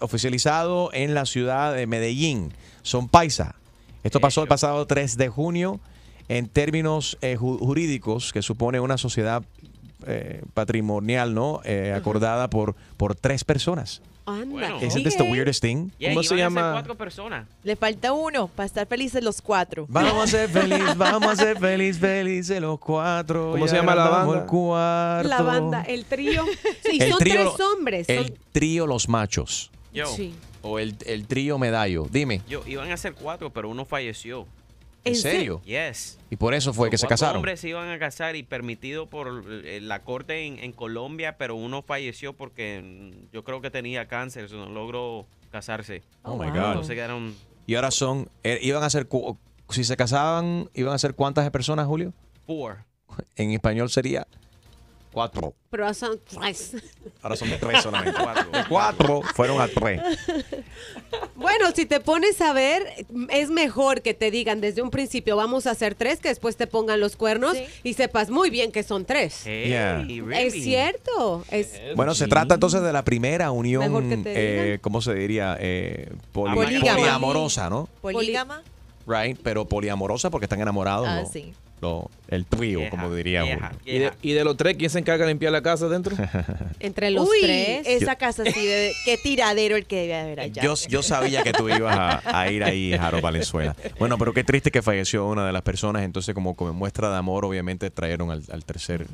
oficializado 0.00 0.90
en 0.92 1.14
la 1.14 1.26
ciudad 1.26 1.74
de 1.74 1.86
Medellín. 1.86 2.52
Son 2.82 3.08
paisa. 3.08 3.56
Esto 4.04 4.20
pasó 4.20 4.42
el 4.42 4.48
pasado 4.48 4.86
3 4.86 5.16
de 5.16 5.28
junio 5.28 5.80
en 6.28 6.48
términos 6.48 7.18
eh, 7.22 7.36
ju- 7.36 7.58
jurídicos 7.58 8.32
que 8.32 8.40
supone 8.40 8.78
una 8.78 8.98
sociedad 8.98 9.42
eh, 10.06 10.42
patrimonial, 10.54 11.34
¿no? 11.34 11.60
Eh, 11.64 11.92
acordada 11.94 12.48
por, 12.50 12.76
por 12.96 13.16
tres 13.16 13.42
personas. 13.42 14.00
Anda. 14.26 14.78
Isn't 14.84 15.04
this 15.04 15.16
the 15.16 15.22
weirdest 15.22 15.62
thing? 15.62 15.90
Yeah, 15.98 16.10
¿Cómo 16.10 16.22
se 16.24 16.36
llama? 16.36 16.72
cuatro 16.72 16.96
personas. 16.96 17.46
Le 17.62 17.76
falta 17.76 18.12
uno 18.12 18.48
para 18.48 18.66
estar 18.66 18.86
felices 18.86 19.22
los 19.22 19.40
cuatro. 19.40 19.86
Vamos 19.88 20.24
a 20.24 20.26
ser 20.26 20.48
felices, 20.48 20.94
vamos 20.98 21.28
a 21.28 21.36
ser 21.36 21.58
felices, 21.58 22.00
felices 22.00 22.60
los 22.60 22.78
cuatro. 22.80 23.52
¿Cómo 23.52 23.66
ya 23.66 23.70
se 23.70 23.76
llama 23.76 23.94
la 23.94 24.08
banda? 24.08 24.40
El 24.40 24.46
cuarto. 24.46 25.28
La 25.28 25.42
banda, 25.42 25.82
el 25.82 26.04
trío. 26.04 26.44
Sí, 26.84 26.98
El 27.00 27.10
son 27.10 27.18
trío- 27.20 27.52
tres 27.54 27.66
hombres. 27.68 28.08
El 28.08 28.26
son- 28.26 28.34
trío 28.52 28.86
Los 28.86 29.08
Machos. 29.08 29.70
Yo, 29.94 30.06
Sí. 30.06 30.34
O 30.62 30.80
el, 30.80 30.96
el 31.06 31.26
trío 31.28 31.58
Medallo. 31.58 32.08
Dime. 32.10 32.42
yo, 32.48 32.62
iban 32.66 32.90
a 32.90 32.96
ser 32.96 33.14
cuatro, 33.14 33.50
pero 33.50 33.68
uno 33.68 33.84
falleció. 33.84 34.46
¿En 35.06 35.14
serio? 35.14 35.60
Yes. 35.64 36.18
Y 36.30 36.36
por 36.36 36.54
eso 36.54 36.72
fue 36.74 36.90
que 36.90 36.98
se 36.98 37.06
casaron. 37.06 37.36
hombres 37.36 37.60
se 37.60 37.68
iban 37.68 37.88
a 37.88 37.98
casar 37.98 38.36
y 38.36 38.42
permitido 38.42 39.08
por 39.08 39.44
eh, 39.64 39.80
la 39.80 40.02
corte 40.02 40.44
en, 40.46 40.58
en 40.58 40.72
Colombia, 40.72 41.36
pero 41.38 41.54
uno 41.54 41.82
falleció 41.82 42.32
porque 42.34 42.82
mm, 42.82 43.32
yo 43.32 43.44
creo 43.44 43.60
que 43.60 43.70
tenía 43.70 44.08
cáncer, 44.08 44.48
so 44.48 44.56
no 44.56 44.68
logró 44.68 45.26
casarse. 45.50 46.02
Oh, 46.22 46.36
my 46.36 46.50
God. 46.50 46.56
Entonces 46.68 46.94
quedaron 46.94 47.34
Y 47.66 47.74
ahora 47.76 47.90
son, 47.90 48.28
eh, 48.42 48.58
iban 48.62 48.82
a 48.82 48.90
ser, 48.90 49.06
cu- 49.08 49.38
si 49.70 49.84
se 49.84 49.96
casaban, 49.96 50.68
iban 50.74 50.92
a 50.94 50.98
ser 50.98 51.14
cuántas 51.14 51.48
personas, 51.50 51.86
Julio? 51.86 52.12
four. 52.46 52.84
En 53.36 53.50
español 53.52 53.88
sería 53.90 54.26
cuatro. 55.16 55.54
Pero 55.70 55.94
son 55.94 56.20
tres. 56.28 56.72
Ahora 57.22 57.36
son 57.36 57.48
tres 57.58 57.82
solamente. 57.82 58.20
De 58.20 58.64
cuatro 58.68 59.22
fueron 59.34 59.58
a 59.62 59.66
tres. 59.66 59.98
Bueno, 61.36 61.70
si 61.74 61.86
te 61.86 62.00
pones 62.00 62.38
a 62.42 62.52
ver, 62.52 63.06
es 63.30 63.48
mejor 63.48 64.02
que 64.02 64.12
te 64.12 64.30
digan 64.30 64.60
desde 64.60 64.82
un 64.82 64.90
principio 64.90 65.34
vamos 65.34 65.66
a 65.66 65.70
hacer 65.70 65.94
tres, 65.94 66.20
que 66.20 66.28
después 66.28 66.58
te 66.58 66.66
pongan 66.66 67.00
los 67.00 67.16
cuernos 67.16 67.56
y 67.82 67.94
sepas 67.94 68.28
muy 68.28 68.50
bien 68.50 68.72
que 68.72 68.82
son 68.82 69.06
tres. 69.06 69.44
Yeah. 69.44 70.06
Es 70.38 70.52
cierto. 70.52 71.44
Es, 71.50 71.80
Bueno, 71.94 72.14
se 72.14 72.26
trata 72.28 72.54
entonces 72.54 72.82
de 72.82 72.92
la 72.92 73.02
primera 73.02 73.46
Mejor 73.46 73.58
unión, 73.58 74.08
que 74.10 74.16
te 74.18 74.74
eh. 74.74 74.78
¿cómo 74.80 75.00
se 75.00 75.14
diría? 75.14 75.56
Eh, 75.58 76.12
poli- 76.32 76.54
Polígama. 76.54 76.98
poliamorosa, 76.98 77.70
¿no? 77.70 77.88
Polígama. 78.02 78.62
Right, 79.06 79.38
pero 79.42 79.66
poliamorosa 79.66 80.30
porque 80.30 80.46
están 80.46 80.60
enamorados. 80.60 81.06
Ah, 81.08 81.20
¿no? 81.22 81.30
sí. 81.30 81.52
Lo- 81.82 82.10
el 82.28 82.46
trío, 82.46 82.88
como 82.90 83.14
diría 83.14 83.42
Julio. 83.42 83.60
¿Y 83.84 83.98
de, 83.98 84.12
y 84.22 84.32
de 84.32 84.44
los 84.44 84.56
tres, 84.56 84.76
¿quién 84.78 84.88
se 84.88 84.98
encarga 84.98 85.26
de 85.26 85.32
limpiar 85.32 85.52
la 85.52 85.60
casa 85.62 85.84
adentro? 85.84 86.16
Entre 86.80 87.10
los 87.10 87.28
Uy, 87.28 87.36
tres. 87.42 87.86
esa 87.86 88.16
casa 88.16 88.44
sí 88.46 88.64
debe, 88.66 88.92
qué 89.04 89.18
tiradero 89.18 89.76
el 89.76 89.84
que 89.84 89.96
debe 89.96 90.16
haber 90.16 90.40
allá. 90.40 90.62
Yo, 90.62 90.74
yo 90.88 91.02
sabía 91.02 91.42
que 91.42 91.52
tú 91.52 91.68
ibas 91.68 91.94
a, 91.94 92.40
a 92.40 92.50
ir 92.50 92.64
ahí, 92.64 92.96
Jaro 92.96 93.20
Valenzuela. 93.20 93.76
Bueno, 93.98 94.16
pero 94.16 94.32
qué 94.32 94.42
triste 94.42 94.70
que 94.70 94.80
falleció 94.80 95.26
una 95.26 95.46
de 95.46 95.52
las 95.52 95.60
personas. 95.62 96.02
Entonces, 96.02 96.34
como, 96.34 96.54
como 96.56 96.72
muestra 96.72 97.10
de 97.10 97.16
amor, 97.18 97.44
obviamente 97.44 97.90
trajeron 97.90 98.30
al, 98.30 98.42
al 98.50 98.64
tercer. 98.64 99.06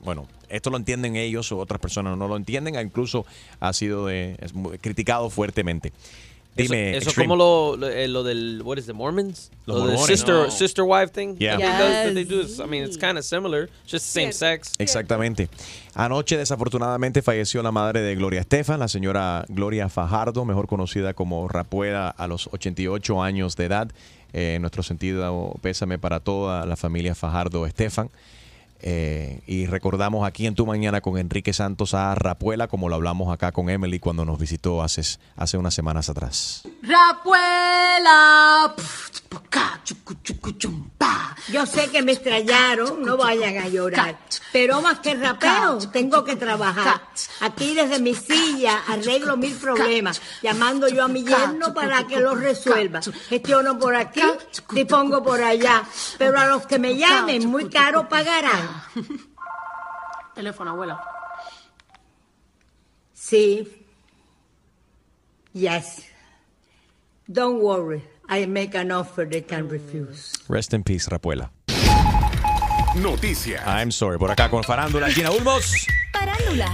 Bueno, 0.00 0.26
esto 0.48 0.70
lo 0.70 0.78
entienden 0.78 1.16
ellos 1.16 1.52
o 1.52 1.58
otras 1.58 1.80
personas 1.80 2.16
no 2.16 2.26
lo 2.28 2.36
entienden. 2.36 2.74
Incluso 2.80 3.26
ha 3.60 3.72
sido 3.74 4.06
de- 4.06 4.36
es 4.40 4.52
criticado 4.80 5.28
fuertemente. 5.28 5.92
Dime, 6.56 6.96
Eso, 6.96 7.10
eso 7.10 7.20
como 7.20 7.36
lo, 7.36 7.76
lo, 7.76 7.88
eh, 7.88 8.08
lo 8.08 8.22
del, 8.24 8.62
what 8.64 8.78
is 8.78 8.88
it, 8.88 8.94
Mormons? 8.94 9.50
Los 9.66 9.78
Lo 9.78 9.86
del 9.88 9.98
sister, 9.98 10.34
No. 10.46 10.50
sister 10.50 10.84
wife 10.84 11.08
thing? 11.12 11.36
Yeah. 11.38 11.58
They 12.14 12.24
do 12.24 12.40
is- 12.40 12.58
I 12.58 12.66
mean, 12.66 12.84
it's 12.84 12.96
kind 12.96 13.18
of 13.18 13.24
similar, 13.24 13.68
just 13.86 14.06
the 14.12 14.20
same 14.20 14.32
sex. 14.32 14.72
Exactamente. 14.78 15.48
Anoche, 15.94 16.36
desafortunadamente, 16.38 17.20
falleció 17.22 17.62
la 17.62 17.72
madre 17.72 18.00
de 18.00 18.14
Gloria 18.14 18.40
Estefan, 18.40 18.80
la 18.80 18.88
señora 18.88 19.44
Gloria 19.48 19.88
Fajardo, 19.88 20.44
mejor 20.44 20.66
conocida 20.66 21.14
como 21.14 21.46
Rapueda, 21.48 22.08
a 22.10 22.26
los 22.26 22.48
88 22.52 23.22
años 23.22 23.56
de 23.56 23.64
edad. 23.66 23.88
Eh, 24.32 24.58
nuestro 24.60 24.82
sentido 24.82 25.54
pésame 25.62 25.98
para 25.98 26.20
toda 26.20 26.66
la 26.66 26.76
familia 26.76 27.14
Fajardo 27.14 27.66
Estefan. 27.66 28.10
Eh, 28.88 29.40
y 29.48 29.66
recordamos 29.66 30.24
aquí 30.24 30.46
en 30.46 30.54
Tu 30.54 30.64
Mañana 30.64 31.00
con 31.00 31.18
Enrique 31.18 31.52
Santos 31.52 31.92
a 31.92 32.14
Rapuela, 32.14 32.68
como 32.68 32.88
lo 32.88 32.94
hablamos 32.94 33.34
acá 33.34 33.50
con 33.50 33.68
Emily 33.68 33.98
cuando 33.98 34.24
nos 34.24 34.38
visitó 34.38 34.80
hace, 34.80 35.02
hace 35.34 35.58
unas 35.58 35.74
semanas 35.74 36.08
atrás. 36.08 36.62
Rapuela. 36.82 38.76
Yo 41.48 41.64
sé 41.64 41.88
que 41.90 42.02
me 42.02 42.12
extrañaron, 42.12 43.02
no 43.02 43.16
vayan 43.16 43.58
a 43.58 43.68
llorar. 43.68 44.18
Pero 44.52 44.80
más 44.82 44.98
que 44.98 45.14
rapero, 45.14 45.78
tengo 45.92 46.24
que 46.24 46.34
trabajar. 46.34 47.02
Aquí 47.40 47.74
desde 47.74 48.00
mi 48.00 48.14
silla 48.14 48.82
arreglo 48.88 49.36
mil 49.36 49.54
problemas, 49.54 50.20
llamando 50.42 50.88
yo 50.88 51.04
a 51.04 51.08
mi 51.08 51.24
yerno 51.24 51.72
para 51.72 52.06
que 52.06 52.18
los 52.20 52.38
resuelva. 52.38 53.00
Gestiono 53.28 53.78
por 53.78 53.94
aquí, 53.94 54.22
dispongo 54.72 55.22
por 55.22 55.40
allá. 55.40 55.84
Pero 56.18 56.38
a 56.38 56.46
los 56.46 56.66
que 56.66 56.78
me 56.78 56.96
llamen, 56.96 57.46
muy 57.48 57.68
caro 57.70 58.08
pagarán. 58.08 58.82
Teléfono, 60.34 60.72
abuela. 60.72 61.00
Sí. 63.12 63.86
Yes. 65.52 66.04
Don't 67.28 67.62
worry. 67.62 68.02
I 68.28 68.46
make 68.46 68.74
an 68.74 68.90
offer 68.90 69.24
they 69.24 69.42
can 69.42 69.68
refuse. 69.68 70.32
Rest 70.48 70.74
in 70.74 70.82
peace, 70.82 71.08
Rapuela. 71.08 71.50
Noticias. 72.96 73.62
I'm 73.66 73.90
sorry. 73.90 74.18
Por 74.18 74.30
acá 74.30 74.48
con 74.48 74.62
Farándula, 74.64 75.10
Gina 75.10 75.30
Ulmos. 75.30 75.86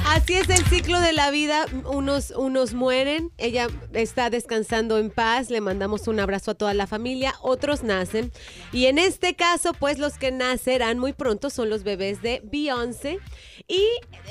Así 0.06 0.34
es 0.34 0.48
el 0.48 0.64
ciclo 0.66 1.00
de 1.00 1.12
la 1.12 1.30
vida. 1.30 1.66
Unos, 1.84 2.30
unos 2.30 2.74
mueren. 2.74 3.32
Ella 3.38 3.68
está 3.92 4.30
descansando 4.30 4.98
en 4.98 5.10
paz. 5.10 5.50
Le 5.50 5.60
mandamos 5.60 6.06
un 6.06 6.20
abrazo 6.20 6.52
a 6.52 6.54
toda 6.54 6.74
la 6.74 6.86
familia. 6.86 7.34
Otros 7.42 7.82
nacen. 7.82 8.30
Y 8.72 8.86
en 8.86 8.98
este 8.98 9.34
caso, 9.34 9.72
pues 9.72 9.98
los 9.98 10.18
que 10.18 10.30
nacerán 10.30 10.98
muy 10.98 11.12
pronto 11.12 11.50
son 11.50 11.70
los 11.70 11.82
bebés 11.82 12.22
de 12.22 12.42
Beyoncé. 12.44 13.18
Y 13.66 13.82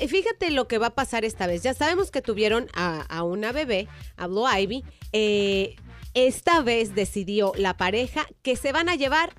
fíjate 0.06 0.50
lo 0.50 0.68
que 0.68 0.78
va 0.78 0.88
a 0.88 0.94
pasar 0.94 1.24
esta 1.24 1.46
vez. 1.46 1.62
Ya 1.62 1.74
sabemos 1.74 2.10
que 2.10 2.22
tuvieron 2.22 2.68
a, 2.74 3.02
a 3.02 3.22
una 3.22 3.52
bebé, 3.52 3.88
habló 4.16 4.46
Ivy. 4.50 4.84
Eh, 5.12 5.76
esta 6.14 6.62
vez 6.62 6.94
decidió 6.94 7.52
la 7.56 7.76
pareja 7.76 8.26
que 8.42 8.56
se 8.56 8.72
van 8.72 8.88
a 8.88 8.96
llevar 8.96 9.32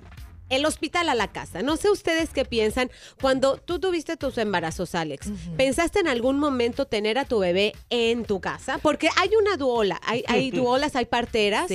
el 0.56 0.64
hospital 0.66 1.08
a 1.08 1.14
la 1.14 1.28
casa. 1.28 1.62
No 1.62 1.76
sé 1.76 1.90
ustedes 1.90 2.30
qué 2.30 2.44
piensan. 2.44 2.90
Cuando 3.20 3.56
tú 3.58 3.78
tuviste 3.78 4.16
tus 4.16 4.38
embarazos, 4.38 4.94
Alex, 4.94 5.28
¿pensaste 5.56 6.00
en 6.00 6.08
algún 6.08 6.38
momento 6.38 6.86
tener 6.86 7.18
a 7.18 7.24
tu 7.24 7.38
bebé 7.38 7.74
en 7.90 8.24
tu 8.24 8.40
casa? 8.40 8.78
Porque 8.78 9.08
hay 9.20 9.30
una 9.40 9.56
duola, 9.56 10.00
hay, 10.04 10.24
hay 10.28 10.50
duolas, 10.52 10.96
hay 10.96 11.04
parteras 11.06 11.68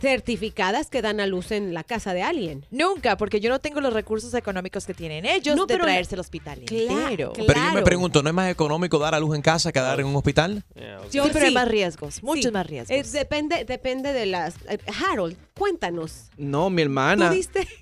certificadas 0.00 0.88
que 0.88 1.02
dan 1.02 1.20
a 1.20 1.26
luz 1.26 1.50
en 1.50 1.74
la 1.74 1.84
casa 1.84 2.14
de 2.14 2.22
alguien. 2.22 2.64
Nunca, 2.70 3.16
porque 3.16 3.40
yo 3.40 3.50
no 3.50 3.58
tengo 3.58 3.80
los 3.80 3.92
recursos 3.92 4.32
económicos 4.34 4.86
que 4.86 4.94
tienen 4.94 5.24
ellos 5.26 5.56
No, 5.56 5.66
de 5.66 5.74
pero- 5.74 5.84
traerse 5.84 6.14
al 6.14 6.20
hospital 6.20 6.60
entero. 6.60 7.32
Pero 7.34 7.54
yo 7.60 7.72
me 7.74 7.82
pregunto, 7.82 8.22
¿no 8.22 8.28
es 8.30 8.34
más 8.34 8.50
económico 8.50 8.98
dar 8.98 9.14
a 9.14 9.20
luz 9.20 9.34
en 9.36 9.42
casa 9.42 9.72
que 9.72 9.80
dar 9.80 10.00
en 10.00 10.06
un 10.06 10.16
hospital? 10.16 10.64
Sí, 11.10 11.18
pero 11.32 11.46
hay 11.46 11.54
más 11.54 11.68
riesgos, 11.68 12.22
muchos 12.22 12.52
más 12.52 12.66
riesgos. 12.66 12.90
Eh, 12.96 13.02
depende, 13.12 13.64
depende 13.64 14.12
de 14.12 14.26
las. 14.26 14.54
eh, 14.68 14.78
Harold, 15.08 15.36
cuéntanos. 15.56 16.30
No, 16.36 16.70
mi 16.70 16.82
hermana. 16.82 17.30
¿Tú 17.30 17.36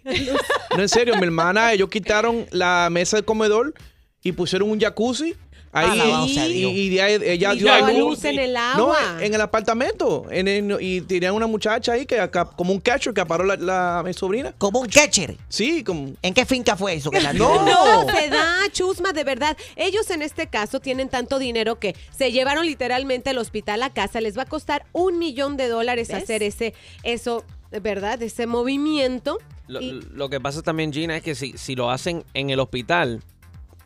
No, 0.76 0.82
en 0.82 0.88
serio, 0.88 1.16
mi 1.16 1.24
hermana, 1.24 1.72
ellos 1.72 1.88
quitaron 1.88 2.46
la 2.50 2.88
mesa 2.90 3.16
del 3.16 3.24
comedor 3.24 3.74
y 4.22 4.32
pusieron 4.32 4.70
un 4.70 4.80
jacuzzi. 4.80 5.34
Ahí, 5.70 6.32
sea 6.34 6.48
y, 6.48 6.52
Dios. 6.54 6.72
y 6.72 6.88
de 6.88 7.02
ahí 7.02 7.20
ella 7.22 7.52
Y 7.52 7.58
dio 7.58 7.70
a 7.70 7.76
dio 7.76 7.86
a 7.86 7.90
luz. 7.92 7.98
luz 7.98 8.24
en 8.24 8.38
el 8.38 8.54
No, 8.54 8.58
agua. 8.90 8.98
en 9.20 9.34
el 9.34 9.40
apartamento. 9.40 10.26
En 10.30 10.48
el- 10.48 10.78
y 10.80 11.02
tenían 11.02 11.34
una 11.34 11.46
muchacha 11.46 11.92
ahí 11.92 12.06
que 12.06 12.18
acá, 12.18 12.46
como 12.46 12.72
un 12.72 12.80
catcher 12.80 13.12
que 13.12 13.20
aparó 13.20 13.44
la, 13.44 13.54
la- 13.56 14.02
mi 14.04 14.14
sobrina. 14.14 14.54
¿Como 14.56 14.80
un 14.80 14.88
catcher? 14.88 15.36
Sí, 15.50 15.84
como. 15.84 16.14
¿En 16.22 16.32
qué 16.32 16.46
finca 16.46 16.74
fue 16.74 16.94
eso? 16.94 17.10
Que 17.10 17.20
la 17.20 17.34
No. 17.34 17.66
No, 17.66 18.06
se 18.10 18.28
da, 18.30 18.60
chusma, 18.72 19.12
de 19.12 19.24
verdad. 19.24 19.58
Ellos 19.76 20.08
en 20.10 20.22
este 20.22 20.46
caso 20.46 20.80
tienen 20.80 21.10
tanto 21.10 21.38
dinero 21.38 21.78
que 21.78 21.94
se 22.16 22.32
llevaron 22.32 22.64
literalmente 22.64 23.30
el 23.30 23.38
hospital 23.38 23.82
a 23.82 23.90
casa. 23.92 24.22
Les 24.22 24.38
va 24.38 24.42
a 24.42 24.46
costar 24.46 24.86
un 24.92 25.18
millón 25.18 25.58
de 25.58 25.68
dólares 25.68 26.08
¿Ves? 26.08 26.22
hacer 26.22 26.42
ese, 26.42 26.72
eso, 27.02 27.44
de 27.70 27.80
verdad, 27.80 28.22
ese 28.22 28.46
movimiento. 28.46 29.38
Lo, 29.66 29.80
Y- 29.80 30.00
lo 30.12 30.28
que 30.30 30.40
pasa 30.40 30.62
también, 30.62 30.92
Gina, 30.92 31.16
es 31.16 31.22
que 31.22 31.34
si, 31.34 31.52
si 31.58 31.74
lo 31.74 31.90
hacen 31.90 32.24
en 32.34 32.50
el 32.50 32.60
hospital, 32.60 33.22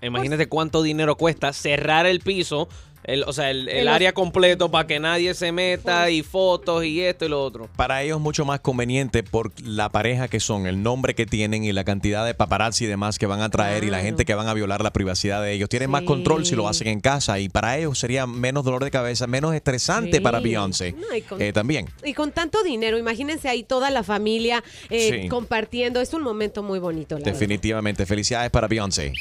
imagínate 0.01 0.47
cuánto 0.49 0.83
dinero 0.83 1.17
cuesta 1.17 1.53
cerrar 1.53 2.07
el 2.07 2.21
piso, 2.21 2.69
el, 3.05 3.25
o 3.25 3.33
sea, 3.33 3.51
el, 3.51 3.69
el 3.69 3.79
El 3.81 3.89
área 3.89 4.13
completo 4.13 4.71
para 4.71 4.87
que 4.87 5.01
nadie 5.01 5.35
se 5.35 5.53
meta 5.53 6.11
y 6.11 6.23
fotos 6.23 6.85
y 6.85 7.01
esto 7.01 7.25
y 7.25 7.29
lo 7.29 7.43
otro. 7.43 7.69
Para 7.77 8.03
ellos 8.03 8.17
es 8.19 8.23
mucho 8.23 8.45
más 8.45 8.61
conveniente 8.61 9.23
por 9.23 9.51
la 9.63 9.89
pareja 9.89 10.29
que 10.29 10.41
son, 10.41 10.67
el 10.67 10.83
nombre 10.83 11.15
que 11.15 11.27
tienen 11.27 11.65
y 11.65 11.73
la 11.73 11.85
cantidad 11.85 12.25
de 12.25 12.35
paparazzi 12.35 12.85
y 12.85 12.87
demás 12.89 13.19
que 13.19 13.27
van 13.27 13.41
a 13.41 13.49
traer 13.51 13.85
y 13.85 13.91
la 13.91 14.01
gente 14.01 14.25
que 14.25 14.35
van 14.35 14.49
a 14.49 14.55
violar 14.55 14.83
la 14.83 14.93
privacidad 14.93 15.43
de 15.43 15.53
ellos. 15.53 15.69
Tienen 15.69 15.91
más 15.91 16.03
control 16.03 16.47
si 16.47 16.55
lo 16.55 16.69
hacen 16.69 16.89
en 16.89 17.01
casa 17.01 17.39
y 17.39 17.49
para 17.49 17.77
ellos 17.79 17.99
sería 17.99 18.27
menos 18.27 18.65
dolor 18.65 18.85
de 18.85 18.91
cabeza, 18.91 19.27
menos 19.27 19.55
estresante 19.55 20.19
Sí. 20.19 20.21
para 20.21 20.41
Beyoncé 20.41 20.93
No, 20.93 21.15
y 21.17 21.23
con- 21.23 21.41
eh, 21.43 21.53
también. 21.53 21.89
Y 22.05 22.15
con 22.15 22.33
tanto 22.33 22.63
dinero, 22.63 22.99
imagínense 22.99 23.49
ahí 23.49 23.63
toda 23.63 23.91
la 23.91 24.03
familia 24.03 24.63
eh, 24.91 25.23
Sí. 25.23 25.29
compartiendo. 25.29 26.01
Es 26.01 26.13
un 26.15 26.23
momento 26.23 26.63
muy 26.63 26.79
bonito. 26.79 27.15
la 27.17 27.25
verdad. 27.25 27.33
Definitivamente. 27.33 28.07
Felicidades 28.07 28.51
para 28.51 28.69
Beyoncé. 28.69 29.13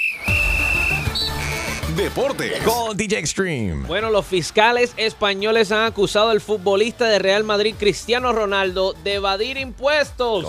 Deporte. 1.95 2.53
Con 2.63 2.95
DJ 2.95 3.19
Extreme. 3.19 3.87
Bueno, 3.87 4.09
los 4.09 4.25
fiscales 4.25 4.93
españoles 4.97 5.71
han 5.71 5.85
acusado 5.85 6.29
al 6.29 6.41
futbolista 6.41 7.07
de 7.07 7.19
Real 7.19 7.43
Madrid, 7.43 7.75
Cristiano 7.77 8.31
Ronaldo, 8.33 8.93
de 9.03 9.15
evadir 9.15 9.57
impuestos. 9.57 10.43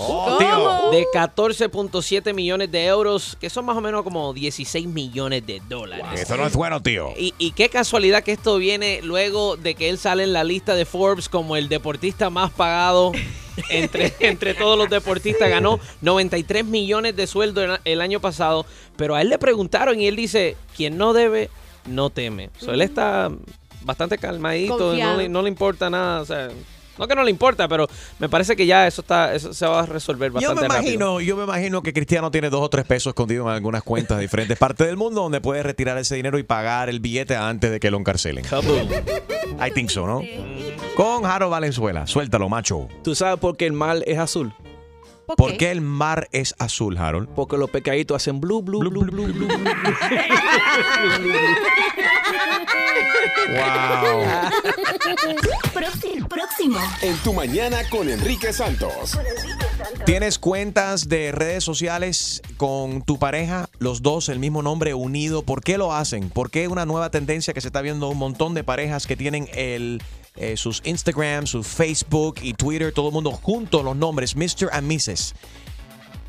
De 0.90 1.05
14.7 1.12 2.35
millones 2.35 2.70
de 2.70 2.87
euros, 2.87 3.37
que 3.40 3.50
son 3.50 3.64
más 3.64 3.76
o 3.76 3.81
menos 3.81 4.02
como 4.02 4.33
16 4.33 4.87
millones 4.87 5.46
de 5.46 5.61
dólares. 5.68 6.20
Eso 6.20 6.37
no 6.37 6.46
es 6.46 6.55
bueno, 6.55 6.81
tío. 6.83 7.12
Y, 7.16 7.35
y 7.38 7.52
qué 7.52 7.68
casualidad 7.68 8.22
que 8.22 8.33
esto 8.33 8.57
viene 8.59 9.00
luego 9.02 9.57
de 9.57 9.74
que 9.74 9.88
él 9.88 9.98
sale 9.98 10.22
en 10.24 10.33
la 10.33 10.44
lista 10.44 10.74
de 10.74 10.85
Forbes 10.85 11.28
como 11.28 11.57
el 11.57 11.68
deportista 11.68 12.31
más 12.31 12.50
pagado 12.50 13.12
entre, 13.69 14.12
entre 14.21 14.55
todos 14.55 14.79
los 14.79 14.88
deportistas. 14.88 15.49
Ganó 15.49 15.81
93 16.01 16.65
millones 16.65 17.17
de 17.17 17.27
sueldo 17.27 17.79
el, 17.85 18.01
año 18.01 18.21
pasado, 18.21 18.67
pero 18.97 19.15
a 19.15 19.23
él 19.23 19.29
le 19.29 19.38
preguntaron 19.38 20.01
y 20.01 20.07
él 20.07 20.17
dice, 20.17 20.57
quien 20.77 20.97
no 20.97 21.12
debe, 21.12 21.51
no 21.87 22.11
teme. 22.11 22.51
So, 22.59 22.73
él 22.73 22.83
está 22.83 23.31
bastante 23.83 24.19
calmadito, 24.19 24.95
no 24.95 25.17
le, 25.17 25.29
no 25.29 25.43
le 25.43 25.49
importa 25.49 25.91
nada. 25.91 26.21
O 26.21 26.25
sea, 26.25 26.49
no 26.99 27.09
que 27.09 27.15
no 27.15 27.25
le 27.25 27.31
importa, 27.31 27.69
pero 27.69 27.88
me 28.19 28.29
parece 28.29 28.55
que 28.55 28.67
ya 28.67 28.87
eso 28.87 29.01
está 29.01 29.35
eso 29.35 29.55
se 29.55 29.67
va 29.67 29.81
a 29.81 29.87
resolver 29.87 30.31
Yo 30.31 30.35
bastante 30.35 30.62
me 30.62 30.69
rápido. 30.69 30.83
imagino, 30.83 31.21
yo 31.21 31.37
me 31.37 31.45
imagino 31.45 31.83
que 31.83 31.93
Cristiano 31.93 32.31
tiene 32.31 32.51
dos 32.51 32.61
o 32.61 32.69
tres 32.69 32.85
pesos 32.85 33.12
escondidos 33.12 33.47
en 33.47 33.53
algunas 33.55 33.83
cuentas 33.83 34.19
de 34.19 34.23
diferentes 34.23 34.59
partes 34.59 34.87
del 34.87 34.97
mundo 34.97 35.23
donde 35.23 35.41
puede 35.41 35.62
retirar 35.62 35.97
ese 35.99 36.17
dinero 36.17 36.38
y 36.38 36.43
pagar 36.43 36.88
el 36.88 37.01
billete 37.01 37.35
antes 37.35 37.71
de 37.71 37.81
que 37.81 37.91
lo 37.91 37.99
encarcelen. 37.99 38.45
I 39.61 39.71
think 39.71 39.91
so, 39.91 40.07
¿no? 40.07 40.23
Con 40.97 41.23
Jaro 41.25 41.51
Valenzuela. 41.51 42.07
Suéltalo, 42.07 42.49
macho. 42.49 42.88
¿Tú 43.03 43.15
sabes 43.15 43.38
por 43.38 43.57
qué 43.57 43.67
el 43.67 43.73
mar 43.73 43.99
es 44.07 44.19
azul? 44.19 44.53
¿Por 45.37 45.57
qué 45.57 45.71
el 45.71 45.81
mar 45.81 46.29
es 46.33 46.55
azul, 46.59 46.97
Harold? 46.99 47.29
Porque 47.35 47.57
los 47.57 47.71
pecaditos 47.71 48.16
hacen 48.16 48.40
blue, 48.40 48.62
blue, 48.62 48.81
blue, 48.81 48.90
blue, 48.90 49.27
blue, 49.27 49.33
blue. 49.33 49.49
Próximo. 55.73 56.29
Próximo. 56.29 56.79
En 57.03 57.16
tu 57.18 57.33
mañana 57.33 57.79
con 57.90 58.09
Enrique 58.09 58.53
Santos. 58.53 59.18
¿Tienes 60.07 60.38
cuentas 60.38 61.09
de 61.09 61.33
redes 61.33 61.64
sociales 61.64 62.42
con 62.57 63.03
tu 63.03 63.18
pareja, 63.18 63.68
los 63.79 64.03
dos 64.03 64.29
el 64.29 64.38
mismo 64.38 64.62
nombre 64.62 64.95
unido? 64.95 65.42
¿Por 65.42 65.62
qué 65.62 65.79
lo 65.79 65.92
hacen? 65.92 66.31
¿Por 66.31 66.51
qué 66.51 66.68
una 66.68 66.87
nueva 66.87 67.11
tendencia 67.11 67.55
que 67.55 67.61
se 67.61 67.68
está 67.68 67.83
viendo 67.83 68.09
un 68.09 68.18
montón 68.18 68.55
de 68.55 68.64
parejas 68.64 69.07
que 69.07 69.16
tienen 69.16 69.49
el, 69.55 70.03
eh, 70.37 70.57
sus 70.57 70.81
Instagram, 70.85 71.47
su 71.47 71.62
Facebook 71.62 72.37
y 72.42 72.55
Twitter, 72.55 72.92
todo 72.92 73.09
el 73.09 73.14
mundo 73.14 73.33
juntos 73.33 73.85
los 73.85 73.97
nombres 73.97 74.37
Mr. 74.37 74.71
and 74.73 74.90
Mrs. 74.90 75.35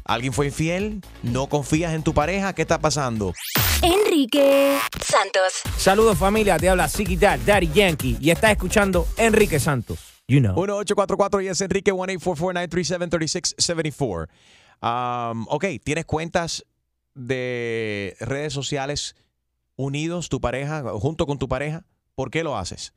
¿Alguien 0.05 0.33
fue 0.33 0.47
infiel? 0.47 0.99
¿No 1.21 1.47
confías 1.47 1.93
en 1.93 2.03
tu 2.03 2.13
pareja? 2.13 2.53
¿Qué 2.53 2.63
está 2.63 2.77
pasando? 2.79 3.33
Enrique 3.81 4.77
Santos. 5.01 5.61
Saludos 5.77 6.17
familia, 6.17 6.59
te 6.59 6.67
habla 6.67 6.89
Siki 6.89 7.15
Dad, 7.15 7.39
Daddy 7.45 7.69
Yankee 7.73 8.17
y 8.19 8.29
estás 8.29 8.51
escuchando 8.51 9.07
Enrique 9.17 9.61
Santos. 9.61 9.99
You 10.27 10.39
know. 10.39 10.55
1844 10.55 11.41
y 11.41 11.47
es 11.47 11.61
Enrique 11.61 11.93
1-844-937-3674. 11.93 14.27
Um, 14.81 15.45
ok, 15.47 15.65
¿tienes 15.83 16.05
cuentas 16.05 16.65
de 17.13 18.17
redes 18.19 18.51
sociales 18.51 19.15
unidos, 19.75 20.29
tu 20.29 20.41
pareja, 20.41 20.83
junto 20.99 21.25
con 21.25 21.39
tu 21.39 21.47
pareja? 21.47 21.85
¿Por 22.15 22.29
qué 22.29 22.43
lo 22.43 22.57
haces? 22.57 22.93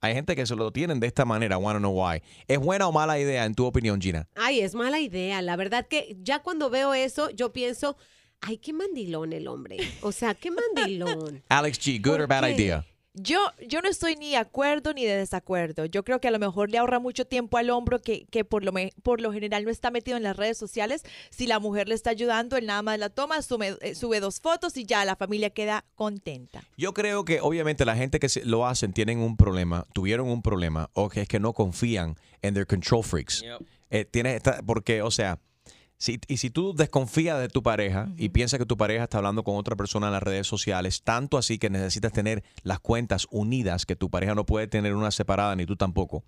Hay 0.00 0.14
gente 0.14 0.36
que 0.36 0.46
se 0.46 0.54
lo 0.54 0.70
tienen 0.72 1.00
de 1.00 1.06
esta 1.06 1.24
manera, 1.24 1.58
wanna 1.58 1.78
know 1.78 1.92
why. 1.92 2.22
¿Es 2.46 2.58
buena 2.58 2.86
o 2.86 2.92
mala 2.92 3.18
idea 3.18 3.44
en 3.44 3.54
tu 3.54 3.64
opinión, 3.64 4.00
Gina? 4.00 4.28
Ay, 4.34 4.60
es 4.60 4.74
mala 4.74 5.00
idea. 5.00 5.40
La 5.42 5.56
verdad 5.56 5.86
que 5.88 6.16
ya 6.22 6.40
cuando 6.40 6.68
veo 6.70 6.92
eso, 6.94 7.30
yo 7.30 7.52
pienso, 7.52 7.96
ay, 8.40 8.58
qué 8.58 8.72
mandilón 8.72 9.32
el 9.32 9.48
hombre. 9.48 9.78
O 10.02 10.12
sea, 10.12 10.34
qué 10.34 10.50
mandilón. 10.50 11.42
Alex 11.48 11.80
G, 11.80 12.00
good 12.02 12.20
or 12.20 12.26
bad 12.28 12.44
qué? 12.44 12.52
idea? 12.52 12.86
Yo, 13.18 13.38
yo 13.66 13.80
no 13.80 13.88
estoy 13.88 14.14
ni 14.16 14.30
de 14.32 14.36
acuerdo 14.36 14.92
ni 14.92 15.06
de 15.06 15.16
desacuerdo. 15.16 15.86
Yo 15.86 16.04
creo 16.04 16.20
que 16.20 16.28
a 16.28 16.30
lo 16.30 16.38
mejor 16.38 16.70
le 16.70 16.76
ahorra 16.76 16.98
mucho 16.98 17.24
tiempo 17.26 17.56
al 17.56 17.70
hombro 17.70 18.02
que, 18.02 18.26
que 18.26 18.44
por, 18.44 18.62
lo 18.62 18.72
me- 18.72 18.92
por 19.02 19.22
lo 19.22 19.32
general 19.32 19.64
no 19.64 19.70
está 19.70 19.90
metido 19.90 20.18
en 20.18 20.22
las 20.22 20.36
redes 20.36 20.58
sociales. 20.58 21.02
Si 21.30 21.46
la 21.46 21.58
mujer 21.58 21.88
le 21.88 21.94
está 21.94 22.10
ayudando, 22.10 22.58
él 22.58 22.66
nada 22.66 22.82
más 22.82 22.98
la 22.98 23.08
toma, 23.08 23.40
sube, 23.40 23.78
eh, 23.80 23.94
sube 23.94 24.20
dos 24.20 24.40
fotos 24.40 24.76
y 24.76 24.84
ya 24.84 25.02
la 25.06 25.16
familia 25.16 25.48
queda 25.48 25.86
contenta. 25.94 26.62
Yo 26.76 26.92
creo 26.92 27.24
que 27.24 27.40
obviamente 27.40 27.86
la 27.86 27.96
gente 27.96 28.18
que 28.20 28.28
lo 28.44 28.66
hacen 28.66 28.92
tienen 28.92 29.20
un 29.20 29.38
problema, 29.38 29.86
tuvieron 29.94 30.28
un 30.28 30.42
problema, 30.42 30.90
o 30.92 31.08
que 31.08 31.22
es 31.22 31.28
que 31.28 31.40
no 31.40 31.54
confían 31.54 32.16
en 32.42 32.52
their 32.52 32.66
control 32.66 33.02
freaks. 33.02 33.42
Eh, 33.88 34.04
tiene 34.04 34.36
esta- 34.36 34.60
porque, 34.62 35.00
o 35.00 35.10
sea, 35.10 35.38
Si, 35.98 36.20
y 36.28 36.36
si 36.36 36.50
tú 36.50 36.74
desconfías 36.74 37.40
de 37.40 37.48
tu 37.48 37.62
pareja 37.62 38.08
y 38.18 38.28
piensas 38.28 38.58
que 38.58 38.66
tu 38.66 38.76
pareja 38.76 39.04
está 39.04 39.16
hablando 39.18 39.44
con 39.44 39.56
otra 39.56 39.76
persona 39.76 40.08
en 40.08 40.12
las 40.12 40.22
redes 40.22 40.46
sociales, 40.46 41.02
tanto 41.02 41.38
así 41.38 41.58
que 41.58 41.70
necesitas 41.70 42.12
tener 42.12 42.44
las 42.64 42.80
cuentas 42.80 43.26
unidas, 43.30 43.86
que 43.86 43.96
tu 43.96 44.10
pareja 44.10 44.34
no 44.34 44.44
puede 44.44 44.66
tener 44.66 44.94
una 44.94 45.10
separada 45.10 45.56
ni 45.56 45.64
tú 45.64 45.74
tampoco, 45.76 46.22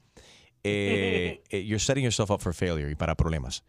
eh, 0.64 1.42
eh, 1.50 1.64
you're 1.64 1.78
setting 1.78 2.02
yourself 2.04 2.30
up 2.30 2.40
for 2.40 2.54
failure 2.54 2.90
y 2.90 2.94
para 2.94 3.14
problemas. 3.14 3.62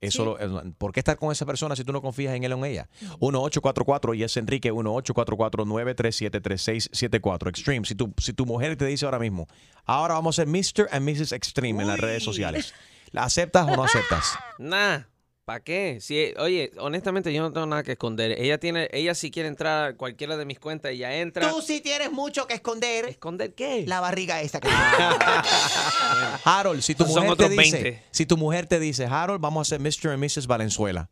Eso, 0.00 0.24
lo- 0.24 0.38
eh, 0.40 0.72
¿Por 0.76 0.92
qué 0.92 1.00
estar 1.00 1.16
con 1.18 1.30
esa 1.32 1.46
persona 1.46 1.76
si 1.76 1.84
tú 1.84 1.92
no 1.92 2.02
confías 2.02 2.34
en 2.34 2.44
él 2.44 2.52
o 2.52 2.58
en 2.58 2.64
ella? 2.64 2.88
1-844 3.20 4.16
y 4.16 4.22
es 4.22 4.36
Enrique 4.36 4.72
1-844-937-3674. 4.72 7.48
Extreme. 7.48 7.86
Si 7.86 7.94
tu, 7.94 8.12
si 8.18 8.32
tu 8.32 8.46
mujer 8.46 8.76
te 8.76 8.86
dice 8.86 9.04
ahora 9.04 9.18
mismo, 9.18 9.46
ahora 9.84 10.14
vamos 10.14 10.38
a 10.38 10.44
ser 10.44 10.48
Mr. 10.48 10.88
and 10.90 11.08
Mrs. 11.08 11.32
Extreme 11.32 11.82
en 11.82 11.88
las 11.88 12.00
redes 12.00 12.22
sociales, 12.22 12.74
¿la 13.12 13.24
aceptas 13.24 13.66
o 13.68 13.76
no 13.76 13.84
aceptas? 13.84 14.36
Nah, 14.58 15.00
¿para 15.44 15.60
qué? 15.60 15.98
Si, 16.00 16.32
oye, 16.38 16.70
honestamente 16.78 17.32
yo 17.32 17.42
no 17.42 17.52
tengo 17.52 17.66
nada 17.66 17.82
que 17.82 17.92
esconder. 17.92 18.32
Ella 18.40 18.58
tiene, 18.58 18.88
ella 18.92 19.14
si 19.14 19.30
quiere 19.30 19.48
entrar 19.48 19.90
a 19.90 19.96
cualquiera 19.96 20.36
de 20.36 20.44
mis 20.44 20.58
cuentas, 20.58 20.92
ella 20.92 21.14
entra. 21.16 21.50
Tú 21.50 21.60
sí 21.60 21.80
tienes 21.80 22.10
mucho 22.12 22.46
que 22.46 22.54
esconder. 22.54 23.04
¿Esconder 23.06 23.54
qué? 23.54 23.84
La 23.86 24.00
barriga 24.00 24.40
esa 24.40 24.60
que 24.60 24.68
Harold, 26.44 26.80
si 26.82 26.94
tu 26.94 27.04
son 27.06 27.24
mujer 27.26 27.36
te 27.36 27.48
dice, 27.48 27.82
20. 27.82 28.02
si 28.10 28.26
tu 28.26 28.36
mujer 28.36 28.66
te 28.66 28.80
dice, 28.80 29.06
Harold, 29.06 29.40
vamos 29.40 29.66
a 29.68 29.76
ser 29.76 29.80
Mr. 29.80 30.10
and 30.12 30.22
Mrs. 30.24 30.46
Valenzuela. 30.46 31.10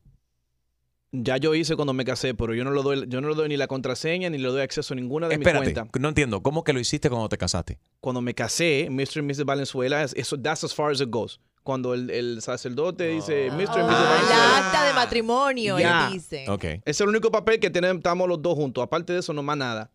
Ya 1.14 1.36
yo 1.36 1.54
hice 1.54 1.76
cuando 1.76 1.92
me 1.92 2.06
casé, 2.06 2.32
pero 2.32 2.54
yo 2.54 2.64
no 2.64 2.70
le 2.72 2.82
doy, 2.82 3.04
yo 3.06 3.20
no 3.20 3.28
le 3.28 3.34
doy 3.34 3.46
ni 3.50 3.58
la 3.58 3.66
contraseña 3.66 4.30
ni 4.30 4.38
le 4.38 4.48
doy 4.48 4.62
acceso 4.62 4.94
a 4.94 4.96
ninguna 4.96 5.28
de 5.28 5.36
mis 5.36 5.46
Espérate, 5.46 5.74
cuentas. 5.74 6.00
no 6.00 6.08
entiendo, 6.08 6.42
¿cómo 6.42 6.64
que 6.64 6.72
lo 6.72 6.80
hiciste 6.80 7.10
cuando 7.10 7.28
te 7.28 7.36
casaste? 7.36 7.78
Cuando 8.00 8.22
me 8.22 8.34
casé, 8.34 8.88
Mr. 8.90 9.18
y 9.18 9.22
Mrs. 9.22 9.44
Valenzuela, 9.44 10.02
es- 10.02 10.14
eso, 10.16 10.40
that's 10.40 10.64
as 10.64 10.74
far 10.74 10.90
as 10.90 11.02
it 11.02 11.10
goes. 11.10 11.38
Cuando 11.62 11.94
el, 11.94 12.10
el 12.10 12.42
sacerdote 12.42 13.06
dice 13.08 13.48
Mr. 13.50 13.60
y 13.60 13.62
Mrs. 13.62 13.70
Ah, 13.76 14.22
la 14.28 14.66
acta 14.66 14.84
de 14.86 14.92
matrimonio, 14.94 15.78
él 15.78 16.12
dice. 16.12 16.44
Ese 16.64 16.80
es 16.84 17.00
el 17.00 17.08
único 17.08 17.30
papel 17.30 17.60
que 17.60 17.70
tenemos, 17.70 17.98
estamos 17.98 18.28
los 18.28 18.42
dos 18.42 18.54
juntos. 18.54 18.82
Aparte 18.82 19.12
de 19.12 19.20
eso, 19.20 19.32
no 19.32 19.42
más 19.42 19.56
nada. 19.56 19.90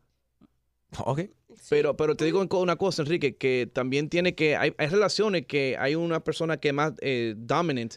Ok. 1.00 1.22
Pero, 1.70 1.98
pero 1.98 2.16
te 2.16 2.24
digo 2.24 2.46
una 2.60 2.76
cosa, 2.78 3.02
Enrique, 3.02 3.36
que 3.36 3.70
también 3.74 4.08
tiene 4.10 4.36
que, 4.36 4.56
hay, 4.56 4.74
hay 4.78 4.88
relaciones 4.88 5.46
que 5.46 5.76
hay 5.78 5.96
una 5.96 6.22
persona 6.24 6.58
que 6.58 6.70
es 6.70 6.74
más 6.74 6.94
eh, 7.02 7.34
dominant 7.36 7.96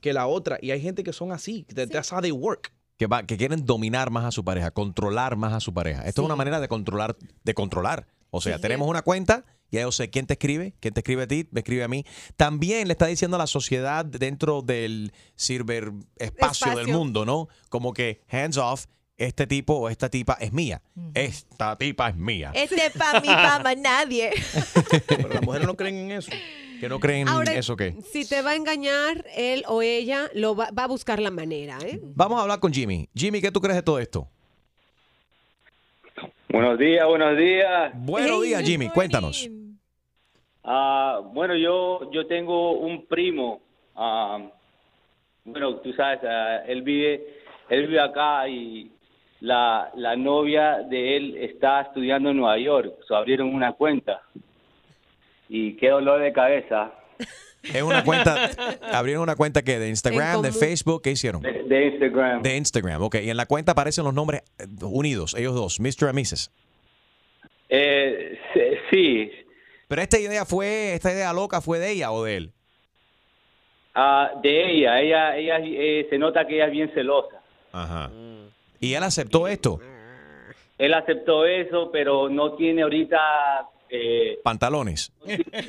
que 0.00 0.12
la 0.12 0.26
otra 0.26 0.58
y 0.62 0.70
hay 0.70 0.80
gente 0.80 1.02
que 1.02 1.12
son 1.12 1.32
así. 1.32 1.64
That- 1.74 1.88
That's 1.88 2.12
how 2.12 2.20
they 2.20 2.30
work. 2.30 2.72
Que, 2.98 3.06
va, 3.06 3.22
que 3.24 3.36
quieren 3.36 3.64
dominar 3.64 4.10
más 4.10 4.24
a 4.26 4.30
su 4.30 4.44
pareja, 4.44 4.70
controlar 4.70 5.34
más 5.36 5.52
a 5.54 5.60
su 5.60 5.72
pareja. 5.74 6.04
Esto 6.06 6.20
es 6.22 6.26
una 6.26 6.36
manera 6.36 6.60
de 6.60 6.68
controlar, 6.68 7.16
de 7.42 7.54
controlar. 7.54 8.06
O 8.30 8.40
sea, 8.40 8.58
tenemos 8.58 8.86
una 8.88 9.02
cuenta, 9.02 9.44
ya 9.70 9.82
yo 9.82 9.92
sé 9.92 10.10
quién 10.10 10.26
te 10.26 10.34
escribe, 10.34 10.74
quién 10.80 10.94
te 10.94 11.00
escribe 11.00 11.22
a 11.22 11.26
ti, 11.26 11.46
me 11.50 11.60
escribe 11.60 11.84
a 11.84 11.88
mí. 11.88 12.04
También 12.36 12.88
le 12.88 12.92
está 12.92 13.06
diciendo 13.06 13.36
a 13.36 13.38
la 13.38 13.46
sociedad 13.46 14.04
dentro 14.04 14.62
del 14.62 15.12
ciberespacio 15.38 16.70
del 16.70 16.78
Espacio. 16.80 16.98
mundo, 16.98 17.24
¿no? 17.24 17.48
Como 17.68 17.92
que 17.92 18.20
hands 18.28 18.56
off, 18.56 18.86
este 19.16 19.46
tipo 19.46 19.74
o 19.74 19.88
esta 19.88 20.08
tipa 20.08 20.36
es 20.40 20.52
mía. 20.52 20.80
Esta 21.14 21.76
tipa 21.76 22.08
es 22.08 22.16
mía. 22.16 22.52
Este 22.54 22.90
pa' 22.90 23.20
mi 23.20 23.28
pa' 23.28 23.74
nadie. 23.78 24.30
Pero 25.06 25.28
las 25.28 25.42
mujeres 25.42 25.66
no 25.66 25.76
creen 25.76 25.96
en 25.96 26.10
eso. 26.12 26.32
Que 26.80 26.88
no 26.88 26.98
creen 26.98 27.28
Ahora, 27.28 27.52
eso 27.52 27.76
que. 27.76 27.94
Si 28.10 28.26
te 28.26 28.40
va 28.40 28.52
a 28.52 28.56
engañar, 28.56 29.26
él 29.36 29.64
o 29.68 29.82
ella 29.82 30.30
lo 30.34 30.56
va, 30.56 30.70
va 30.70 30.84
a 30.84 30.86
buscar 30.86 31.20
la 31.20 31.30
manera, 31.30 31.78
¿eh? 31.84 32.00
Vamos 32.02 32.38
a 32.38 32.42
hablar 32.42 32.58
con 32.58 32.72
Jimmy. 32.72 33.10
Jimmy, 33.14 33.42
¿qué 33.42 33.52
tú 33.52 33.60
crees 33.60 33.76
de 33.76 33.82
todo 33.82 33.98
esto? 33.98 34.26
Buenos 36.48 36.78
días, 36.78 37.06
buenos 37.06 37.36
días. 37.36 37.92
Buenos 37.94 38.42
días, 38.42 38.62
Jimmy. 38.62 38.88
Cuéntanos. 38.88 39.48
Ah, 40.64 41.20
bueno, 41.32 41.54
yo 41.56 42.10
yo 42.12 42.26
tengo 42.26 42.72
un 42.72 43.06
primo. 43.06 43.60
ah, 43.96 44.38
bueno, 45.44 45.76
tú 45.76 45.92
sabes, 45.94 46.20
ah, 46.24 46.62
él 46.66 46.82
vive 46.82 47.40
él 47.70 47.86
vive 47.86 48.00
acá 48.00 48.48
y 48.48 48.90
la, 49.40 49.90
la 49.94 50.16
novia 50.16 50.78
de 50.88 51.16
él 51.16 51.36
está 51.36 51.82
estudiando 51.82 52.30
en 52.30 52.36
Nueva 52.36 52.58
York. 52.58 52.92
So, 53.06 53.16
abrieron 53.16 53.54
una 53.54 53.72
cuenta. 53.72 54.20
Y 55.48 55.76
qué 55.76 55.88
dolor 55.88 56.20
de 56.20 56.32
cabeza. 56.32 56.92
Es 57.62 57.82
una 57.82 58.02
cuenta, 58.04 58.50
abrieron 58.90 59.22
una 59.22 59.36
cuenta 59.36 59.60
que 59.60 59.78
de 59.78 59.90
Instagram, 59.90 60.40
de. 60.40 60.50
Facebook, 60.50 61.02
¿qué 61.02 61.10
hicieron? 61.10 61.42
De, 61.42 61.62
de 61.64 61.86
Instagram. 61.88 62.42
De 62.42 62.56
Instagram, 62.56 63.02
ok. 63.02 63.16
Y 63.22 63.28
en 63.28 63.36
la 63.36 63.44
cuenta 63.44 63.72
aparecen 63.72 64.02
los 64.02 64.14
nombres 64.14 64.42
eh, 64.58 64.64
unidos, 64.80 65.34
ellos 65.36 65.54
dos, 65.54 65.78
Mr. 65.78 66.08
and 66.08 66.18
Mrs. 66.18 66.50
Eh, 67.68 68.38
sí. 68.90 69.30
Pero 69.90 70.02
esta 70.02 70.20
idea 70.20 70.44
fue, 70.44 70.94
esta 70.94 71.12
idea 71.12 71.32
loca 71.32 71.60
fue 71.60 71.80
de 71.80 71.90
ella 71.90 72.12
o 72.12 72.22
de 72.22 72.36
él. 72.36 72.52
Ah, 73.92 74.30
de 74.40 74.70
ella, 74.70 75.00
ella, 75.00 75.36
ella 75.36 75.58
eh, 75.64 76.06
se 76.08 76.16
nota 76.16 76.46
que 76.46 76.54
ella 76.54 76.66
es 76.66 76.70
bien 76.70 76.92
celosa. 76.94 77.42
Ajá. 77.72 78.08
Y 78.78 78.94
él 78.94 79.02
aceptó 79.02 79.48
esto. 79.48 79.80
Él 80.78 80.94
aceptó 80.94 81.44
eso, 81.44 81.90
pero 81.90 82.28
no 82.28 82.52
tiene 82.54 82.82
ahorita 82.82 83.18
eh, 83.88 84.38
Pantalones. 84.44 85.10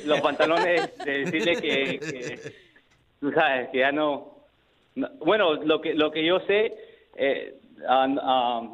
los 0.04 0.20
pantalones 0.20 0.96
de 1.04 1.24
decirle 1.24 1.56
que, 1.56 1.98
que, 1.98 2.52
tú 3.18 3.32
sabes 3.32 3.70
que 3.70 3.78
ya 3.80 3.90
no, 3.90 4.36
no- 4.94 5.10
bueno 5.18 5.54
lo 5.54 5.80
que 5.80 5.94
lo 5.94 6.12
que 6.12 6.24
yo 6.24 6.38
sé 6.46 6.72
eh, 7.16 7.56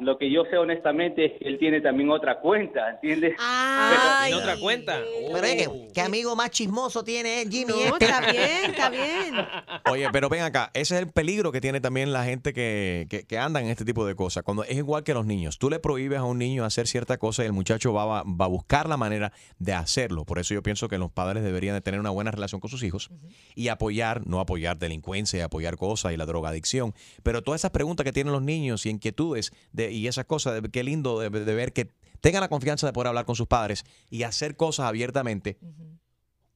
lo 0.01 0.17
que 0.17 0.31
yo 0.31 0.43
sé 0.49 0.57
honestamente 0.57 1.25
es 1.25 1.31
que 1.39 1.47
él 1.47 1.57
tiene 1.59 1.81
también 1.81 2.09
otra 2.09 2.39
cuenta 2.39 2.89
¿entiendes? 2.91 3.35
¿Tiene 3.37 4.35
otra 4.35 4.57
cuenta? 4.57 4.99
Pero 5.33 5.45
es 5.45 5.55
que, 5.55 5.87
¿qué 5.93 6.01
amigo 6.01 6.35
más 6.35 6.51
chismoso 6.51 7.03
tiene 7.03 7.41
él, 7.41 7.49
Jimmy? 7.49 7.73
No, 7.73 7.95
este? 7.95 8.05
está 8.05 8.31
bien, 8.31 8.65
está 8.65 8.89
bien. 8.89 9.35
Oye, 9.91 10.07
pero 10.11 10.29
ven 10.29 10.43
acá, 10.43 10.71
ese 10.73 10.95
es 10.95 11.01
el 11.01 11.11
peligro 11.11 11.51
que 11.51 11.61
tiene 11.61 11.81
también 11.81 12.13
la 12.13 12.23
gente 12.25 12.53
que, 12.53 13.07
que, 13.09 13.25
que 13.25 13.37
anda 13.37 13.61
en 13.61 13.67
este 13.67 13.85
tipo 13.85 14.05
de 14.05 14.15
cosas. 14.15 14.43
Cuando 14.43 14.63
es 14.63 14.77
igual 14.77 15.03
que 15.03 15.13
los 15.13 15.25
niños, 15.25 15.57
tú 15.57 15.69
le 15.69 15.79
prohíbes 15.79 16.19
a 16.19 16.23
un 16.23 16.37
niño 16.37 16.65
hacer 16.65 16.87
cierta 16.87 17.17
cosa 17.17 17.43
y 17.43 17.45
el 17.45 17.53
muchacho 17.53 17.93
va, 17.93 18.05
va, 18.05 18.23
va 18.23 18.45
a 18.45 18.49
buscar 18.49 18.89
la 18.89 18.97
manera 18.97 19.31
de 19.57 19.73
hacerlo. 19.73 20.25
Por 20.25 20.39
eso 20.39 20.53
yo 20.53 20.63
pienso 20.63 20.87
que 20.87 20.97
los 20.97 21.11
padres 21.11 21.43
deberían 21.43 21.75
de 21.75 21.81
tener 21.81 21.99
una 21.99 22.09
buena 22.09 22.31
relación 22.31 22.61
con 22.61 22.69
sus 22.69 22.83
hijos 22.83 23.09
y 23.55 23.69
apoyar, 23.69 24.25
no 24.27 24.39
apoyar 24.39 24.77
delincuencia 24.77 25.39
y 25.39 25.41
apoyar 25.41 25.77
cosas 25.77 26.13
y 26.13 26.17
la 26.17 26.25
drogadicción, 26.25 26.93
pero 27.23 27.41
todas 27.41 27.61
esas 27.61 27.71
preguntas 27.71 28.03
que 28.03 28.11
tienen 28.11 28.33
los 28.33 28.41
niños 28.41 28.85
y 28.85 28.89
inquietudes 28.99 29.51
de, 29.71 29.91
y 29.91 30.07
esas 30.07 30.25
cosas, 30.25 30.61
de- 30.61 30.69
qué 30.69 30.83
lindo 30.83 31.19
de, 31.19 31.29
de 31.29 31.53
ver 31.55 31.73
que 31.73 31.89
tengan 32.21 32.41
la 32.41 32.49
confianza 32.49 32.85
de 32.85 32.93
poder 32.93 33.07
hablar 33.07 33.25
con 33.25 33.35
sus 33.35 33.47
padres 33.47 33.83
y 34.09 34.23
hacer 34.23 34.55
cosas 34.55 34.85
abiertamente 34.87 35.57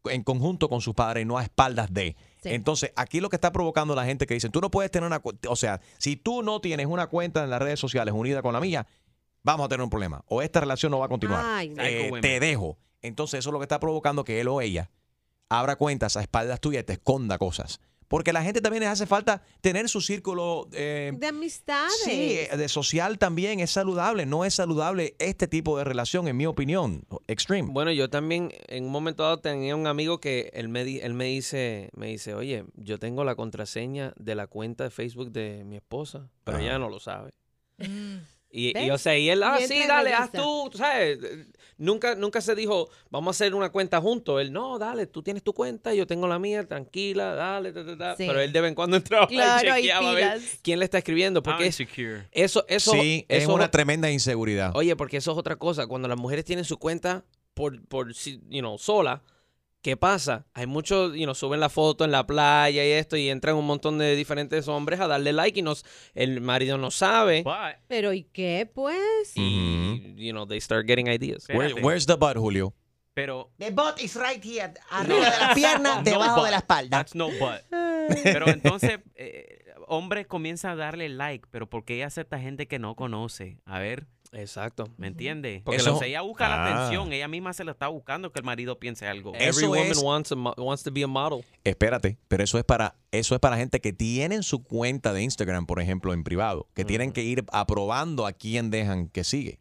en 0.06 0.22
conjunto 0.24 0.68
con 0.68 0.82
sus 0.82 0.94
padres 0.94 1.22
y 1.24 1.26
no 1.26 1.38
a 1.38 1.44
espaldas 1.44 1.94
de. 1.94 2.16
Entonces, 2.44 2.92
aquí 2.98 3.22
lo 3.22 3.30
que 3.30 3.38
está 3.38 3.52
provocando 3.54 3.96
la 3.96 4.04
gente 4.06 4.26
que 4.28 4.34
dicen, 4.34 4.52
tú 4.52 4.60
no 4.60 4.70
puedes 4.70 4.92
tener 4.92 5.08
una... 5.08 5.20
cu- 5.20 5.38
O 5.48 5.56
sea, 5.56 5.80
si 5.98 6.18
tú 6.18 6.44
no 6.44 6.60
tienes 6.60 6.88
una 6.88 7.08
cuenta 7.08 7.44
en 7.46 7.50
las 7.50 7.62
redes 7.62 7.80
sociales 7.80 8.14
unida 8.14 8.42
con 8.42 8.52
la 8.54 8.60
mía, 8.60 8.86
vamos 9.44 9.66
a 9.66 9.70
tener 9.70 9.82
un 9.84 9.90
problema. 9.90 10.22
O 10.28 10.42
esta 10.42 10.60
relación 10.60 10.92
no 10.92 11.00
va 11.00 11.06
a 11.06 11.10
continuar. 11.10 11.42
Ay. 11.46 11.74
Eh, 11.80 12.10
te 12.22 12.40
dejo. 12.42 12.78
Entonces, 13.02 13.40
eso 13.40 13.50
es 13.50 13.54
lo 13.54 13.60
que 13.60 13.64
está 13.64 13.80
provocando 13.80 14.26
que 14.26 14.42
él 14.42 14.50
o 14.50 14.60
ella 14.60 14.90
abra 15.48 15.78
cuentas 15.78 16.18
a 16.18 16.22
espaldas 16.22 16.60
tuyas 16.60 16.82
y 16.84 16.86
te 16.86 16.94
esconda 16.94 17.38
cosas. 17.38 17.80
Porque 18.14 18.30
a 18.30 18.34
la 18.34 18.44
gente 18.44 18.62
también 18.62 18.82
les 18.84 18.92
hace 18.92 19.08
falta 19.08 19.42
tener 19.60 19.90
su 19.90 20.00
círculo... 20.00 20.68
eh, 20.74 21.12
De 21.16 21.26
amistades. 21.26 21.92
Sí, 22.06 22.38
de 22.56 22.70
social 22.70 23.18
también 23.18 23.60
es 23.60 23.72
saludable. 23.72 24.28
No 24.28 24.46
es 24.46 24.54
saludable 24.54 25.16
este 25.18 25.48
tipo 25.48 25.80
de 25.80 25.84
relación, 25.84 26.28
en 26.28 26.38
mi 26.38 26.46
opinión. 26.46 27.08
Extreme. 27.26 27.70
Bueno, 27.72 27.92
yo 27.92 28.12
también 28.12 28.52
en 28.68 28.84
un 28.84 28.92
momento 28.92 29.24
dado 29.24 29.40
tenía 29.40 29.76
un 29.76 29.88
amigo 29.88 30.20
que 30.20 30.52
él 30.54 30.70
me, 30.70 30.84
di- 30.86 31.00
él 31.00 31.16
me 31.16 31.26
dice, 31.26 31.90
me 31.96 32.06
dice, 32.10 32.36
oye, 32.36 32.66
yo 32.76 33.00
tengo 33.00 33.24
la 33.24 33.34
contraseña 33.34 34.14
de 34.16 34.36
la 34.36 34.46
cuenta 34.46 34.84
de 34.84 34.92
Facebook 34.92 35.32
de 35.32 35.64
mi 35.64 35.78
esposa, 35.78 36.30
pero 36.44 36.60
ella 36.60 36.78
no 36.78 36.90
lo 36.90 37.00
sabe. 37.00 37.32
Y, 37.80 38.68
y, 38.70 38.74
¿Ves? 38.74 38.92
o 38.92 38.98
sea, 39.00 39.18
y 39.18 39.28
él, 39.30 39.42
ah, 39.42 39.58
sí, 39.68 39.82
dale, 39.88 40.14
haz 40.14 40.32
tú, 40.32 40.70
tú 40.72 40.78
¿sabes? 40.78 41.18
Nunca, 41.84 42.16
nunca 42.16 42.40
se 42.40 42.56
dijo, 42.56 42.90
vamos 43.10 43.28
a 43.28 43.32
hacer 43.36 43.54
una 43.54 43.70
cuenta 43.70 44.00
juntos. 44.00 44.40
Él, 44.42 44.54
no, 44.54 44.80
dale, 44.80 45.06
tú 45.06 45.22
tienes 45.22 45.44
tu 45.44 45.54
cuenta, 45.54 45.94
yo 45.94 46.08
tengo 46.08 46.28
la 46.28 46.40
mía, 46.40 46.66
tranquila, 46.66 47.36
dale, 47.36 47.74
ta, 47.74 47.86
ta, 47.86 47.98
ta". 47.98 48.16
Sí. 48.16 48.24
Pero 48.26 48.40
él 48.40 48.54
de 48.54 48.62
vez 48.62 48.70
en 48.70 48.76
cuando 48.76 48.96
entraba 48.98 49.28
Claro, 49.28 49.68
y 49.68 49.82
chequeaba 49.82 50.10
a 50.12 50.14
ver 50.14 50.42
quién 50.62 50.80
le 50.80 50.86
está 50.86 50.98
escribiendo. 51.00 51.44
Porque 51.44 51.68
es- 51.68 51.80
eso, 52.32 52.64
eso, 52.70 52.92
sí, 52.94 53.26
es 53.28 53.48
una 53.48 53.70
tremenda 53.70 54.10
inseguridad. 54.10 54.72
Oye, 54.76 54.96
porque 54.96 55.18
eso 55.18 55.34
es 55.34 55.38
otra 55.38 55.58
cosa. 55.58 55.86
Cuando 55.88 56.08
las 56.08 56.18
mujeres 56.18 56.46
tienen 56.46 56.64
su 56.64 56.78
cuenta 56.78 57.26
por, 57.54 57.86
por 57.88 58.14
si- 58.14 58.40
you 58.50 58.62
know, 58.62 58.78
sola, 58.78 59.22
¿qué 59.84 59.96
pasa? 59.98 60.48
Hay 60.56 60.66
muchos, 60.66 61.14
you 61.16 61.26
know, 61.26 61.36
suben 61.36 61.60
la 61.60 61.70
foto 61.70 62.04
en 62.06 62.12
la 62.12 62.26
playa 62.26 62.84
y 62.84 62.90
esto 62.92 63.16
y 63.18 63.30
entran 63.30 63.56
un 63.56 63.68
montón 63.68 64.00
de 64.00 64.16
diferentes 64.16 64.68
hombres 64.68 65.00
a 65.00 65.08
darle 65.08 65.34
like 65.34 65.60
y 65.60 65.62
nos, 65.62 65.86
el 66.16 66.42
marido 66.42 66.80
no 66.80 66.90
sabe. 66.90 67.44
Pero 67.88 68.14
¿y 68.14 68.24
qué, 68.24 68.68
pues? 68.74 69.34
Y, 69.36 70.16
you 70.18 70.32
know, 70.32 70.48
they 70.48 70.60
start 70.60 70.88
getting 70.88 71.08
ideas. 71.08 71.46
Where- 71.50 71.76
where's 71.84 72.08
the 72.08 72.16
butt, 72.16 72.38
Julio? 72.38 72.74
Pero 73.14 73.52
The 73.60 73.70
butt 73.70 74.00
is 74.02 74.16
right 74.16 74.44
here, 74.44 74.74
arriba 74.90 75.30
de 75.30 75.38
la 75.40 75.54
pierna, 75.54 75.96
No 75.98 76.04
debajo 76.04 76.36
butt. 76.38 76.46
de 76.46 76.52
la 76.52 76.58
espalda. 76.58 76.98
That's 76.98 77.14
no 77.14 77.28
butt. 77.28 77.62
Pero 78.24 78.48
entonces, 78.48 79.02
eh, 79.14 79.66
hombres 79.88 80.26
comienzan 80.26 80.72
a 80.72 80.76
darle 80.78 81.10
like, 81.10 81.48
pero 81.52 81.70
¿por 81.70 81.86
qué 81.86 81.98
ella 81.98 82.08
acepta 82.08 82.40
gente 82.40 82.68
que 82.68 82.80
no 82.80 82.96
conoce? 82.96 83.60
A 83.66 83.78
ver. 83.78 84.08
Exacto. 84.34 84.90
¿Me 84.98 85.08
entiendes? 85.08 85.62
Porque 85.64 85.78
eso- 85.78 86.02
ella 86.04 86.22
busca 86.22 86.50
la 86.50 86.56
Ah. 86.66 86.76
atención, 86.86 87.14
ella 87.14 87.28
misma 87.28 87.54
se 87.54 87.64
la 87.64 87.72
está 87.72 87.88
buscando 87.88 88.32
que 88.32 88.40
el 88.40 88.46
marido 88.46 88.80
piense 88.80 89.08
algo. 89.08 89.34
Every 89.36 89.48
Eso 89.50 89.68
woman 89.70 89.88
es- 89.92 89.98
wants, 90.00 90.32
a 90.32 90.36
mo- 90.36 90.54
wants 90.58 90.84
to 90.84 90.92
be 90.92 91.04
a 91.04 91.08
model. 91.08 91.46
Espérate, 91.64 92.18
pero 92.28 92.44
eso 92.44 92.58
es 92.58 92.64
para 92.64 92.96
eso 93.12 93.36
es 93.36 93.40
para 93.40 93.58
gente 93.58 93.80
que 93.80 93.94
tienen 93.94 94.42
su 94.44 94.64
cuenta 94.64 95.14
de 95.14 95.22
Instagram, 95.22 95.66
por 95.68 95.80
ejemplo, 95.80 96.14
en 96.14 96.24
privado, 96.24 96.68
que 96.74 96.84
tienen 96.84 97.12
que 97.12 97.22
ir 97.22 97.46
aprobando 97.52 98.26
a 98.26 98.34
quién 98.34 98.72
dejan 98.72 99.08
que 99.08 99.24
sigue, 99.24 99.60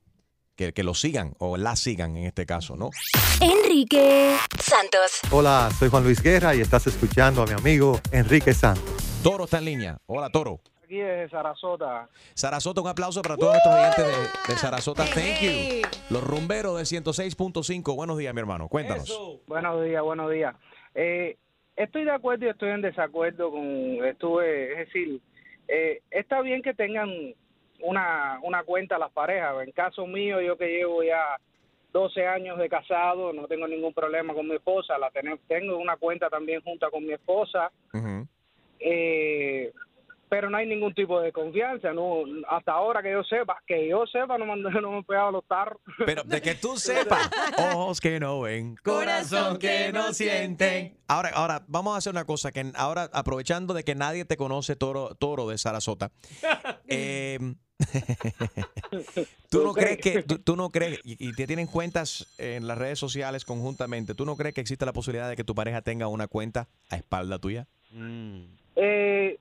que, 0.57 0.73
que 0.73 0.83
lo 0.83 0.95
sigan 0.95 1.35
o 1.39 1.59
la 1.59 1.77
sigan 1.77 2.17
en 2.17 2.25
este 2.25 2.47
caso, 2.47 2.77
¿no? 2.77 2.89
Enrique 3.41 4.37
Santos. 4.59 5.21
Hola, 5.31 5.71
soy 5.79 5.91
Juan 5.91 6.05
Luis 6.05 6.23
Guerra 6.23 6.55
y 6.55 6.61
estás 6.61 6.87
escuchando 6.87 7.43
a 7.43 7.47
mi 7.47 7.53
amigo 7.53 8.01
Enrique 8.11 8.55
Santos. 8.55 8.85
Toro 9.23 9.45
está 9.45 9.59
en 9.59 9.65
línea. 9.67 9.99
Hola, 10.07 10.31
Toro. 10.31 10.61
Aquí 10.93 11.01
desde 11.01 11.31
Sarasota. 11.31 12.07
Sarasota, 12.35 12.83
un 12.83 12.89
aplauso 12.89 13.23
para 13.23 13.39
todos 13.39 13.55
nuestros 13.55 13.75
oyentes 13.75 14.05
de, 14.47 14.53
de 14.53 14.59
Sarasota. 14.59 15.05
Thank 15.05 15.41
you. 15.41 15.89
Los 16.11 16.23
rumberos 16.23 16.77
del 16.77 16.85
106.5. 16.85 17.97
Buenos 17.97 18.19
días, 18.19 18.35
mi 18.35 18.41
hermano. 18.41 18.69
Cuéntanos. 18.69 19.41
Buenos 19.47 19.83
días, 19.85 20.03
buenos 20.03 20.31
días. 20.31 20.55
Eh, 20.95 21.39
estoy 21.77 22.05
de 22.05 22.11
acuerdo 22.11 22.45
y 22.45 22.51
estoy 22.51 22.69
en 22.73 22.83
desacuerdo 22.83 23.51
con 23.51 23.65
estuve, 24.05 24.73
es 24.73 24.79
decir, 24.87 25.19
eh, 25.67 26.03
está 26.11 26.43
bien 26.43 26.61
que 26.61 26.75
tengan 26.75 27.09
una, 27.81 28.39
una 28.43 28.63
cuenta 28.63 28.99
las 28.99 29.13
parejas. 29.13 29.67
En 29.67 29.73
caso 29.73 30.07
mío, 30.07 30.43
yo 30.43 30.59
que 30.59 30.67
llevo 30.67 31.03
ya 31.03 31.39
12 31.95 32.27
años 32.27 32.59
de 32.59 32.69
casado, 32.69 33.33
no 33.33 33.47
tengo 33.49 33.67
ningún 33.67 33.95
problema 33.95 34.35
con 34.35 34.47
mi 34.47 34.57
esposa, 34.57 34.99
la 34.99 35.11
tengo, 35.11 35.39
tengo 35.49 35.79
una 35.79 35.97
cuenta 35.97 36.29
también 36.29 36.61
junta 36.61 36.91
con 36.91 37.03
mi 37.07 37.15
esposa. 37.15 37.73
eh, 38.79 39.73
pero 40.33 40.49
no 40.49 40.57
hay 40.57 40.67
ningún 40.67 40.95
tipo 40.95 41.21
de 41.21 41.31
confianza, 41.31 41.93
no 41.93 42.23
hasta 42.49 42.73
ahora 42.73 43.03
que 43.03 43.13
yo 43.13 43.23
sepa, 43.23 43.59
que 43.67 43.87
yo 43.87 44.07
sepa 44.07 44.39
no 44.39 44.47
me, 44.47 44.53
han- 44.53 44.63
no 44.83 44.91
me 44.91 44.97
han 44.97 45.05
pegado 45.05 45.31
los 45.31 45.47
tarros. 45.47 45.79
Pero 46.07 46.23
de 46.25 46.41
que 46.41 46.55
tú 46.55 46.75
sepas, 46.79 47.29
ojos 47.59 48.01
que 48.01 48.19
no 48.19 48.41
ven, 48.41 48.77
corazón 48.83 49.59
que 49.59 49.93
no 49.93 50.15
sienten. 50.15 50.97
Ahora, 51.07 51.29
ahora 51.35 51.63
vamos 51.69 51.95
a 51.95 51.99
hacer 51.99 52.13
una 52.15 52.25
cosa 52.25 52.51
que 52.51 52.65
ahora 52.77 53.11
aprovechando 53.13 53.75
de 53.75 53.85
que 53.85 53.95
nadie 53.95 54.25
te 54.25 54.39
conoce 54.39 54.75
Toro, 54.75 55.15
Toro 55.17 55.47
de 55.51 55.59
Sarasota. 55.59 56.11
eh, 56.89 57.39
¿Tú 59.51 59.63
no 59.65 59.75
crees 59.75 59.99
que 59.99 60.23
tú, 60.23 60.39
tú 60.39 60.57
no 60.57 60.71
crees 60.71 60.99
y, 61.05 61.29
y 61.29 61.35
te 61.35 61.47
tienen 61.47 61.67
cuentas 61.67 62.27
en 62.39 62.67
las 62.67 62.79
redes 62.79 62.99
sociales 62.99 63.45
conjuntamente? 63.45 64.15
¿Tú 64.15 64.25
no 64.25 64.37
crees 64.37 64.55
que 64.55 64.63
existe 64.63 64.87
la 64.87 64.95
posibilidad 64.95 65.29
de 65.29 65.37
que 65.37 65.45
tu 65.45 65.55
pareja 65.55 65.83
tenga 65.83 66.09
una 66.09 66.27
cuenta 66.27 66.69
a 66.89 66.97
espalda 66.97 67.39
tuya? 67.39 67.67
Eh, 68.77 69.39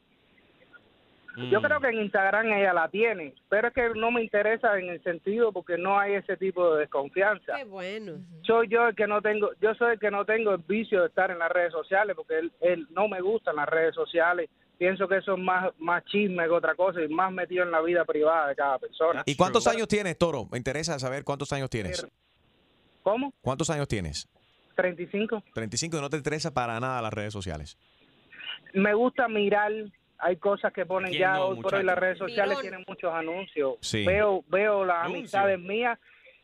Yo 1.37 1.61
creo 1.61 1.79
que 1.79 1.87
en 1.87 2.01
Instagram 2.01 2.51
ella 2.51 2.73
la 2.73 2.89
tiene, 2.89 3.33
pero 3.49 3.69
es 3.69 3.73
que 3.73 3.89
no 3.95 4.11
me 4.11 4.21
interesa 4.21 4.77
en 4.77 4.89
el 4.89 5.01
sentido 5.01 5.53
porque 5.53 5.77
no 5.77 5.97
hay 5.97 6.15
ese 6.15 6.35
tipo 6.35 6.73
de 6.73 6.81
desconfianza. 6.81 7.55
Qué 7.55 7.63
bueno. 7.63 8.17
Soy 8.43 8.67
yo 8.67 8.89
el 8.89 8.95
que 8.95 9.07
no 9.07 9.21
tengo, 9.21 9.51
yo 9.61 9.73
soy 9.75 9.93
el 9.93 9.99
que 9.99 10.11
no 10.11 10.25
tengo 10.25 10.51
el 10.53 10.61
vicio 10.67 11.01
de 11.01 11.07
estar 11.07 11.31
en 11.31 11.39
las 11.39 11.49
redes 11.49 11.71
sociales 11.71 12.15
porque 12.15 12.39
él, 12.39 12.51
él 12.59 12.87
no 12.91 13.07
me 13.07 13.21
gustan 13.21 13.55
las 13.55 13.69
redes 13.69 13.95
sociales. 13.95 14.49
Pienso 14.77 15.07
que 15.07 15.17
eso 15.17 15.35
es 15.35 15.39
más, 15.39 15.71
más 15.77 16.03
chisme 16.05 16.43
que 16.43 16.49
otra 16.49 16.75
cosa 16.75 17.01
y 17.01 17.07
más 17.07 17.31
metido 17.31 17.63
en 17.63 17.71
la 17.71 17.81
vida 17.81 18.03
privada 18.03 18.49
de 18.49 18.55
cada 18.55 18.79
persona. 18.79 19.23
¿Y 19.25 19.35
cuántos 19.35 19.67
años 19.67 19.87
tienes, 19.87 20.17
Toro? 20.17 20.47
Me 20.51 20.57
interesa 20.57 20.97
saber 20.99 21.23
cuántos 21.23 21.53
años 21.53 21.69
tienes. 21.69 22.05
¿Cómo? 23.03 23.33
¿Cuántos 23.41 23.69
años 23.69 23.87
tienes? 23.87 24.27
35. 24.75 25.43
35 25.53 25.97
y 25.97 26.01
no 26.01 26.09
te 26.09 26.17
interesa 26.17 26.53
para 26.53 26.79
nada 26.79 27.01
las 27.01 27.13
redes 27.13 27.31
sociales. 27.31 27.77
Me 28.73 28.93
gusta 28.93 29.27
mirar, 29.27 29.71
hay 30.21 30.37
cosas 30.37 30.71
que 30.71 30.85
ponen 30.85 31.09
¿Quién 31.09 31.21
ya 31.21 31.33
no, 31.33 31.45
hoy 31.47 31.61
por 31.61 31.73
hoy 31.75 31.83
las 31.83 31.97
redes 31.97 32.17
sociales 32.19 32.49
Mirón. 32.57 32.61
tienen 32.61 32.85
muchos 32.87 33.11
anuncios. 33.13 33.75
Sí. 33.81 34.05
Veo 34.05 34.43
veo 34.47 34.85
las 34.85 35.05
amistades 35.05 35.59
mías, 35.59 35.97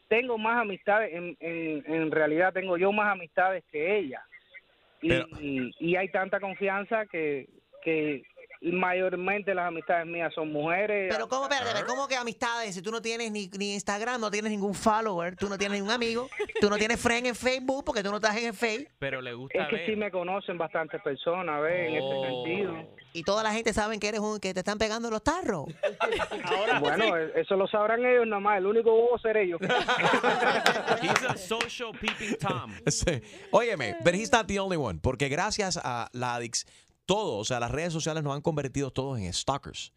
tengo 0.08 0.38
más 0.38 0.62
amistades, 0.62 1.14
en, 1.14 1.38
en, 1.40 1.84
en 1.94 2.12
realidad 2.12 2.54
tengo 2.54 2.78
yo 2.78 2.92
más 2.92 3.12
amistades 3.12 3.64
que 3.72 3.98
ella. 3.98 4.22
Y, 5.02 5.10
Pero- 5.10 5.28
y, 5.40 5.72
y 5.80 5.96
hay 5.96 6.10
tanta 6.10 6.40
confianza 6.40 7.06
que, 7.06 7.48
que 7.84 8.24
mayormente 8.72 9.54
las 9.54 9.68
amistades 9.68 10.06
mías 10.06 10.34
son 10.34 10.52
mujeres. 10.52 11.14
Pero 11.14 11.28
¿cómo, 11.28 11.44
espérate, 11.44 11.70
espérate, 11.70 11.92
¿cómo 11.92 12.08
que 12.08 12.16
amistades? 12.16 12.76
Si 12.76 12.82
tú 12.82 12.92
no 12.92 13.02
tienes 13.02 13.32
ni, 13.32 13.48
ni 13.58 13.74
Instagram, 13.74 14.20
no 14.22 14.32
tienes 14.32 14.52
ningún 14.52 14.74
follower, 14.74 15.36
tú 15.36 15.50
no 15.50 15.58
tienes 15.58 15.80
ningún 15.80 15.94
amigo, 15.94 16.30
tú 16.60 16.70
no 16.70 16.78
tienes 16.78 17.00
friend 17.00 17.28
en 17.28 17.36
Facebook 17.36 17.84
porque 17.86 18.04
tú 18.04 18.10
no 18.10 18.18
estás 18.18 18.38
en 18.38 18.48
el 18.48 18.54
Facebook. 18.54 18.90
Pero 19.00 19.22
le 19.22 19.34
gusta 19.34 19.64
Es 19.64 19.70
que 19.70 19.86
sí 19.86 19.96
me 19.96 20.12
conocen 20.12 20.58
bastantes 20.58 21.02
personas, 21.02 21.62
¿ves? 21.62 21.90
En 21.90 21.96
ese 21.96 22.28
sentido. 22.28 22.98
Y 23.14 23.24
toda 23.24 23.42
la 23.42 23.52
gente 23.52 23.74
sabe 23.74 23.98
que 24.00 24.08
eres 24.08 24.20
un 24.20 24.40
que 24.40 24.54
te 24.54 24.60
están 24.60 24.78
pegando 24.78 25.10
los 25.10 25.24
tarros. 25.24 25.66
bueno, 26.80 27.18
e- 27.18 27.42
eso 27.42 27.56
lo 27.56 27.68
sabrán 27.68 28.06
ellos 28.06 28.28
nada 28.28 28.40
más. 28.40 28.58
El 28.60 28.68
único 28.68 28.92
bobo 28.92 29.18
ser 29.18 29.38
ellos. 29.38 29.60
He's 31.02 31.24
a 31.28 31.38
social 31.38 31.92
peeping 32.00 32.36
Tom. 32.38 32.74
Sí. 32.88 33.22
Óyeme, 33.52 33.96
but 34.04 34.14
he's 34.14 34.32
not 34.32 34.48
the 34.48 34.60
only 34.60 34.78
one. 34.78 35.00
Porque 35.00 35.30
gracias 35.30 35.80
a 35.84 36.10
la 36.14 36.36
Adix, 36.36 36.66
todo, 37.08 37.38
o 37.38 37.46
sea, 37.46 37.60
las 37.60 37.72
redes 37.72 37.94
sociales 37.94 38.22
nos 38.22 38.36
han 38.36 38.42
convertido 38.42 38.92
todos 38.92 39.18
en 39.18 39.34
stalkers. 39.34 39.94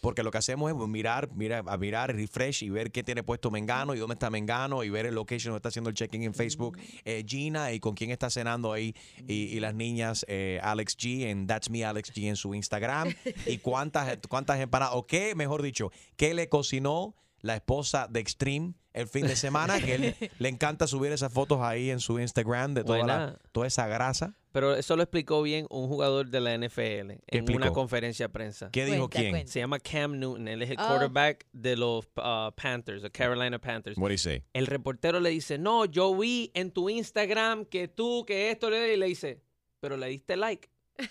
Porque 0.00 0.22
lo 0.22 0.30
que 0.30 0.38
hacemos 0.38 0.70
es 0.70 0.88
mirar, 0.88 1.30
mira, 1.34 1.62
a 1.66 1.78
mirar, 1.78 2.14
refresh 2.14 2.62
y 2.62 2.68
ver 2.68 2.92
qué 2.92 3.02
tiene 3.02 3.22
puesto 3.22 3.50
Mengano 3.50 3.94
y 3.94 3.98
dónde 3.98 4.12
está 4.12 4.28
Mengano 4.28 4.84
y 4.84 4.90
ver 4.90 5.06
el 5.06 5.14
location 5.14 5.52
donde 5.52 5.58
está 5.58 5.70
haciendo 5.70 5.88
el 5.88 5.96
check-in 5.96 6.22
en 6.22 6.34
Facebook. 6.34 6.78
Eh, 7.04 7.24
Gina 7.26 7.72
y 7.72 7.80
con 7.80 7.94
quién 7.94 8.10
está 8.10 8.28
cenando 8.28 8.72
ahí. 8.72 8.94
Y, 9.26 9.44
y 9.44 9.60
las 9.60 9.74
niñas, 9.74 10.26
eh, 10.28 10.60
Alex 10.62 10.98
G 10.98 11.24
en 11.24 11.46
That's 11.46 11.70
Me 11.70 11.84
Alex 11.84 12.12
G 12.12 12.28
en 12.28 12.36
su 12.36 12.54
Instagram. 12.54 13.14
y 13.46 13.58
cuántas, 13.58 14.18
cuántas 14.28 14.60
empanadas, 14.60 14.94
o 14.94 15.06
qué, 15.06 15.34
mejor 15.34 15.62
dicho, 15.62 15.90
qué 16.16 16.34
le 16.34 16.50
cocinó 16.50 17.16
la 17.44 17.54
esposa 17.56 18.08
de 18.10 18.20
Extreme 18.20 18.72
el 18.94 19.06
fin 19.08 19.26
de 19.26 19.36
semana, 19.36 19.80
que 19.80 19.94
él 19.96 20.14
le 20.38 20.48
encanta 20.48 20.86
subir 20.86 21.12
esas 21.12 21.32
fotos 21.32 21.60
ahí 21.60 21.90
en 21.90 22.00
su 22.00 22.18
Instagram 22.18 22.74
de 22.74 22.84
toda, 22.84 23.04
la- 23.04 23.38
toda 23.52 23.66
esa 23.66 23.86
grasa. 23.86 24.34
Pero 24.52 24.74
eso 24.76 24.94
lo 24.96 25.02
explicó 25.02 25.42
bien 25.42 25.66
un 25.68 25.88
jugador 25.88 26.30
de 26.30 26.40
la 26.40 26.56
NFL 26.56 27.10
en 27.10 27.20
explicó? 27.26 27.56
una 27.56 27.72
conferencia 27.72 28.26
de 28.28 28.32
prensa. 28.32 28.70
¿Qué 28.70 28.84
dijo 28.84 29.08
Cuenta, 29.10 29.18
quién? 29.18 29.30
cuenta. 29.32 29.52
Se 29.52 29.58
llama 29.58 29.80
Cam 29.80 30.18
Newton. 30.20 30.46
Él 30.46 30.62
es 30.62 30.70
el 30.70 30.76
Oh. 30.78 30.86
quarterback 30.86 31.44
de 31.52 31.76
los 31.76 32.06
uh, 32.16 32.52
Panthers, 32.54 33.02
de 33.02 33.10
Carolina 33.10 33.58
Panthers. 33.58 33.98
What 33.98 34.16
say? 34.16 34.44
El 34.52 34.66
reportero 34.68 35.18
le 35.18 35.30
dice, 35.30 35.58
no, 35.58 35.84
yo 35.86 36.16
vi 36.16 36.52
en 36.54 36.70
tu 36.70 36.88
Instagram 36.88 37.64
que 37.64 37.88
tú, 37.88 38.24
que 38.24 38.52
esto, 38.52 38.68
y 38.68 38.96
le 38.96 39.06
dice, 39.06 39.42
pero 39.80 39.96
le 39.96 40.06
diste 40.06 40.36
like. 40.36 40.70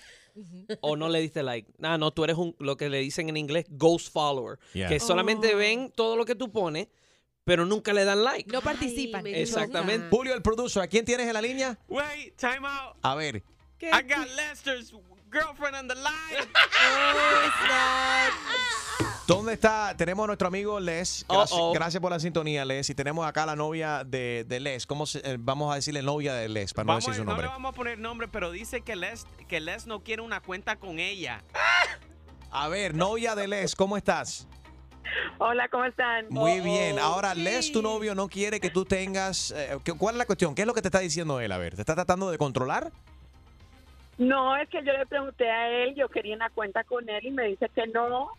o 0.81 0.95
no 0.95 1.09
le 1.09 1.19
diste 1.19 1.43
like. 1.43 1.71
Ah, 1.81 1.97
no, 1.97 2.11
tú 2.11 2.23
eres 2.23 2.37
un, 2.37 2.55
lo 2.59 2.77
que 2.77 2.89
le 2.89 2.99
dicen 2.99 3.29
en 3.29 3.37
inglés, 3.37 3.65
ghost 3.69 4.11
follower. 4.11 4.59
Yeah. 4.73 4.89
Que 4.89 4.99
solamente 4.99 5.55
ven 5.55 5.91
todo 5.95 6.15
lo 6.15 6.25
que 6.25 6.35
tú 6.35 6.51
pones, 6.51 6.87
pero 7.43 7.65
nunca 7.65 7.93
le 7.93 8.05
dan 8.05 8.23
like. 8.23 8.51
No 8.51 8.61
participan. 8.61 9.25
Exactamente. 9.27 10.07
Julio, 10.09 10.33
el 10.33 10.41
producer, 10.41 10.81
¿a 10.81 10.87
quién 10.87 11.05
tienes 11.05 11.27
en 11.27 11.33
la 11.33 11.41
línea? 11.41 11.79
Wait, 11.87 12.35
time 12.37 12.67
out. 12.67 12.97
A 13.01 13.15
ver. 13.15 13.43
I 13.81 14.01
got 14.01 14.27
Lester's 14.35 14.93
girlfriend 15.33 15.75
on 15.75 15.87
the 15.87 15.95
line. 15.95 16.47
¿Dónde 19.25 19.53
está? 19.53 19.95
Tenemos 19.95 20.25
a 20.25 20.27
nuestro 20.27 20.47
amigo 20.49 20.79
Les. 20.81 21.25
Gracias, 21.29 21.51
Uh-oh. 21.57 21.71
gracias 21.73 22.01
por 22.01 22.11
la 22.11 22.19
sintonía, 22.19 22.65
Les. 22.65 22.89
Y 22.89 22.95
tenemos 22.95 23.25
acá 23.25 23.43
a 23.43 23.45
la 23.45 23.55
novia 23.55 24.03
de, 24.03 24.45
de 24.47 24.59
Les. 24.59 24.85
¿Cómo 24.85 25.05
se- 25.05 25.19
eh, 25.19 25.37
vamos 25.39 25.71
a 25.71 25.75
decirle 25.75 26.01
novia 26.01 26.33
de 26.33 26.49
Les 26.49 26.73
para 26.73 26.83
no 26.85 26.87
Vamos, 26.93 27.05
decir 27.05 27.15
su 27.19 27.23
no 27.23 27.31
nombre? 27.31 27.45
le 27.47 27.51
vamos 27.53 27.69
a 27.71 27.75
poner 27.75 27.97
nombre, 27.99 28.27
pero 28.27 28.51
dice 28.51 28.81
que 28.81 28.95
Les, 28.97 29.25
que 29.47 29.61
Les 29.61 29.87
no 29.87 30.03
quiere 30.03 30.21
una 30.21 30.41
cuenta 30.41 30.75
con 30.75 30.99
ella. 30.99 31.41
A 32.51 32.67
ver, 32.67 32.95
novia 32.95 33.33
de 33.35 33.47
Les, 33.47 33.75
¿cómo 33.75 33.95
estás? 33.95 34.47
Hola, 35.39 35.69
¿cómo 35.69 35.85
están? 35.85 36.25
Muy 36.29 36.59
bien. 36.59 36.99
Ahora, 36.99 37.33
Les, 37.33 37.71
tu 37.71 37.81
novio, 37.81 38.15
no 38.15 38.27
quiere 38.27 38.59
que 38.59 38.69
tú 38.71 38.83
tengas... 38.83 39.51
eh, 39.51 39.77
¿qué- 39.85 39.93
¿Cuál 39.93 40.15
es 40.15 40.19
la 40.19 40.25
cuestión? 40.25 40.53
¿Qué 40.53 40.63
es 40.63 40.67
lo 40.67 40.73
que 40.73 40.81
te 40.81 40.89
está 40.89 40.99
diciendo 40.99 41.39
él? 41.39 41.51
A 41.53 41.57
ver, 41.57 41.75
¿te 41.75 41.81
está 41.81 41.95
tratando 41.95 42.29
de 42.29 42.37
controlar? 42.37 42.91
No, 44.17 44.55
es 44.55 44.69
que 44.69 44.83
yo 44.83 44.93
le 44.93 45.05
pregunté 45.05 45.49
a 45.49 45.69
él, 45.69 45.95
yo 45.95 46.07
quería 46.09 46.35
una 46.35 46.49
cuenta 46.49 46.83
con 46.83 47.07
él 47.09 47.25
y 47.25 47.31
me 47.31 47.47
dice 47.47 47.69
que 47.73 47.87
no, 47.87 48.29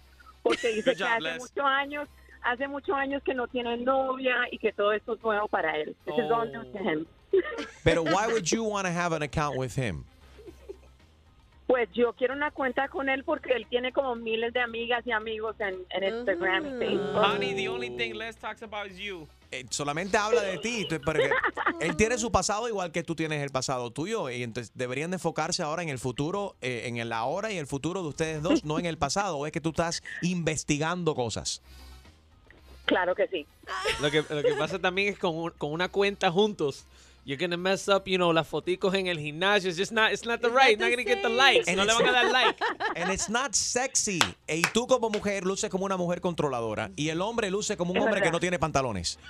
porque 0.42 0.68
dice 0.68 0.94
que 0.96 1.04
hace 1.04 1.38
muchos 1.38 1.64
años, 1.64 2.08
hace 2.42 2.68
muchos 2.68 2.94
años 2.94 3.22
que 3.22 3.34
no 3.34 3.48
tiene 3.48 3.76
novia 3.78 4.36
y 4.50 4.58
que 4.58 4.72
todo 4.72 4.92
esto 4.92 5.14
es 5.14 5.22
nuevo 5.22 5.48
para 5.48 5.76
él. 5.76 5.96
This 6.04 6.14
is 6.18 6.30
all 6.30 6.50
new 6.50 6.64
to 6.72 6.78
him. 6.78 7.06
Pero, 7.82 8.04
why 8.04 8.28
would 8.28 8.50
you 8.50 8.62
want 8.62 8.86
to 8.86 8.92
have 8.92 9.12
an 9.12 9.22
account 9.22 9.56
with 9.56 9.74
him? 9.74 10.04
Pues 11.66 11.88
yo 11.94 12.12
quiero 12.12 12.34
una 12.34 12.50
cuenta 12.50 12.88
con 12.88 13.08
él 13.08 13.24
porque 13.24 13.52
él 13.54 13.66
tiene 13.70 13.90
como 13.92 14.14
miles 14.16 14.52
de 14.52 14.60
amigas 14.60 15.02
y 15.06 15.12
amigos 15.12 15.56
en, 15.60 15.76
en 15.90 16.14
Instagram 16.14 16.66
y 16.76 16.78
Facebook. 16.78 17.16
Honey, 17.16 17.54
the 17.54 17.68
only 17.70 17.88
thing 17.96 18.12
Les 18.14 18.36
talks 18.36 18.62
about 18.62 18.86
is 18.86 18.98
you. 18.98 19.26
Eh, 19.50 19.64
solamente 19.70 20.16
habla 20.18 20.42
de 20.42 20.58
ti, 20.58 20.86
porque 21.04 21.30
él 21.80 21.96
tiene 21.96 22.18
su 22.18 22.30
pasado 22.30 22.68
igual 22.68 22.92
que 22.92 23.02
tú 23.02 23.14
tienes 23.14 23.42
el 23.42 23.50
pasado 23.50 23.90
tuyo 23.92 24.28
y 24.28 24.42
entonces 24.42 24.72
deberían 24.74 25.10
de 25.10 25.14
enfocarse 25.16 25.62
ahora 25.62 25.82
en 25.82 25.88
el 25.88 25.98
futuro, 25.98 26.54
eh, 26.60 26.82
en 26.86 26.98
el 26.98 27.12
ahora 27.12 27.50
y 27.50 27.56
el 27.56 27.66
futuro 27.66 28.02
de 28.02 28.08
ustedes 28.08 28.42
dos, 28.42 28.64
no 28.64 28.78
en 28.78 28.84
el 28.84 28.98
pasado, 28.98 29.38
o 29.38 29.46
es 29.46 29.52
que 29.52 29.60
tú 29.62 29.70
estás 29.70 30.02
investigando 30.22 31.14
cosas. 31.14 31.62
Claro 32.84 33.14
que 33.14 33.26
sí. 33.28 33.46
Lo 34.02 34.10
que, 34.10 34.22
lo 34.28 34.42
que 34.42 34.52
pasa 34.58 34.78
también 34.78 35.08
es 35.14 35.18
con, 35.18 35.34
un- 35.34 35.50
con 35.52 35.72
una 35.72 35.88
cuenta 35.88 36.30
juntos. 36.30 36.84
You're 37.26 37.38
gonna 37.38 37.56
mess 37.56 37.88
up, 37.88 38.06
you 38.06 38.18
know, 38.18 38.32
las 38.32 38.46
foticos 38.46 38.92
en 38.94 39.06
el 39.06 39.18
gimnasio. 39.18 39.70
It's 39.70 39.78
just 39.78 39.92
not, 39.92 40.12
it's 40.12 40.26
not 40.26 40.40
the 40.42 40.48
right. 40.50 40.78
Not 40.78 40.90
gonna 40.90 41.04
get 41.04 41.22
the 41.22 41.30
likes. 41.30 41.66
And 41.68 41.78
No 41.78 41.84
le 41.84 41.92
it's- 41.92 42.04
van 42.04 42.08
a 42.08 42.12
dar 42.12 42.30
like. 42.32 42.56
And 42.96 43.10
it's 43.12 43.28
not 43.30 43.54
sexy. 43.54 44.18
Y 44.46 44.60
tú 44.74 44.86
como 44.86 45.08
mujer 45.08 45.44
luces 45.44 45.70
como 45.70 45.86
una 45.86 45.96
mujer 45.96 46.20
controladora 46.20 46.90
y 46.96 47.08
el 47.08 47.22
hombre 47.22 47.50
luce 47.50 47.76
como 47.78 47.92
un 47.92 47.96
Es 47.98 48.04
hombre 48.04 48.20
que 48.20 48.30
no 48.30 48.40
tiene 48.40 48.58
pantalones. 48.58 49.18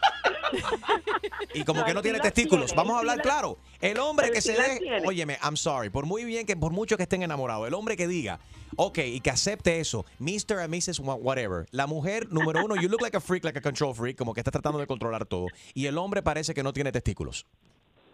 Y 1.55 1.65
como 1.65 1.81
No, 1.81 1.87
que 1.87 1.95
no 1.95 2.03
tiene 2.03 2.21
testículos. 2.21 2.67
tiene, 2.67 2.77
Vamos 2.77 2.97
a 2.97 2.99
hablar 3.01 3.17
la- 3.19 3.23
claro. 3.23 3.59
El 3.81 3.99
hombre 3.99 4.31
que 4.31 4.41
se 4.41 4.53
deje, 4.53 4.81
óyeme, 5.07 5.39
I'm 5.43 5.57
sorry, 5.57 5.89
por 5.91 6.05
muy 6.07 6.25
bien 6.25 6.47
que 6.47 6.57
por 6.57 6.73
mucho 6.73 6.97
que 6.97 7.05
estén 7.05 7.23
enamorados, 7.23 7.67
el 7.69 7.75
hombre 7.75 7.97
que 7.97 8.07
diga, 8.09 8.39
ok, 8.77 8.99
y 8.99 9.21
que 9.21 9.31
acepte 9.31 9.79
eso, 9.81 10.05
Mr. 10.19 10.61
and 10.61 10.75
Mrs. 10.75 11.01
wha- 11.01 11.15
whatever. 11.15 11.67
La 11.71 11.87
mujer 11.87 12.29
número 12.31 12.65
uno, 12.65 12.75
you 12.77 12.89
look 12.89 13.01
like 13.03 13.17
a 13.17 13.21
freak, 13.21 13.45
like 13.45 13.59
a 13.59 13.63
control 13.63 13.95
freak, 13.95 14.17
como 14.17 14.33
que 14.35 14.41
está 14.41 14.51
tratando 14.51 14.79
de 14.79 14.87
controlar 14.87 15.27
todo. 15.27 15.47
Y 15.75 15.87
el 15.87 15.97
hombre 15.99 16.23
parece 16.23 16.55
que 16.55 16.63
no 16.63 16.73
tiene 16.73 16.91
testículos. 16.93 17.47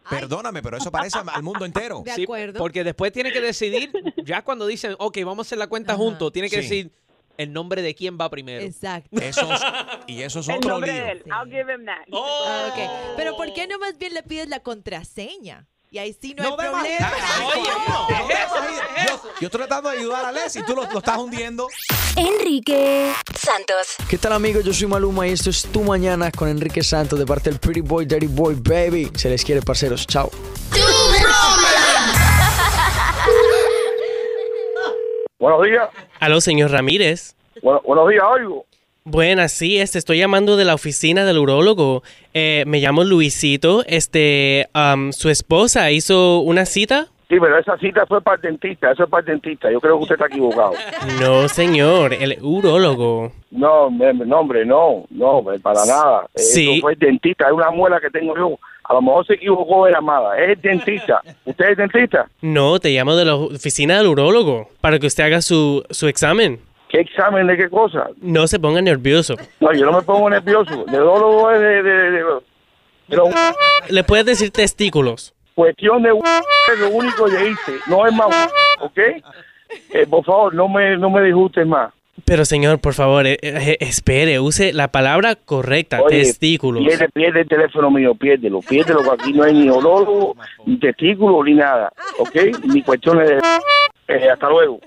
Perdóname, 0.09 0.63
pero 0.63 0.77
eso 0.77 0.91
parece 0.91 1.19
al 1.19 1.43
mundo 1.43 1.65
entero. 1.65 2.03
Sí, 2.15 2.27
porque 2.57 2.83
después 2.85 3.13
tiene 3.13 3.33
que 3.33 3.41
decidir, 3.41 3.93
ya 4.25 4.43
cuando 4.43 4.67
dicen, 4.67 4.95
ok, 4.99 5.19
vamos 5.25 5.39
a 5.39 5.49
hacer 5.49 5.59
la 5.59 5.67
cuenta 5.69 5.95
juntos, 5.97 6.33
tiene 6.33 6.49
que 6.49 6.57
Sí. 6.57 6.63
decir 6.63 6.93
el 7.37 7.53
nombre 7.53 7.81
de 7.83 7.95
quién 7.95 8.19
va 8.21 8.29
primero. 8.29 8.65
Exacto. 8.65 9.21
Eso 9.21 9.53
es- 9.53 9.61
y 10.07 10.23
eso 10.23 10.41
es 10.41 10.49
El 10.49 10.57
otro 10.57 10.71
nombre 10.73 10.93
lío. 10.93 11.05
de 11.05 11.11
él. 11.13 11.23
I'll 11.27 11.51
give 11.51 11.73
him 11.73 11.85
that. 11.87 12.07
Ah, 12.13 12.69
ok. 12.73 13.17
Pero 13.17 13.37
¿por 13.37 13.53
qué 13.55 13.67
no 13.67 13.79
más 13.79 13.97
bien 13.99 14.15
le 14.15 14.23
pides 14.23 14.49
la 14.49 14.61
contraseña? 14.61 15.67
Y 15.93 15.99
ahí 15.99 16.17
sí 16.21 16.35
no, 16.35 16.45
No, 16.45 16.51
hay 16.51 16.57
problema. 16.71 17.11
Yo, 19.07 19.21
yo 19.41 19.47
estoy 19.47 19.49
tratando 19.49 19.91
de 19.91 19.99
ayudar 19.99 20.25
a 20.25 20.31
Les 20.31 20.55
y 20.55 20.63
tú 20.63 20.77
lo, 20.77 20.85
lo 20.85 20.99
estás 20.99 21.19
hundiendo. 21.19 21.67
Enrique 22.15 23.13
Santos. 23.35 23.97
¿Qué 24.09 24.17
tal 24.17 24.35
amigos? 24.35 24.63
Yo 24.65 24.73
soy 24.73 24.87
Maluma 24.87 25.27
y 25.27 25.33
esto 25.33 25.51
es 25.51 25.65
Tu 25.65 25.83
Mañana 25.83 26.31
con 26.31 26.49
Enrique 26.49 26.85
Santos 26.85 27.19
de 27.19 27.27
parte 27.27 27.51
del 27.51 27.59
Pretty 27.59 27.81
Boy, 27.81 28.07
Dirty 28.07 28.29
Boy, 28.29 28.55
Baby. 28.55 29.11
Se 29.17 29.29
les 29.31 29.45
quiere, 29.45 29.63
parceros. 29.63 30.07
Chao. 30.07 30.31
Buenos 35.41 35.63
días. 35.65 35.89
Aló, 36.21 36.41
señor 36.41 36.71
Ramírez. 36.71 37.35
Bueno, 37.63 37.81
buenos 37.85 38.09
días, 38.09 38.23
oigo. 38.31 38.65
Buenas, 39.15 39.51
sí, 39.51 39.79
este, 39.81 39.99
estoy 39.99 40.19
llamando 40.19 40.57
de 40.57 40.65
la 40.65 40.75
oficina 40.75 41.25
del 41.25 41.39
urólogo. 41.39 42.05
Eh, 42.33 42.63
me 42.69 42.79
llamo 42.79 43.03
Luisito. 43.03 43.83
Este, 43.89 44.69
am, 44.73 45.13
su 45.13 45.29
esposa 45.31 45.91
hizo 45.91 46.39
una 46.39 46.65
cita. 46.65 47.09
Sí, 47.29 47.37
pero 47.41 47.59
esa 47.59 47.77
cita 47.79 48.07
fue 48.07 48.21
para 48.23 48.37
el 48.37 48.43
dentista, 48.43 48.93
eso 48.93 49.03
es 49.05 49.11
para 49.11 49.21
el 49.23 49.27
dentista. 49.27 49.69
Yo 49.71 49.81
creo 49.81 49.97
que 49.97 50.03
usted 50.03 50.15
está 50.15 50.27
equivocado. 50.27 50.73
No, 51.21 51.49
señor, 51.49 52.15
el 52.15 52.39
urólogo. 52.41 53.33
No, 53.51 53.91
no, 53.91 54.39
hombre, 54.39 54.65
no, 54.65 55.05
no, 55.11 55.43
me- 55.43 55.59
para 55.59 55.85
nada. 55.87 56.27
Eh, 56.35 56.39
Sí. 56.39 56.71
Eso 56.75 56.81
fue 56.83 56.93
el 56.93 56.99
dentista, 57.01 57.47
es 57.47 57.53
una 57.53 57.71
muela 57.73 57.99
que 58.01 58.11
tengo 58.11 58.37
yo. 58.37 58.59
A 58.85 58.95
lo 58.95 59.03
mejor 59.03 59.27
se 59.27 59.35
equivocó 59.35 59.87
de 59.87 59.93
llamada. 59.93 60.39
Es 60.39 60.51
el 60.51 60.61
dentista. 60.63 61.21
¿Usted 61.45 61.71
es 61.71 61.77
dentista? 61.77 62.29
No, 62.43 62.79
te 62.79 62.91
llamo 62.91 63.17
de 63.17 63.25
la 63.25 63.35
oficina 63.37 63.99
del 63.99 64.07
urólogo 64.09 64.69
para 64.81 64.99
que 65.01 65.07
usted 65.09 65.25
haga 65.25 65.43
su, 65.43 65.85
su 65.91 66.07
examen. 66.09 66.61
¿Qué 66.91 67.01
examen 67.01 67.47
de 67.47 67.57
qué 67.57 67.69
cosa? 67.71 68.09
No 68.21 68.47
se 68.47 68.59
ponga 68.59 68.83
nervioso. 68.83 69.35
No, 69.61 69.73
yo 69.73 69.87
no 69.87 69.93
me 69.93 70.03
pongo 70.03 70.29
nervioso. 70.29 70.85
Es 70.87 71.61
de, 71.61 71.83
de, 71.83 71.83
de- 71.83 72.25
de- 73.09 73.23
Le 73.91 74.05
puedes 74.05 74.27
decir 74.27 74.51
testículos. 74.51 75.33
cuestión 75.55 76.03
de 76.03 76.11
es 76.11 76.79
lo 76.81 76.89
único 76.91 77.25
que 77.27 77.49
hice. 77.51 77.73
No 77.89 78.07
es 78.07 78.13
más, 78.15 78.29
¿ok? 78.81 78.99
Eh, 78.99 80.07
por 80.09 80.25
favor, 80.25 80.55
no 80.55 80.69
me, 80.69 80.97
no 80.97 81.11
me 81.11 81.23
disguste 81.23 81.65
más. 81.65 81.93
Pero 82.25 82.45
señor, 82.45 82.81
por 82.81 82.93
favor, 82.95 83.27
eh, 83.27 83.39
eh, 83.41 83.77
espere, 83.81 84.41
use 84.41 84.73
la 84.73 84.89
palabra 84.89 85.37
correcta, 85.37 86.03
Oye, 86.03 86.19
testículos. 86.19 86.85
Pierde, 86.85 87.09
pierde 87.09 87.41
el 87.43 87.49
teléfono 87.49 87.91
mío, 87.91 88.15
piérdelo, 88.15 88.61
piérdelo, 88.61 89.03
que 89.03 89.11
aquí 89.11 89.33
no 89.33 89.45
hay 89.45 89.55
ni 89.55 89.71
odólogo, 89.71 90.37
ni 90.67 90.77
testículo, 90.79 91.43
ni 91.45 91.55
nada, 91.55 91.93
¿ok? 92.19 92.37
Ni 92.65 92.83
cuestiones 92.83 93.29
de... 93.29 93.39
Eh, 94.09 94.29
hasta 94.31 94.49
luego. 94.51 94.81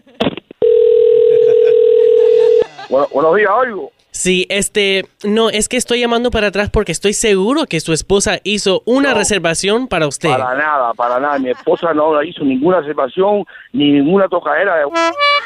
Bueno, 2.89 3.07
buenos 3.13 3.36
días, 3.36 3.49
oigo. 3.55 3.91
Sí, 4.11 4.45
este, 4.49 5.05
no, 5.23 5.49
es 5.49 5.67
que 5.67 5.75
estoy 5.77 5.99
llamando 5.99 6.29
para 6.29 6.47
atrás 6.47 6.69
porque 6.69 6.91
estoy 6.91 7.13
seguro 7.13 7.65
que 7.65 7.79
su 7.79 7.93
esposa 7.93 8.39
hizo 8.43 8.84
una 8.86 9.15
reservación 9.15 9.88
para 9.88 10.07
usted. 10.07 10.29
Para 10.29 10.53
nada, 10.55 10.93
para 10.93 11.19
nada. 11.19 11.39
Mi 11.39 11.49
esposa 11.49 11.93
no 11.95 12.21
hizo 12.21 12.43
ninguna 12.43 12.77
observación, 12.77 13.43
ni 13.71 13.89
ninguna 13.91 14.27
tocadera. 14.27 14.75
de- 14.75 14.84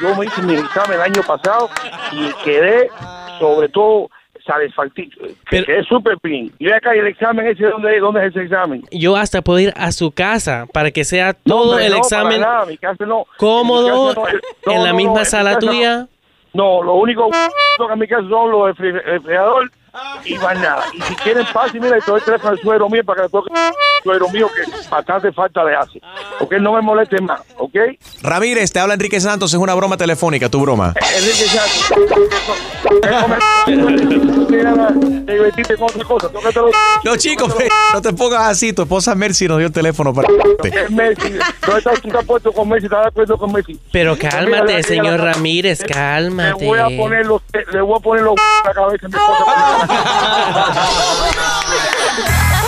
Yo 0.01 0.15
me 0.17 0.25
hice 0.25 0.41
mi 0.41 0.55
examen 0.55 0.95
el 0.95 1.01
año 1.01 1.21
pasado 1.25 1.69
y 2.11 2.29
quedé, 2.43 2.89
sobre 3.39 3.69
todo, 3.69 4.09
satisfactorio. 4.45 5.11
Que 5.49 5.63
quedé 5.63 5.83
súper 5.85 6.17
bien. 6.21 6.51
Y 6.59 6.65
ve 6.65 6.75
acá, 6.75 6.93
¿y 6.93 6.99
el 6.99 7.07
examen 7.07 7.47
ese 7.47 7.63
dónde, 7.67 7.97
dónde 8.01 8.25
es 8.25 8.31
ese 8.35 8.43
examen? 8.43 8.83
Yo 8.91 9.15
hasta 9.15 9.41
puedo 9.41 9.59
ir 9.59 9.73
a 9.77 9.93
su 9.93 10.11
casa 10.11 10.65
para 10.73 10.91
que 10.91 11.05
sea 11.05 11.37
No, 11.45 11.55
todo 11.55 11.69
hombre, 11.71 11.85
el 11.85 11.93
no, 11.93 11.97
examen 11.99 12.41
para 12.41 12.53
nada, 12.53 12.65
mi 12.65 12.77
casa 12.77 13.05
no. 13.05 13.25
cómodo 13.37 13.87
En 13.87 14.09
mi 14.09 14.13
casa 14.15 14.31
no, 14.65 14.71
en 14.73 14.77
no, 14.79 14.83
la 14.83 14.89
no, 14.91 14.97
misma 14.97 15.19
no, 15.19 15.25
sala 15.25 15.53
no. 15.53 15.59
tuya. 15.59 16.07
No, 16.57 16.81
lo 16.81 16.95
único 16.95 17.29
que 17.29 17.95
mi 17.95 18.07
casa 18.07 18.27
son 18.27 18.49
los 18.49 18.75
refri- 18.75 18.99
refrigerador 19.03 19.69
y 20.25 20.35
nada. 20.35 20.83
Y 20.93 21.01
si 21.01 21.15
quieren 21.15 21.45
paz, 21.53 21.73
y 21.73 21.79
mira, 21.79 21.97
estoy 21.97 22.21
teléfono 22.21 22.51
al 22.51 22.59
suegro 22.59 22.89
mío 22.89 23.03
para 23.05 23.17
que 23.17 23.23
le 23.23 23.29
toque 23.29 23.49
al 23.53 23.73
suegro 24.03 24.29
mío 24.29 24.49
que 24.53 24.61
bastante 24.89 25.31
falta 25.31 25.63
le 25.63 25.75
hace. 25.75 25.99
Ok, 26.39 26.53
no 26.59 26.73
me 26.73 26.81
moleste 26.81 27.19
más, 27.21 27.41
¿ok? 27.57 27.75
Ramírez, 28.21 28.71
te 28.71 28.79
habla 28.79 28.93
Enrique 28.95 29.19
Santos, 29.19 29.53
es 29.53 29.59
una 29.59 29.73
broma 29.75 29.97
telefónica, 29.97 30.49
tu 30.49 30.61
broma. 30.61 30.93
Enrique 30.95 31.45
Santos. 31.45 31.91
Te. 33.01 33.09
No, 37.03 37.15
chicos, 37.17 37.53
no 37.93 38.01
te 38.01 38.13
pongas 38.13 38.41
así. 38.43 38.73
Tu 38.73 38.83
esposa 38.83 39.15
Mercy 39.15 39.47
nos 39.47 39.57
dio 39.57 39.67
el 39.67 39.73
teléfono 39.73 40.13
para. 40.13 40.27
Es 40.63 40.89
Messi. 40.91 41.33
¿Dónde 41.65 41.77
estás? 41.79 42.01
¿Tú 42.01 42.07
estás 42.07 42.25
puesto 42.25 42.51
con 42.51 42.69
Messi? 42.69 42.85
¿Estás 42.85 43.01
de 43.03 43.07
acuerdo 43.07 43.37
con 43.37 43.51
Messi? 43.51 43.79
Pero 43.91 44.17
cálmate, 44.17 44.83
señor 44.83 45.19
Ramírez, 45.19 45.81
Le 45.81 45.87
cálmate. 45.87 46.65
voy 46.65 46.79
a 46.79 46.85
poner 46.97 47.25
los, 47.25 47.41
le 47.71 47.81
voy 47.81 47.97
a 47.97 48.01
poner 48.01 48.23
los 48.23 48.35
la 48.65 48.73
cabeza 48.73 49.07
mi 49.07 49.15
esposa. 49.15 49.86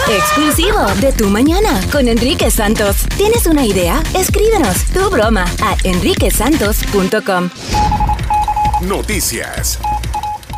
Exclusivo 0.09 0.85
de 1.01 1.13
Tu 1.13 1.29
Mañana 1.29 1.81
con 1.91 2.07
Enrique 2.07 2.49
Santos. 2.49 3.05
¿Tienes 3.17 3.45
una 3.45 3.65
idea? 3.65 4.01
Escríbenos 4.15 4.85
tu 4.85 5.09
broma 5.09 5.45
a 5.61 5.75
enriquesantos.com. 5.83 7.49
Noticias. 8.81 9.79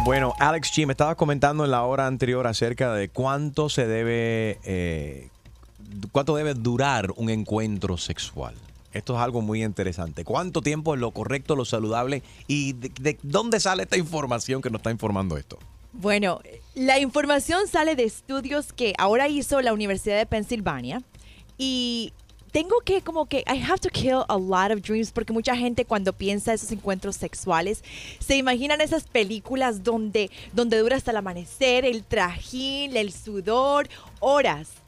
Bueno, 0.04 0.34
Alex 0.40 0.72
G, 0.72 0.86
me 0.88 0.94
estaba 0.94 1.16
comentando 1.16 1.66
en 1.66 1.72
la 1.72 1.84
hora 1.84 2.08
anterior 2.08 2.48
acerca 2.48 2.94
de 2.94 3.10
cuánto 3.10 3.70
se 3.70 3.88
debe, 3.88 4.60
eh, 4.64 5.30
cuánto 6.12 6.36
debe 6.36 6.54
durar 6.54 7.12
un 7.18 7.30
encuentro 7.30 7.98
sexual. 7.98 8.56
Esto 8.94 9.16
es 9.16 9.22
algo 9.22 9.42
muy 9.42 9.64
interesante. 9.64 10.24
¿Cuánto 10.24 10.62
tiempo 10.62 10.94
es 10.94 11.00
lo 11.00 11.12
correcto, 11.12 11.56
lo 11.56 11.66
saludable 11.66 12.24
y 12.48 12.74
de, 12.74 12.92
de 13.00 13.20
dónde 13.22 13.60
sale 13.60 13.84
esta 13.84 13.98
información 13.98 14.62
que 14.62 14.70
nos 14.70 14.80
está 14.80 14.92
informando 14.92 15.38
esto? 15.38 15.60
Bueno, 15.94 16.42
la 16.74 17.00
información 17.00 17.68
sale 17.68 17.96
de 17.96 18.04
estudios 18.04 18.72
que 18.72 18.94
ahora 18.98 19.28
hizo 19.28 19.62
la 19.62 19.74
Universidad 19.74 20.18
de 20.18 20.26
Pensilvania 20.26 21.02
y 21.58 22.14
tengo 22.52 22.82
que 22.82 23.02
como 23.02 23.26
que 23.28 23.40
I 23.48 23.62
have 23.62 23.80
to 23.80 23.90
kill 23.90 24.24
a 24.28 24.38
lot 24.38 24.72
of 24.72 24.82
dreams 24.82 25.12
porque 25.12 25.34
mucha 25.34 25.56
gente 25.56 25.86
cuando 25.86 26.14
piensa 26.14 26.54
esos 26.54 26.72
encuentros 26.72 27.16
sexuales 27.16 27.84
se 28.20 28.36
imaginan 28.36 28.82
esas 28.82 29.06
películas 29.08 29.84
donde 29.84 30.30
donde 30.54 30.78
dura 30.78 30.98
hasta 30.98 31.12
el 31.12 31.18
amanecer, 31.18 31.86
el 31.86 32.04
trajín, 32.04 32.96
el 32.96 33.12
sudor, 33.12 33.90
horas. 34.20 34.81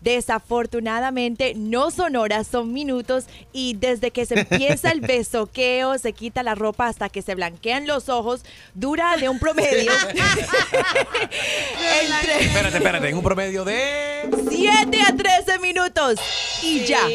Desafortunadamente 0.00 1.54
no 1.54 1.90
son 1.90 2.16
horas, 2.16 2.46
son 2.46 2.72
minutos 2.72 3.26
y 3.52 3.74
desde 3.74 4.10
que 4.10 4.26
se 4.26 4.40
empieza 4.40 4.90
el 4.90 5.00
besoqueo, 5.00 5.98
se 6.02 6.12
quita 6.12 6.42
la 6.42 6.54
ropa 6.54 6.88
hasta 6.88 7.08
que 7.08 7.22
se 7.22 7.34
blanquean 7.34 7.86
los 7.86 8.08
ojos, 8.08 8.42
dura 8.74 9.16
de 9.16 9.28
un 9.28 9.38
promedio 9.38 9.92
entre 12.02 12.46
Espérate, 12.46 12.76
espérate, 12.76 13.08
en 13.08 13.16
un 13.16 13.22
promedio 13.22 13.64
de... 13.64 14.30
7 14.48 15.02
a 15.06 15.16
13 15.16 15.58
minutos 15.58 16.18
y 16.62 16.84
ya. 16.84 17.06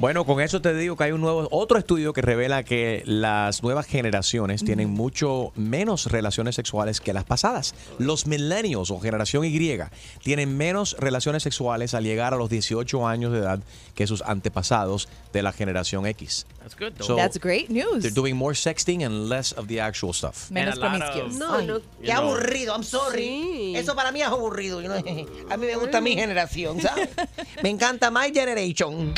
Bueno, 0.00 0.24
con 0.24 0.40
eso 0.40 0.62
te 0.62 0.72
digo 0.72 0.96
que 0.96 1.04
hay 1.04 1.12
un 1.12 1.20
nuevo, 1.20 1.46
otro 1.50 1.76
estudio 1.76 2.14
que 2.14 2.22
revela 2.22 2.62
que 2.62 3.02
las 3.04 3.62
nuevas 3.62 3.84
generaciones 3.84 4.64
tienen 4.64 4.88
mucho 4.88 5.52
menos 5.56 6.06
relaciones 6.06 6.54
sexuales 6.54 7.02
que 7.02 7.12
las 7.12 7.24
pasadas. 7.24 7.74
Los 7.98 8.26
millennials 8.26 8.90
o 8.90 8.98
generación 8.98 9.44
Y 9.44 9.78
tienen 10.22 10.56
menos 10.56 10.96
relaciones 10.98 11.42
sexuales 11.42 11.92
al 11.92 12.04
llegar 12.04 12.32
a 12.32 12.38
los 12.38 12.48
18 12.48 13.06
años 13.06 13.30
de 13.32 13.40
edad 13.40 13.60
que 13.94 14.06
sus 14.06 14.22
antepasados 14.22 15.06
de 15.34 15.42
la 15.42 15.52
generación 15.52 16.06
X. 16.06 16.46
That's 16.70 16.78
good, 16.78 16.96
though. 16.98 17.04
So, 17.04 17.16
That's 17.16 17.36
great 17.38 17.68
news. 17.68 18.02
They're 18.02 18.12
doing 18.12 18.36
more 18.36 18.52
sexting 18.52 19.04
and 19.04 19.28
less 19.28 19.50
of 19.52 19.66
the 19.66 19.80
actual 19.80 20.12
stuff. 20.12 20.50
Menos 20.50 20.78
promiscuous. 20.78 21.36
No, 21.36 21.54
Ay, 21.58 21.66
no, 21.66 21.80
qué 22.00 22.12
know. 22.12 22.30
aburrido, 22.30 22.72
I'm 22.72 22.84
sorry. 22.84 23.22
Sí. 23.22 23.76
Eso 23.76 23.94
para 23.96 24.12
mí 24.12 24.20
es 24.20 24.28
aburrido. 24.28 24.80
you 24.80 24.88
know. 24.88 24.98
A 25.50 25.56
mí 25.56 25.66
me 25.66 25.74
gusta 25.76 26.00
mi 26.00 26.14
generación, 26.14 26.80
¿sabes? 26.80 27.08
Me 27.62 27.70
encanta 27.70 28.10
My 28.10 28.32
Generation. 28.32 29.14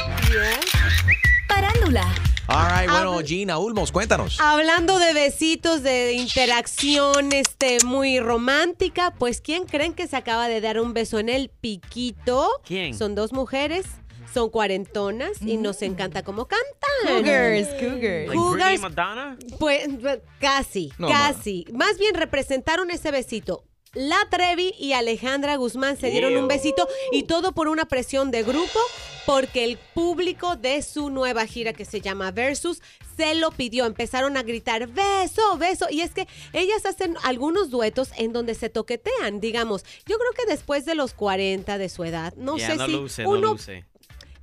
Parándula. 1.49 2.07
All 2.49 2.67
right, 2.69 2.91
bueno, 2.91 3.21
Gina 3.25 3.59
Ulmos, 3.59 3.93
cuéntanos. 3.93 4.41
Hablando 4.41 4.99
de 4.99 5.15
besitos, 5.15 5.83
de 5.83 6.15
interacción 6.15 7.33
este, 7.33 7.79
muy 7.85 8.19
romántica, 8.19 9.15
pues 9.17 9.41
¿quién 9.41 9.65
creen 9.65 9.95
que 9.95 10.07
se 10.09 10.17
acaba 10.17 10.49
de 10.49 10.61
dar 10.61 10.81
un 10.81 10.93
beso 10.93 11.19
en 11.19 11.29
el 11.29 11.51
piquito? 11.51 12.49
¿Quién? 12.67 12.95
Son 12.99 13.15
dos 13.15 13.33
mujeres, 13.33 13.87
son 14.33 14.51
cuarentonas 14.51 15.43
y 15.43 15.57
nos 15.57 15.83
encanta 15.83 16.23
cómo 16.23 16.47
cantan. 16.47 17.23
Cougars, 17.23 17.69
cougars. 17.81 18.33
Cougars, 18.33 18.81
Madonna? 18.81 19.37
pues 19.59 19.89
pues, 20.01 20.19
casi, 20.41 20.93
No, 20.99 21.09
casi. 21.09 21.67
Más 21.73 21.99
bien 21.99 22.15
representaron 22.15 22.91
ese 22.91 23.11
besito. 23.11 23.65
La 23.95 24.17
Trevi 24.31 24.73
y 24.79 24.95
Alejandra 24.95 25.57
Guzmán 25.57 25.99
se 25.99 26.11
dieron 26.11 26.35
un 26.39 26.49
besito 26.49 26.89
y 27.13 27.25
todo 27.25 27.53
por 27.53 27.69
una 27.69 27.85
presión 27.85 28.31
de 28.31 28.43
grupo 28.43 28.79
porque 29.27 29.65
el 29.65 29.79
público 29.95 30.57
de 30.57 30.81
su 30.81 31.11
nueva 31.11 31.45
gira 31.47 31.75
que 31.75 31.85
se 31.85 32.01
llama 32.01 32.31
Versus 32.31 32.81
se 33.19 33.35
lo 33.35 33.51
pidió. 33.51 33.85
Empezaron 33.85 34.39
a 34.39 34.43
gritar 34.43 34.87
beso, 34.87 35.59
beso. 35.59 35.87
Y 35.91 36.01
es 36.01 36.13
que 36.13 36.27
ellas 36.55 36.87
hacen 36.87 37.17
algunos 37.23 37.69
duetos 37.69 38.13
en 38.17 38.33
donde 38.33 38.55
se 38.55 38.71
toquetean, 38.71 39.41
digamos. 39.41 39.85
Yo 40.07 40.17
creo 40.17 40.33
que 40.33 40.51
después 40.51 40.87
de 40.87 40.95
los 40.95 41.13
40 41.13 41.77
de 41.77 41.89
su 41.91 42.05
edad, 42.05 42.33
no 42.39 42.57
Ya, 42.57 42.69
sé 42.71 42.77
no 42.77 42.87
si 42.87 42.93
luce, 42.93 43.23
no 43.25 43.31
uno 43.31 43.53
luce. 43.53 43.85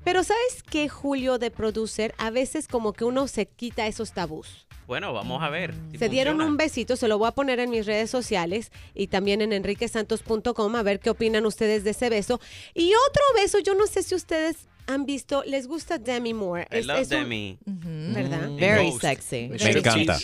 Pero 0.03 0.23
¿sabes 0.23 0.63
qué, 0.69 0.89
Julio, 0.89 1.37
de 1.37 1.51
producer? 1.51 2.13
A 2.17 2.29
veces 2.29 2.67
como 2.67 2.93
que 2.93 3.03
uno 3.05 3.27
se 3.27 3.45
quita 3.47 3.87
esos 3.87 4.13
tabús. 4.13 4.65
Bueno, 4.87 5.13
vamos 5.13 5.43
a 5.43 5.49
ver. 5.49 5.75
si 5.91 5.99
se 5.99 6.09
dieron 6.09 6.41
un 6.41 6.57
besito, 6.57 6.95
se 6.95 7.07
lo 7.07 7.19
voy 7.19 7.27
a 7.27 7.31
poner 7.31 7.59
en 7.59 7.69
mis 7.69 7.85
redes 7.85 8.09
sociales 8.09 8.71
y 8.95 9.05
también 9.07 9.41
en 9.41 9.53
enriquesantos.com 9.53 10.75
a 10.75 10.81
ver 10.83 10.99
qué 10.99 11.11
opinan 11.11 11.45
ustedes 11.45 11.83
de 11.83 11.91
ese 11.91 12.09
beso. 12.09 12.39
Y 12.73 12.91
otro 13.09 13.21
beso, 13.35 13.59
yo 13.59 13.75
no 13.75 13.85
sé 13.85 14.01
si 14.01 14.15
ustedes 14.15 14.67
han 14.87 15.05
visto, 15.05 15.43
les 15.45 15.67
gusta 15.67 15.99
Demi 15.99 16.33
Moore. 16.33 16.67
I 16.71 16.81
love 16.81 17.01
un- 17.03 17.09
Demi. 17.09 17.59
¿Verdad? 17.65 18.49
Very 18.57 18.89
Ghost. 18.89 19.01
sexy. 19.01 19.49
Me 19.63 19.71
encanta. 19.71 20.17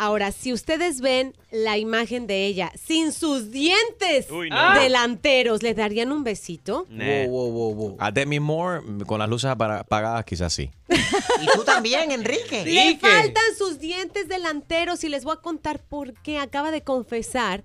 Ahora, 0.00 0.30
si 0.30 0.52
ustedes 0.52 1.00
ven 1.00 1.34
la 1.50 1.76
imagen 1.76 2.28
de 2.28 2.46
ella 2.46 2.70
sin 2.80 3.12
sus 3.12 3.50
dientes 3.50 4.30
Uy, 4.30 4.48
no. 4.48 4.78
delanteros, 4.78 5.64
¿le 5.64 5.74
darían 5.74 6.12
un 6.12 6.22
besito? 6.22 6.86
Wow, 6.88 7.28
wow, 7.28 7.50
wow, 7.50 7.74
wow. 7.74 7.96
A 7.98 8.12
Demi 8.12 8.38
Moore, 8.38 8.80
con 9.06 9.18
las 9.18 9.28
luces 9.28 9.50
apagadas, 9.50 10.24
quizás 10.24 10.52
sí. 10.52 10.70
Y 10.88 11.46
tú 11.52 11.64
también, 11.64 12.12
Enrique. 12.12 12.64
Le 12.64 12.96
faltan 12.98 13.42
sus 13.58 13.80
dientes 13.80 14.28
delanteros 14.28 15.02
y 15.02 15.08
les 15.08 15.24
voy 15.24 15.34
a 15.36 15.40
contar 15.40 15.80
por 15.80 16.14
qué. 16.22 16.38
Acaba 16.38 16.70
de 16.70 16.82
confesar 16.82 17.64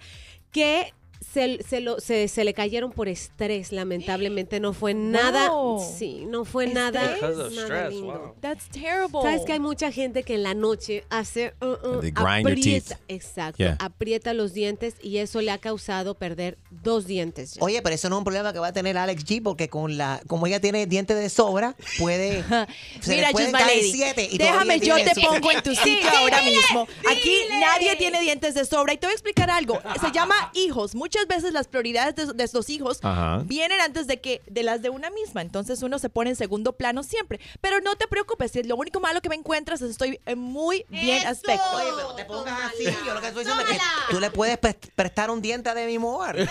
que 0.51 0.91
se, 1.33 1.63
se 1.67 1.79
lo- 1.81 1.99
se- 1.99 2.27
se 2.27 2.43
le 2.43 2.53
cayeron 2.53 2.91
por 2.91 3.07
estrés, 3.07 3.71
lamentablemente. 3.71 4.59
No 4.59 4.73
fue 4.73 4.93
nada. 4.93 5.49
Sí, 5.97 6.25
no 6.27 6.45
fue 6.45 6.67
nada. 6.67 7.13
Because 7.15 7.55
nada 7.55 7.65
stress, 7.65 7.89
lindo. 7.93 8.13
wow. 8.13 8.35
That's 8.41 8.69
terrible. 8.69 9.21
Sabes 9.21 9.41
que 9.45 9.53
hay 9.53 9.59
mucha 9.59 9.91
gente 9.91 10.23
que 10.23 10.35
en 10.35 10.43
la 10.43 10.53
noche 10.53 11.03
hace. 11.09 11.53
uh, 11.61 11.65
uh, 11.65 11.99
They 12.01 12.11
grind 12.11 12.47
your 12.47 12.55
teeth. 12.55 12.91
aprieta, 12.91 12.99
exacto, 13.07 13.57
Yeah. 13.63 13.77
aprieta 13.79 14.33
los 14.33 14.53
dientes 14.53 14.95
y 15.01 15.17
eso 15.17 15.41
le 15.41 15.51
ha 15.51 15.57
causado 15.57 16.15
perder 16.15 16.57
dos 16.69 17.07
dientes. 17.07 17.53
ya. 17.55 17.63
Oye, 17.63 17.81
pero 17.81 17.95
eso 17.95 18.09
no 18.09 18.15
es 18.15 18.19
un 18.19 18.23
problema 18.25 18.53
que 18.53 18.59
va 18.59 18.67
a 18.67 18.73
tener 18.73 18.97
Alex 18.97 19.25
G, 19.25 19.41
porque 19.41 19.69
con 19.69 19.97
la, 19.97 20.21
como 20.27 20.45
ella 20.47 20.59
tiene 20.59 20.85
dientes 20.85 21.17
de 21.17 21.29
sobra, 21.29 21.75
puede. 21.97 22.43
se 23.01 23.15
Mira, 23.15 23.31
Chusma 23.31 23.59
caer 23.59 23.83
siete 23.83 24.27
y 24.31 24.37
déjame, 24.37 24.79
yo 24.79 24.95
te 24.95 25.15
su- 25.15 25.21
pongo 25.21 25.51
en 25.51 25.61
tu 25.63 25.73
sitio 25.75 26.09
ahora 26.17 26.41
mismo. 26.41 26.87
Aquí 27.09 27.35
nadie 27.59 27.95
tiene 27.95 28.21
dientes 28.21 28.53
de 28.53 28.65
sobra 28.65 28.93
y 28.93 28.97
te 28.97 29.07
voy 29.07 29.11
a 29.11 29.15
explicar 29.15 29.49
algo. 29.49 29.79
Se 30.01 30.11
llama 30.11 30.51
hijos. 30.53 30.93
Muchas 30.95 31.22
veces 31.27 31.53
las 31.53 31.67
prioridades 31.67 32.15
de, 32.15 32.33
de 32.33 32.43
estos 32.43 32.69
hijos 32.69 32.99
Ajá. 33.01 33.41
vienen 33.45 33.79
antes 33.81 34.07
de 34.07 34.19
que 34.21 34.41
de 34.47 34.63
las 34.63 34.81
de 34.81 34.89
una 34.89 35.09
misma. 35.09 35.41
Entonces 35.41 35.81
uno 35.83 35.99
se 35.99 36.09
pone 36.09 36.31
en 36.31 36.35
segundo 36.35 36.73
plano 36.73 37.03
siempre. 37.03 37.39
Pero 37.61 37.79
no 37.81 37.95
te 37.95 38.07
preocupes, 38.07 38.51
si 38.51 38.63
lo 38.63 38.75
único 38.75 38.99
malo 38.99 39.21
que 39.21 39.29
me 39.29 39.35
encuentras 39.35 39.81
es 39.81 39.91
estoy 39.91 40.19
en 40.25 40.39
muy 40.39 40.85
bien 40.89 41.25
aspecto. 41.27 41.63
Oye, 41.75 41.89
pero 41.95 42.15
te 42.15 42.25
pongas 42.25 42.59
así. 42.73 42.85
Yo 43.05 43.13
lo 43.13 43.21
que 43.21 43.27
estoy 43.27 43.43
diciendo 43.45 43.63
es 43.69 43.77
que 43.77 43.83
tú 44.11 44.19
le 44.19 44.31
puedes 44.31 44.57
pre- 44.57 44.77
prestar 44.95 45.29
un 45.31 45.41
diente 45.41 45.69
a 45.69 45.73
Demi 45.73 45.97
Moore. 45.99 46.47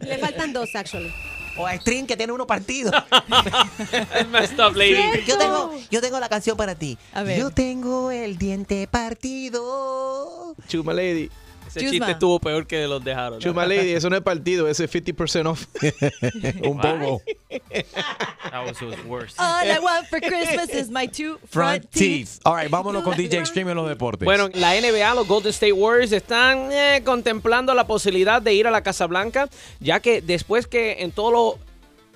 Le 0.00 0.18
faltan 0.18 0.52
dos, 0.52 0.74
actually. 0.74 1.12
O 1.58 1.66
a 1.66 1.74
String, 1.78 2.06
que 2.06 2.16
tiene 2.18 2.32
uno 2.34 2.46
partido. 2.46 2.90
messed 4.30 4.60
up, 4.60 4.76
lady. 4.76 5.24
Yo 5.26 5.38
tengo, 5.38 5.72
yo 5.90 6.00
tengo 6.02 6.20
la 6.20 6.28
canción 6.28 6.56
para 6.56 6.74
ti. 6.74 6.98
A 7.14 7.22
ver. 7.22 7.38
Yo 7.38 7.50
tengo 7.50 8.10
el 8.10 8.36
diente 8.36 8.86
partido. 8.86 10.54
Chuma 10.68 10.92
Lady. 10.92 11.30
Ese 11.76 11.90
chiste 11.90 12.10
estuvo 12.10 12.40
peor 12.40 12.66
que 12.66 12.86
los 12.86 13.02
dejaron. 13.04 13.38
Chuma 13.38 13.66
Lady, 13.66 13.92
eso 13.92 14.08
no 14.10 14.16
es 14.16 14.22
partido, 14.22 14.68
ese 14.68 14.84
es 14.84 14.92
50% 14.92 15.46
off. 15.46 15.66
Un 16.62 16.78
poco. 16.78 17.22
That 18.50 18.66
was 18.66 18.78
his 18.80 19.04
worst. 19.04 19.38
All 19.38 19.66
I 19.66 19.78
want 19.78 20.06
for 20.08 20.20
Christmas 20.20 20.70
is 20.70 20.90
my 20.90 21.06
two 21.06 21.38
front, 21.48 21.82
Front 21.82 21.90
teeth. 21.90 22.38
All 22.44 22.54
right, 22.54 22.70
vámonos 22.70 23.02
con 23.02 23.16
DJ 23.16 23.38
Extreme 23.38 23.72
en 23.72 23.76
los 23.76 23.88
deportes. 23.88 24.24
Bueno, 24.24 24.48
la 24.54 24.74
NBA, 24.74 25.14
los 25.14 25.26
Golden 25.26 25.50
State 25.50 25.72
Warriors 25.72 26.12
están 26.12 26.70
eh, 26.72 27.02
contemplando 27.04 27.74
la 27.74 27.86
posibilidad 27.86 28.40
de 28.40 28.54
ir 28.54 28.66
a 28.66 28.70
la 28.70 28.82
Casa 28.82 29.06
Blanca, 29.06 29.48
ya 29.80 30.00
que 30.00 30.20
después 30.20 30.66
que 30.66 31.02
en 31.02 31.12
todos 31.12 31.32
los 31.32 31.65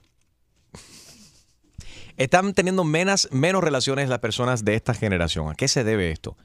están 2.16 2.54
teniendo 2.54 2.84
menos, 2.84 3.28
menos 3.30 3.62
relaciones 3.62 4.08
las 4.08 4.20
personas 4.20 4.64
de 4.64 4.74
esta 4.74 4.94
generación. 4.94 5.50
¿A 5.50 5.54
qué 5.54 5.68
se 5.68 5.84
debe 5.84 6.10
esto? 6.10 6.36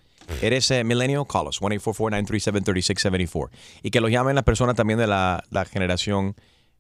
Eres 0.42 0.70
eh, 0.72 0.84
millennial, 0.84 1.26
call 1.28 1.48
us, 1.48 1.60
1-844-937-3674. 1.62 3.50
Y 3.84 3.92
que 3.92 4.02
los 4.02 4.12
llamen 4.12 4.36
las 4.36 4.44
personas 4.44 4.76
también 4.76 5.00
de 5.00 5.08
la, 5.08 5.44
la 5.50 5.66
generación... 5.66 6.36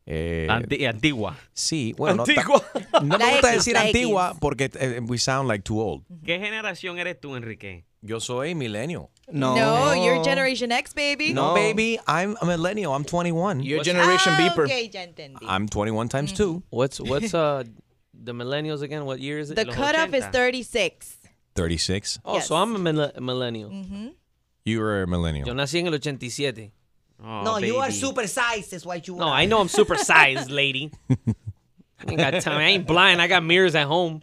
eh, 0.05 0.47
Anti- 0.49 0.85
antigua. 0.85 1.37
Sí, 1.53 1.93
bueno, 1.97 2.17
no 2.17 2.23
Antigua. 2.23 2.63
no, 3.03 3.17
La 3.17 3.25
me 3.25 3.31
gusta 3.33 3.49
X, 3.53 3.65
decir 3.65 3.77
antigua 3.77 4.29
X. 4.29 4.39
porque 4.41 4.71
eh, 4.79 4.99
we 5.07 5.17
sound 5.17 5.47
like 5.47 5.63
too 5.63 5.79
old. 5.79 6.03
¿Qué 6.25 6.39
generación 6.39 6.97
eres 6.97 7.19
tú, 7.19 7.35
Enrique? 7.35 7.85
Yo 8.01 8.19
soy 8.19 8.55
millennial. 8.55 9.09
No, 9.31 9.93
you're 9.93 10.23
Generation 10.23 10.71
X, 10.71 10.93
baby. 10.95 11.33
No, 11.33 11.53
baby, 11.53 11.99
I'm 12.07 12.35
a 12.41 12.45
millennial. 12.45 12.93
I'm 12.95 13.05
21. 13.05 13.61
You're 13.61 13.83
Generation 13.83 14.33
ah, 14.33 14.37
Beeper. 14.39 14.65
Ok, 14.65 14.91
ya 14.91 15.03
entendí. 15.03 15.45
I'm 15.47 15.67
21 15.67 16.09
times 16.09 16.33
2. 16.33 16.63
What's 16.71 16.99
what's 16.99 17.35
uh 17.35 17.63
the 18.13 18.33
millennials 18.33 18.81
again? 18.81 19.05
What 19.05 19.19
year 19.19 19.37
is 19.39 19.51
it? 19.51 19.55
The 19.55 19.65
cutoff 19.65 20.15
is 20.15 20.25
36. 20.25 21.19
36. 21.55 22.19
Oh, 22.23 22.39
so 22.39 22.55
I'm 22.55 22.75
a 22.75 22.79
mille- 22.79 23.11
millennial. 23.19 23.69
Mhm. 23.69 24.13
You're 24.65 25.03
a 25.03 25.07
millennial. 25.07 25.47
Yo 25.47 25.53
nací 25.53 25.79
en 25.79 25.87
el 25.87 25.93
87. 25.95 26.71
no, 27.19 27.59
you 27.59 27.79
are 27.79 27.91
super 27.91 28.27
sized, 28.27 28.73
is 28.73 28.85
what 28.85 29.07
you 29.07 29.15
No, 29.15 29.27
are. 29.29 29.41
I 29.43 29.45
know 29.45 29.59
I'm 29.59 29.69
super 29.69 29.97
sized, 29.97 30.49
lady. 30.49 30.91
I 31.09 32.11
ain't 32.11 32.17
got 32.17 32.41
time. 32.41 32.57
I 32.57 32.69
ain't 32.71 32.87
blind. 32.87 33.21
I 33.21 33.27
got 33.27 33.43
mirrors 33.43 33.75
at 33.75 33.85
home. 33.87 34.21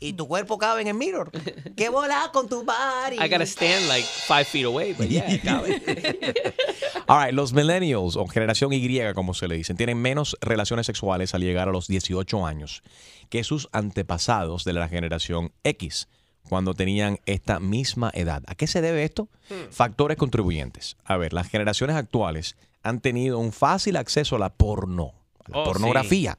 y 0.00 0.12
tu 0.12 0.26
cuerpo 0.26 0.58
cabe 0.58 0.82
en 0.82 0.88
el 0.88 0.94
mirror. 0.94 1.30
¿Qué 1.76 1.88
bola 1.88 2.30
con 2.32 2.48
tu 2.48 2.62
body? 2.64 3.16
I 3.18 3.28
gotta 3.28 3.46
stand 3.46 3.88
like 3.88 4.04
five 4.04 4.44
feet 4.46 4.64
away, 4.66 4.92
but 4.92 5.08
yeah, 5.08 5.38
cabe. 5.38 5.80
All 7.08 7.16
right, 7.18 7.32
los 7.32 7.52
millennials 7.52 8.16
o 8.16 8.26
generación 8.26 8.72
Y, 8.72 9.12
como 9.14 9.32
se 9.34 9.46
le 9.48 9.56
dicen, 9.56 9.76
tienen 9.76 9.96
menos 10.02 10.36
relaciones 10.40 10.86
sexuales 10.86 11.34
al 11.34 11.40
llegar 11.42 11.68
a 11.68 11.72
los 11.72 11.86
18 11.86 12.44
años 12.44 12.82
que 13.30 13.44
sus 13.44 13.68
antepasados 13.72 14.64
de 14.64 14.72
la 14.74 14.88
generación 14.88 15.52
X 15.62 16.08
cuando 16.48 16.74
tenían 16.74 17.18
esta 17.26 17.58
misma 17.60 18.10
edad. 18.14 18.42
¿A 18.46 18.54
qué 18.54 18.66
se 18.66 18.80
debe 18.80 19.04
esto? 19.04 19.28
Hmm. 19.48 19.70
Factores 19.70 20.16
contribuyentes. 20.16 20.96
A 21.04 21.16
ver, 21.16 21.32
las 21.32 21.48
generaciones 21.48 21.96
actuales 21.96 22.56
han 22.82 23.00
tenido 23.00 23.38
un 23.38 23.52
fácil 23.52 23.96
acceso 23.96 24.36
a 24.36 24.38
la 24.38 24.50
porno, 24.50 25.12
a 25.44 25.50
la 25.50 25.58
Oh, 25.58 25.64
pornografía, 25.64 26.38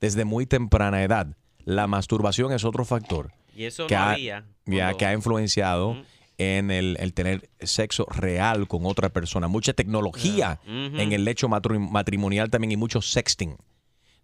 desde 0.00 0.24
muy 0.24 0.46
temprana 0.46 1.02
edad. 1.02 1.36
La 1.64 1.86
masturbación 1.88 2.52
es 2.52 2.64
otro 2.64 2.84
factor 2.84 3.32
Y 3.56 3.64
eso 3.64 3.86
que 3.88 3.96
no 3.96 4.00
ha, 4.00 4.12
había. 4.12 4.44
ya, 4.66 4.94
que 4.94 5.06
ha 5.06 5.12
influenciado 5.12 5.96
en 6.38 6.70
el, 6.70 6.96
el 7.00 7.12
tener 7.14 7.48
sexo 7.60 8.04
real 8.10 8.68
con 8.68 8.86
otra 8.86 9.08
persona. 9.08 9.48
Mucha 9.48 9.72
tecnología 9.72 10.60
en 10.66 11.12
el 11.12 11.24
lecho 11.24 11.48
matri- 11.48 11.78
matrimonial 11.90 12.50
también 12.50 12.72
y 12.72 12.76
mucho 12.76 13.00
sexting. 13.02 13.56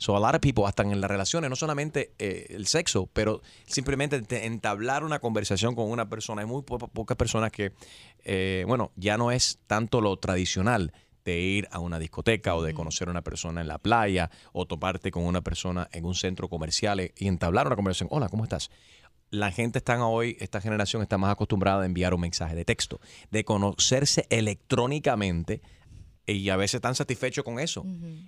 So 0.02 0.16
a 0.16 0.20
lot 0.20 0.34
of 0.34 0.40
people, 0.40 0.64
hasta 0.66 0.82
en 0.82 1.00
las 1.00 1.08
relaciones, 1.08 1.48
no 1.48 1.54
solamente 1.54 2.12
eh, 2.18 2.46
el 2.50 2.66
sexo, 2.66 3.08
pero 3.12 3.40
simplemente 3.66 4.20
te- 4.22 4.46
entablar 4.46 5.04
una 5.04 5.20
conversación 5.20 5.76
con 5.76 5.88
una 5.88 6.08
persona. 6.08 6.42
Hay 6.42 6.48
muy 6.48 6.62
po- 6.62 6.78
pocas 6.78 7.16
personas 7.16 7.52
que, 7.52 7.72
eh, 8.24 8.64
bueno, 8.66 8.90
ya 8.96 9.16
no 9.16 9.30
es 9.30 9.60
tanto 9.68 10.00
lo 10.00 10.16
tradicional 10.16 10.92
de 11.24 11.38
ir 11.38 11.68
a 11.70 11.78
una 11.78 12.00
discoteca 12.00 12.56
o 12.56 12.62
de 12.62 12.74
conocer 12.74 13.06
a 13.06 13.12
una 13.12 13.22
persona 13.22 13.60
en 13.60 13.68
la 13.68 13.78
playa 13.78 14.28
o 14.52 14.66
toparte 14.66 15.12
con 15.12 15.24
una 15.24 15.40
persona 15.40 15.88
en 15.92 16.04
un 16.04 16.16
centro 16.16 16.48
comercial 16.48 17.12
y 17.16 17.28
entablar 17.28 17.68
una 17.68 17.76
conversación. 17.76 18.08
Hola, 18.10 18.28
¿cómo 18.28 18.42
estás? 18.42 18.70
la 19.30 19.50
gente 19.50 19.78
está 19.78 20.04
hoy, 20.04 20.36
esta 20.40 20.60
generación 20.60 21.00
está 21.00 21.16
más 21.16 21.32
acostumbrada 21.32 21.82
a 21.84 21.86
enviar 21.86 22.12
un 22.12 22.20
mensaje 22.20 22.54
de 22.54 22.66
texto, 22.66 23.00
de 23.30 23.44
conocerse 23.44 24.26
electrónicamente 24.28 25.62
y 26.26 26.48
a 26.50 26.56
veces 26.56 26.76
están 26.76 26.94
satisfechos 26.94 27.44
con 27.44 27.58
eso. 27.58 27.84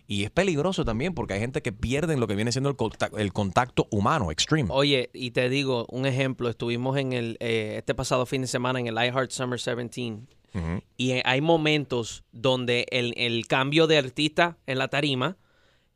Y 0.07 0.25
es 0.25 0.31
peligroso 0.31 0.85
también 0.85 1.15
porque 1.15 1.35
hay 1.35 1.41
gente 1.41 1.63
que 1.63 1.73
pierde 1.73 2.17
lo 2.17 2.27
que 2.27 2.35
viene 2.35 2.51
siendo 2.53 2.71
el 2.71 2.77
contacto, 2.77 3.19
el 3.19 3.33
contacto 3.33 3.87
humano, 3.91 4.31
extreme. 4.31 4.71
Oye, 4.73 5.11
y 5.13 5.31
te 5.31 5.49
digo 5.49 5.87
un 5.91 6.07
ejemplo, 6.07 6.49
estuvimos 6.49 6.97
en 6.97 7.13
el 7.13 7.37
eh, 7.41 7.77
este 7.79 7.95
pasado 7.95 8.27
fin 8.27 8.43
de 8.43 8.49
semana 8.49 8.81
en 8.81 8.89
el 8.89 8.95
iHeart 8.95 9.31
Summer 9.31 9.59
17 9.59 10.27
Ujú. 10.55 10.83
y 10.97 11.13
eh, 11.13 11.23
hay 11.25 11.41
momentos 11.41 12.25
donde 12.31 12.87
el, 12.91 13.13
el 13.17 13.47
cambio 13.47 13.87
de 13.87 13.99
artista 13.99 14.59
en 14.67 14.79
la 14.79 14.89
tarima, 14.89 15.37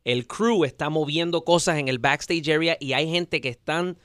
el 0.03 0.27
crew 0.27 0.65
está 0.65 0.89
moviendo 0.89 1.43
cosas 1.43 1.77
en 1.77 1.87
el 1.87 1.99
backstage 1.99 2.49
area 2.49 2.77
y 2.79 2.93
hay 2.93 3.09
gente 3.09 3.41
que 3.41 3.49
están 3.49 3.97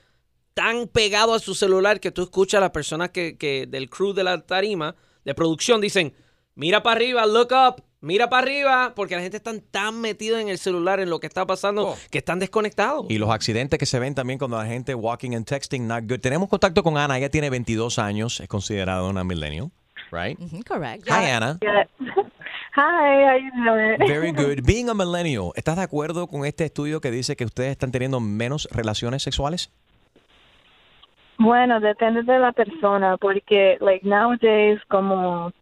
tan 0.53 0.87
pegado 0.87 1.33
a 1.33 1.39
su 1.39 1.55
celular 1.55 1.99
que 1.99 2.11
tú 2.11 2.23
escuchas 2.23 2.59
a 2.59 2.61
las 2.61 2.71
personas 2.71 3.09
que, 3.09 3.37
que 3.37 3.67
del 3.67 3.89
crew 3.89 4.13
de 4.13 4.23
la 4.23 4.45
tarima, 4.45 4.95
de 5.25 5.33
producción, 5.33 5.81
dicen, 5.81 6.13
mira 6.55 6.81
para 6.81 6.95
arriba, 6.95 7.25
look 7.25 7.49
up, 7.51 7.83
mira 8.01 8.29
para 8.29 8.43
arriba, 8.43 8.93
porque 8.95 9.15
la 9.15 9.21
gente 9.21 9.37
está 9.37 9.51
tan 9.71 10.01
metida 10.01 10.41
en 10.41 10.49
el 10.49 10.57
celular, 10.57 10.99
en 10.99 11.09
lo 11.09 11.19
que 11.19 11.27
está 11.27 11.45
pasando, 11.45 11.95
que 12.09 12.17
están 12.17 12.39
desconectados. 12.39 13.05
Y 13.09 13.17
los 13.17 13.29
accidentes 13.29 13.77
que 13.77 13.85
se 13.85 13.99
ven 13.99 14.15
también 14.15 14.39
cuando 14.39 14.57
la 14.57 14.65
gente 14.65 14.95
walking 14.95 15.35
and 15.35 15.45
texting, 15.45 15.87
not 15.87 16.03
good. 16.09 16.19
Tenemos 16.19 16.49
contacto 16.49 16.81
con 16.83 16.97
Ana, 16.97 17.17
ella 17.17 17.29
tiene 17.29 17.49
22 17.49 17.99
años, 17.99 18.39
es 18.39 18.47
considerada 18.47 19.03
una 19.03 19.23
millennial, 19.23 19.71
right? 20.11 20.37
correct. 20.65 21.07
Hi, 21.07 21.31
Ana. 21.31 21.59
Hi, 22.77 23.23
how 23.23 23.37
you 23.37 23.51
doing? 23.63 23.97
Very 24.05 24.33
good. 24.33 24.65
Being 24.65 24.89
a 24.89 24.93
millennial, 24.93 25.51
¿estás 25.55 25.77
de 25.77 25.83
acuerdo 25.83 26.27
con 26.27 26.45
este 26.45 26.65
estudio 26.65 26.99
que 26.99 27.09
dice 27.09 27.37
que 27.37 27.45
ustedes 27.45 27.71
están 27.71 27.91
teniendo 27.91 28.19
menos 28.19 28.67
relaciones 28.69 29.23
sexuales? 29.23 29.71
Bueno, 31.37 31.79
depende 31.79 32.23
de 32.23 32.37
la 32.37 32.51
persona, 32.51 33.15
porque 33.17 33.77
like 33.79 34.05
nowadays, 34.05 34.81
como 34.89 35.53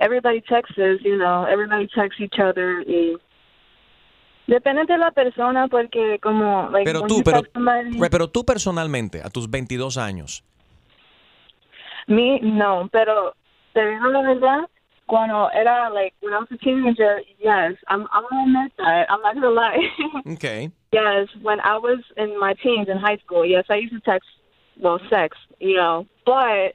everybody 0.00 0.40
texts, 0.42 0.76
you 1.02 1.16
know, 1.16 1.44
everybody 1.44 1.86
texts 1.94 2.20
each 2.20 2.38
other 2.40 2.82
y 2.86 3.16
depende 4.46 4.84
de 4.86 4.98
la 4.98 5.10
persona, 5.12 5.68
porque 5.68 6.18
como 6.20 6.68
like 6.70 6.84
Pero 6.84 7.02
tú, 7.06 7.18
you 7.18 7.22
pero, 7.24 7.42
text 7.42 7.54
somebody- 7.54 8.10
pero 8.10 8.28
tú 8.28 8.44
personalmente, 8.44 9.22
a 9.22 9.30
tus 9.30 9.48
22 9.48 9.96
años, 9.98 10.42
Me, 12.06 12.40
no, 12.42 12.88
pero 12.90 13.34
te 13.72 13.86
digo 13.88 14.08
la 14.08 14.22
verdad, 14.22 14.68
cuando 15.06 15.48
era, 15.52 15.90
like, 15.90 16.14
when 16.22 16.32
I 16.34 16.38
was 16.38 16.48
a 16.50 16.56
teenager, 16.58 17.20
yes, 17.38 17.74
I'm, 17.88 18.06
I'm 18.12 18.24
gonna 18.28 18.42
admit 18.44 18.72
that. 18.78 19.06
I'm 19.10 19.20
not 19.22 19.34
gonna 19.34 19.50
lie. 19.50 19.78
okay. 20.34 20.70
yes, 20.92 21.28
when 21.42 21.60
I 21.60 21.78
was 21.78 22.00
in 22.16 22.38
my 22.40 22.54
teens 22.54 22.88
in 22.88 22.96
high 22.96 23.18
school, 23.18 23.44
yes, 23.44 23.64
I 23.68 23.76
used 23.76 23.92
to 23.92 24.00
text, 24.00 24.28
well, 24.80 24.98
sex, 25.10 25.36
you 25.60 25.76
know, 25.76 26.06
but, 26.24 26.74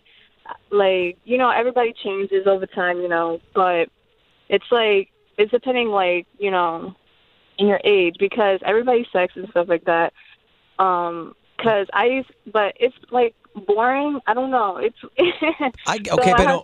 like, 0.72 1.18
you 1.24 1.38
know, 1.38 1.50
everybody 1.50 1.94
changes 2.04 2.48
over 2.48 2.66
time, 2.66 3.02
you 3.02 3.08
know, 3.08 3.40
but 3.54 3.90
it's 4.50 4.66
like, 4.72 5.10
it's 5.38 5.52
depending, 5.52 5.90
like, 5.90 6.28
you 6.38 6.52
know, 6.52 6.96
in 7.58 7.68
your 7.68 7.80
age, 7.84 8.16
because 8.20 8.60
everybody's 8.66 9.08
sex 9.12 9.34
and 9.36 9.48
stuff 9.50 9.68
like 9.68 9.86
that. 9.86 10.14
Um, 10.80 11.36
because 11.58 11.88
I 11.94 12.06
used, 12.06 12.32
but 12.52 12.74
it's 12.80 12.96
like 13.12 13.36
boring. 13.66 14.20
I 14.28 14.34
don't 14.34 14.52
know. 14.52 14.78
It's 14.78 14.98
I, 15.88 16.00
so 16.04 16.16
okay, 16.16 16.32
I 16.32 16.36
pero 16.36 16.64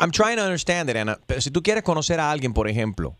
I'm 0.00 0.10
trying 0.10 0.36
to 0.36 0.42
understand 0.42 0.88
it, 0.90 0.96
Ana. 0.96 1.18
Pero 1.26 1.40
si 1.40 1.50
tú 1.50 1.62
quieres 1.62 1.82
conocer 1.82 2.20
a 2.20 2.30
alguien, 2.30 2.54
por 2.54 2.68
ejemplo, 2.68 3.16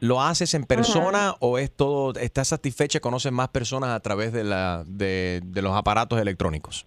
¿lo 0.00 0.20
haces 0.20 0.54
en 0.54 0.64
persona 0.64 1.36
o 1.40 1.58
es 1.58 1.70
todo, 1.70 2.18
estás 2.18 2.48
satisfecha, 2.48 3.00
conoces 3.00 3.32
más 3.32 3.48
personas 3.48 3.90
a 3.90 4.00
través 4.00 4.32
de, 4.32 4.44
la, 4.44 4.82
de, 4.86 5.40
de 5.44 5.62
los 5.62 5.76
aparatos 5.76 6.20
electrónicos? 6.20 6.86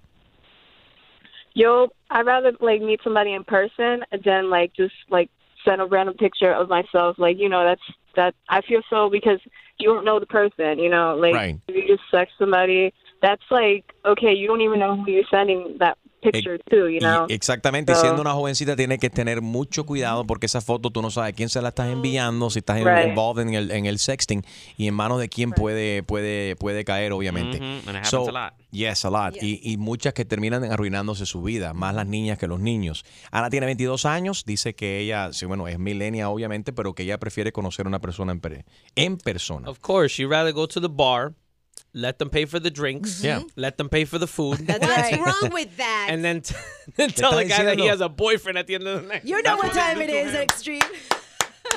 Yo, 1.53 1.89
I'd 2.09 2.25
rather 2.25 2.51
like 2.59 2.81
meet 2.81 3.01
somebody 3.03 3.33
in 3.33 3.43
person 3.43 4.03
than 4.23 4.49
like 4.49 4.73
just 4.73 4.95
like 5.09 5.29
send 5.65 5.81
a 5.81 5.85
random 5.85 6.15
picture 6.15 6.51
of 6.51 6.69
myself. 6.69 7.17
Like 7.19 7.37
you 7.37 7.49
know, 7.49 7.63
that's 7.63 7.81
that 8.15 8.35
I 8.49 8.61
feel 8.61 8.81
so 8.89 9.09
because 9.09 9.39
you 9.79 9.93
don't 9.93 10.05
know 10.05 10.19
the 10.19 10.25
person. 10.25 10.79
You 10.79 10.89
know, 10.89 11.15
like 11.15 11.33
Right. 11.33 11.59
if 11.67 11.75
you 11.75 11.87
just 11.87 12.09
sex 12.09 12.31
somebody, 12.39 12.93
that's 13.21 13.43
like 13.51 13.93
okay, 14.05 14.33
you 14.33 14.47
don't 14.47 14.61
even 14.61 14.79
know 14.79 14.95
who 14.95 15.11
you're 15.11 15.23
sending 15.29 15.77
that 15.79 15.97
picture 16.31 16.59
to. 16.69 16.89
You 16.89 16.99
know, 16.99 17.25
Y 17.29 17.33
exactamente, 17.33 17.91
y 17.91 17.95
So- 17.95 18.01
siendo 18.01 18.21
una 18.21 18.33
jovencita 18.33 18.75
tiene 18.75 18.97
que 18.97 19.09
tener 19.09 19.41
mucho 19.41 19.85
cuidado 19.85 20.25
porque 20.25 20.45
esa 20.45 20.61
foto 20.61 20.89
tú 20.89 21.01
no 21.01 21.11
sabes 21.11 21.33
quién 21.35 21.49
se 21.49 21.61
la 21.61 21.69
estás 21.69 21.89
enviando, 21.91 22.49
si 22.49 22.59
estás 22.59 22.77
en- 22.77 22.85
Right. 22.87 23.07
involved 23.09 23.41
en 23.47 23.53
el, 23.53 23.71
en 23.71 23.85
el 23.85 23.99
sexting 23.99 24.43
y 24.77 24.87
en 24.87 24.93
manos 24.93 25.19
de 25.19 25.29
quién 25.29 25.51
puede, 25.51 26.03
puede, 26.03 26.55
puede 26.55 26.83
caer, 26.85 27.11
obviamente. 27.13 27.59
Mhm, 27.59 27.89
and 27.89 27.97
it 27.97 28.05
So, 28.05 28.27
a 28.29 28.31
lot. 28.31 28.53
Yes, 28.71 29.05
a 29.05 29.09
lot. 29.11 29.35
Y, 29.41 29.59
y 29.63 29.77
muchas 29.77 30.13
que 30.13 30.25
terminan 30.25 30.63
arruinándose 30.63 31.25
su 31.27 31.43
vida, 31.43 31.73
más 31.73 31.93
las 31.93 32.07
niñas 32.07 32.37
que 32.39 32.47
los 32.47 32.59
niños. 32.59 33.05
Ana 33.31 33.49
tiene 33.51 33.67
22 33.67 34.05
años, 34.05 34.45
dice 34.45 34.73
que 34.73 34.99
ella, 34.99 35.31
sí, 35.31 35.45
bueno, 35.45 35.67
es 35.67 35.77
milenia 35.77 36.29
obviamente, 36.29 36.73
pero 36.73 36.93
que 36.93 37.03
ella 37.03 37.19
prefiere 37.19 37.51
conocer 37.51 37.85
a 37.85 37.89
una 37.89 37.99
persona 37.99 38.31
en, 38.31 38.41
en 38.95 39.17
persona. 39.17 39.69
Of 39.69 39.79
course, 39.79 40.21
you'd 40.21 40.31
rather 40.31 40.51
go 40.53 40.67
to 40.67 40.81
the 40.81 40.87
bar, 40.89 41.33
let 41.93 42.17
them 42.17 42.29
pay 42.29 42.45
for 42.45 42.59
the 42.59 42.71
drinks, 42.71 43.21
Yeah. 43.23 43.41
let 43.55 43.77
them 43.77 43.87
pay 43.89 44.05
for 44.05 44.17
the 44.19 44.27
food. 44.27 44.67
What's 44.67 45.11
wrong 45.17 45.51
with 45.53 45.75
that? 45.77 46.07
And 46.09 46.23
then, 46.23 46.41
t- 46.41 46.55
then 46.97 47.09
tell 47.11 47.31
the 47.35 47.45
guy 47.45 47.63
that 47.63 47.77
he 47.77 47.87
has 47.87 48.01
a 48.01 48.09
boyfriend 48.09 48.57
at 48.57 48.65
the 48.67 48.75
end 48.75 48.87
of 48.87 49.01
the 49.01 49.07
night. 49.07 49.21
You 49.23 49.41
know 49.43 49.57
what 49.57 49.73
time 49.73 50.01
it 50.01 50.09
is, 50.09 50.33
Extreme. 50.33 50.81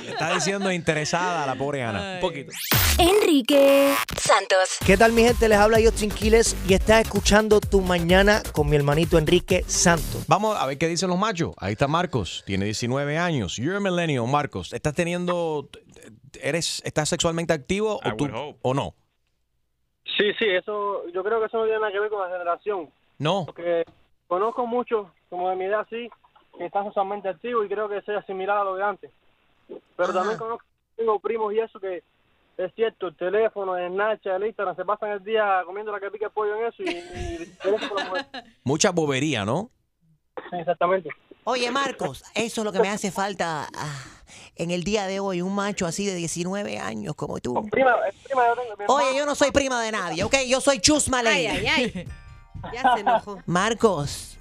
Está 0.06 0.34
diciendo 0.34 0.70
interesada 0.72 1.44
a 1.44 1.46
la 1.46 1.54
pobre 1.54 1.82
Ana. 1.82 2.14
Un 2.14 2.20
poquito. 2.20 2.52
Enrique 2.98 3.94
Santos. 4.20 4.78
¿Qué 4.84 4.96
tal 4.96 5.12
mi 5.12 5.22
gente? 5.22 5.48
Les 5.48 5.58
habla 5.58 5.78
Justin 5.82 6.10
Quiles 6.10 6.56
y 6.68 6.74
estás 6.74 7.02
escuchando 7.02 7.60
Tu 7.60 7.80
Mañana 7.80 8.42
con 8.52 8.68
mi 8.68 8.76
hermanito 8.76 9.16
Enrique 9.18 9.64
Santos. 9.66 10.24
Vamos 10.26 10.56
a 10.58 10.66
ver 10.66 10.76
qué 10.78 10.88
dicen 10.88 11.08
los 11.08 11.18
machos. 11.18 11.54
Ahí 11.58 11.72
está 11.72 11.88
Marcos, 11.88 12.42
tiene 12.46 12.64
19 12.66 13.16
años. 13.18 13.56
You're 13.56 13.76
a 13.76 13.80
millennial, 13.80 14.26
Marcos. 14.26 14.72
¿Estás 14.72 14.94
teniendo, 14.94 15.68
eres, 16.42 16.82
estás 16.84 17.08
sexualmente 17.08 17.52
activo 17.52 18.00
I 18.04 18.08
o, 18.10 18.16
tú, 18.16 18.24
would 18.24 18.34
hope. 18.34 18.58
o 18.62 18.74
no? 18.74 18.94
Sí, 20.16 20.32
sí, 20.38 20.46
eso, 20.46 21.06
yo 21.08 21.22
creo 21.22 21.40
que 21.40 21.46
eso 21.46 21.58
no 21.58 21.64
tiene 21.64 21.80
nada 21.80 21.92
que 21.92 22.00
ver 22.00 22.10
con 22.10 22.20
la 22.20 22.32
generación. 22.32 22.90
No. 23.18 23.44
Porque 23.46 23.84
conozco 24.26 24.66
muchos, 24.66 25.08
como 25.28 25.50
de 25.50 25.56
mi 25.56 25.64
edad, 25.64 25.86
sí, 25.90 26.08
que 26.56 26.66
están 26.66 26.84
socialmente 26.84 27.28
activos 27.28 27.66
y 27.66 27.68
creo 27.68 27.88
que 27.88 28.02
sea 28.02 28.22
similar 28.22 28.58
a 28.58 28.64
lo 28.64 28.76
de 28.76 28.82
antes. 28.82 29.10
Pero 29.96 30.12
también 30.12 30.38
conozco, 30.38 30.64
tengo 30.96 31.18
primos 31.18 31.52
y 31.52 31.58
eso 31.58 31.78
que 31.78 32.02
es 32.56 32.74
cierto, 32.74 33.08
el 33.08 33.16
teléfono, 33.16 33.76
el 33.76 33.92
Snapchat, 33.92 34.36
el 34.36 34.46
Instagram, 34.46 34.76
se 34.76 34.84
pasan 34.84 35.10
el 35.10 35.22
día 35.22 35.62
comiendo 35.66 35.92
la 35.92 36.00
que 36.00 36.10
pica 36.10 36.26
el 36.26 36.32
pollo 36.32 36.56
en 36.56 36.66
eso 36.66 36.82
y, 36.82 36.88
y 36.88 37.70
mujer. 37.70 38.26
Mucha 38.64 38.92
bobería, 38.92 39.44
¿no? 39.44 39.70
Sí, 40.50 40.56
exactamente. 40.56 41.10
Oye, 41.44 41.70
Marcos, 41.70 42.24
eso 42.34 42.60
es 42.60 42.64
lo 42.64 42.72
que 42.72 42.80
me 42.80 42.88
hace 42.88 43.10
falta 43.10 43.68
ah, 43.74 44.15
en 44.56 44.70
el 44.70 44.84
día 44.84 45.06
de 45.06 45.20
hoy, 45.20 45.42
un 45.42 45.54
macho 45.54 45.86
así 45.86 46.06
de 46.06 46.14
19 46.14 46.78
años 46.78 47.14
como 47.14 47.38
tú. 47.38 47.54
Prima, 47.70 47.94
es 48.08 48.14
prima 48.24 48.46
yo 48.46 48.54
tengo, 48.54 48.76
mi 48.76 48.84
hermano. 48.84 48.94
Oye, 49.08 49.18
yo 49.18 49.26
no 49.26 49.34
soy 49.34 49.50
prima 49.50 49.82
de 49.82 49.92
nadie, 49.92 50.24
¿ok? 50.24 50.34
Yo 50.46 50.60
soy 50.60 50.78
Chusma 50.80 51.18
Ay, 51.20 51.44
Lady. 51.46 51.66
ay, 51.66 51.66
ay. 51.94 52.08
Ya 52.72 52.94
se 52.94 53.00
enojó. 53.00 53.38
Marcos, 53.46 54.38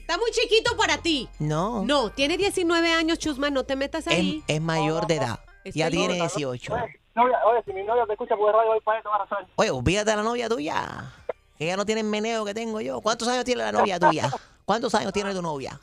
Está 0.00 0.16
muy 0.18 0.30
chiquito 0.30 0.76
para 0.76 0.98
ti. 0.98 1.28
no, 1.40 1.82
No, 1.84 2.10
tiene 2.10 2.36
19 2.36 2.92
años, 2.92 3.18
Chusma, 3.18 3.50
no 3.50 3.64
te 3.64 3.74
metas 3.74 4.06
ahí. 4.06 4.42
es 4.46 4.60
mayor 4.60 5.06
de 5.08 5.16
edad. 5.16 5.40
Ya 5.74 5.90
tiene 5.90 6.16
gorda, 6.18 6.28
18. 6.28 6.72
Novia, 7.16 7.38
oye, 7.44 7.62
si 7.64 7.72
mi 7.72 7.82
novia 7.82 8.04
te 8.06 8.12
escucha 8.12 8.36
por 8.36 8.52
radio, 8.54 8.70
voy 8.70 8.80
para 8.80 9.00
eso, 9.00 9.08
saber. 9.28 9.46
Oye, 9.56 9.70
olvídate 9.70 10.10
de 10.10 10.16
la 10.16 10.22
novia 10.22 10.48
tuya. 10.48 11.12
Que 11.58 11.64
ella 11.64 11.76
no 11.76 11.84
tiene 11.84 12.02
el 12.02 12.06
meneo 12.06 12.44
que 12.44 12.54
tengo 12.54 12.80
yo. 12.80 13.00
¿Cuántos 13.00 13.26
años 13.26 13.44
tiene 13.44 13.62
la 13.62 13.72
novia 13.72 13.98
tuya? 13.98 14.30
¿Cuántos 14.64 14.94
años 14.94 15.12
tiene 15.12 15.32
tu 15.34 15.42
novia? 15.42 15.80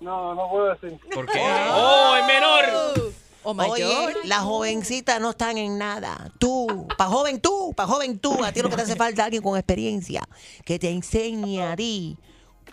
No, 0.00 0.34
no 0.34 0.50
puedo 0.50 0.74
decir. 0.74 0.98
¿Por 1.12 1.26
qué? 1.26 1.40
¡Oh, 1.40 2.16
es 2.16 2.26
menor! 2.26 3.12
O 3.48 3.52
Oye, 3.52 4.12
las 4.24 4.40
jovencitas 4.40 5.20
no 5.20 5.30
están 5.30 5.56
en 5.56 5.78
nada. 5.78 6.32
Tú, 6.38 6.88
pa' 6.98 7.06
joven 7.06 7.40
tú, 7.40 7.72
pa' 7.76 7.86
joven 7.86 8.18
tú, 8.18 8.44
a 8.44 8.50
ti 8.50 8.60
lo 8.60 8.68
que 8.68 8.74
te 8.74 8.82
hace 8.82 8.96
falta 8.96 9.22
es 9.22 9.26
alguien 9.26 9.42
con 9.42 9.56
experiencia 9.56 10.24
que 10.64 10.80
te 10.80 10.90
enseñe 10.90 11.62
a 11.62 11.76
ti 11.76 12.18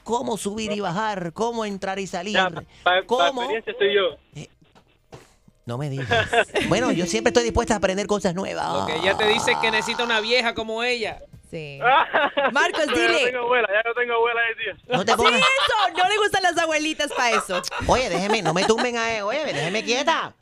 cómo 0.04 0.36
subir 0.36 0.72
y 0.72 0.80
bajar, 0.80 1.32
cómo 1.34 1.64
entrar 1.64 2.00
y 2.00 2.08
salir. 2.08 2.36
Experiencia 2.38 3.72
estoy 3.72 3.94
yo. 3.94 4.48
No 5.66 5.78
me 5.78 5.92
digas. 5.92 6.28
Bueno, 6.68 6.92
yo 6.92 7.06
siempre 7.06 7.30
estoy 7.30 7.44
dispuesta 7.44 7.76
a 7.76 7.78
aprender 7.78 8.08
cosas 8.08 8.34
nuevas. 8.34 8.74
Lo 8.74 8.86
que 8.88 8.98
ella 8.98 9.16
te 9.16 9.28
dice 9.28 9.56
que 9.62 9.70
necesita 9.70 10.04
una 10.04 10.20
vieja 10.22 10.56
como 10.56 10.84
ella. 10.84 11.22
Sí. 11.54 11.80
Marcos, 12.52 12.88
dile. 12.88 13.06
Ya 13.06 13.12
no 13.12 13.26
tengo 13.26 13.40
abuela, 13.44 13.68
ya 13.72 13.82
no 13.88 13.94
tengo 13.94 14.14
abuela 14.16 14.42
de 14.42 14.56
tío. 14.56 14.74
No 14.98 15.06
te 15.06 15.12
Sí, 15.12 15.18
pongas- 15.20 15.40
eso. 15.40 15.98
No 16.04 16.10
le 16.10 16.18
gustan 16.18 16.42
las 16.42 16.58
abuelitas 16.58 17.14
para 17.14 17.30
eso. 17.38 17.62
Oye, 17.86 18.10
déjeme, 18.10 18.42
no 18.42 18.56
me 18.56 18.64
tumben 18.64 18.98
a 18.98 19.16
él, 19.18 19.22
oye, 19.22 19.46
déjeme 19.46 19.84
quieta. 19.84 20.34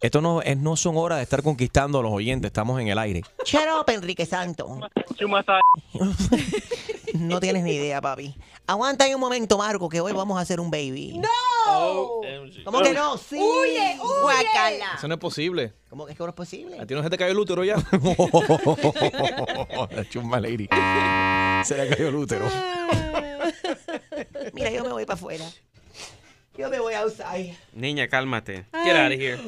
Esto 0.00 0.20
no, 0.20 0.42
es, 0.42 0.56
no 0.58 0.76
son 0.76 0.96
horas 0.96 1.18
de 1.18 1.22
estar 1.22 1.42
conquistando 1.42 2.00
a 2.00 2.02
los 2.02 2.12
oyentes, 2.12 2.48
estamos 2.48 2.80
en 2.80 2.88
el 2.88 2.98
aire. 2.98 3.22
Shut 3.44 3.62
up, 3.80 3.90
Enrique 3.90 4.26
Santo. 4.26 4.80
No 7.14 7.40
tienes 7.40 7.62
ni 7.62 7.72
idea, 7.72 8.00
papi. 8.00 8.36
Aguanta 8.66 9.04
ahí 9.04 9.14
un 9.14 9.20
momento, 9.20 9.56
Marco, 9.56 9.88
que 9.88 10.00
hoy 10.00 10.12
vamos 10.12 10.36
a 10.38 10.42
hacer 10.42 10.60
un 10.60 10.70
baby. 10.70 11.18
Oh, 11.68 12.20
¿Cómo 12.64 12.82
que 12.82 12.92
no? 12.92 13.16
Sí. 13.16 13.36
Huye, 13.36 13.96
huye. 13.98 14.20
Guacala. 14.22 14.92
Eso 14.96 15.08
no 15.08 15.14
es 15.14 15.20
posible. 15.20 15.72
¿Cómo 15.88 16.04
que 16.04 16.12
es 16.12 16.18
que 16.18 16.24
no 16.24 16.28
es 16.28 16.34
posible? 16.34 16.78
¿A 16.78 16.86
ti 16.86 16.94
no 16.94 17.02
se 17.02 17.08
te 17.08 17.16
cayó 17.16 17.32
el 17.32 17.38
útero 17.38 17.64
ya? 17.64 17.76
La 19.90 20.08
chumba 20.10 20.40
lady. 20.40 20.68
Se 21.64 21.76
le 21.76 21.88
cayó 21.88 22.08
el 22.08 22.16
útero. 22.16 22.46
Mira, 24.52 24.70
yo 24.70 24.84
me 24.84 24.90
voy 24.90 25.06
para 25.06 25.14
afuera. 25.14 25.44
Yo 26.58 26.68
me 26.68 26.80
voy 26.80 26.94
outside. 26.94 27.56
Niña, 27.72 28.08
cálmate. 28.08 28.66
Get 28.84 28.96
out 28.96 29.12
of 29.12 29.18
here. 29.18 29.38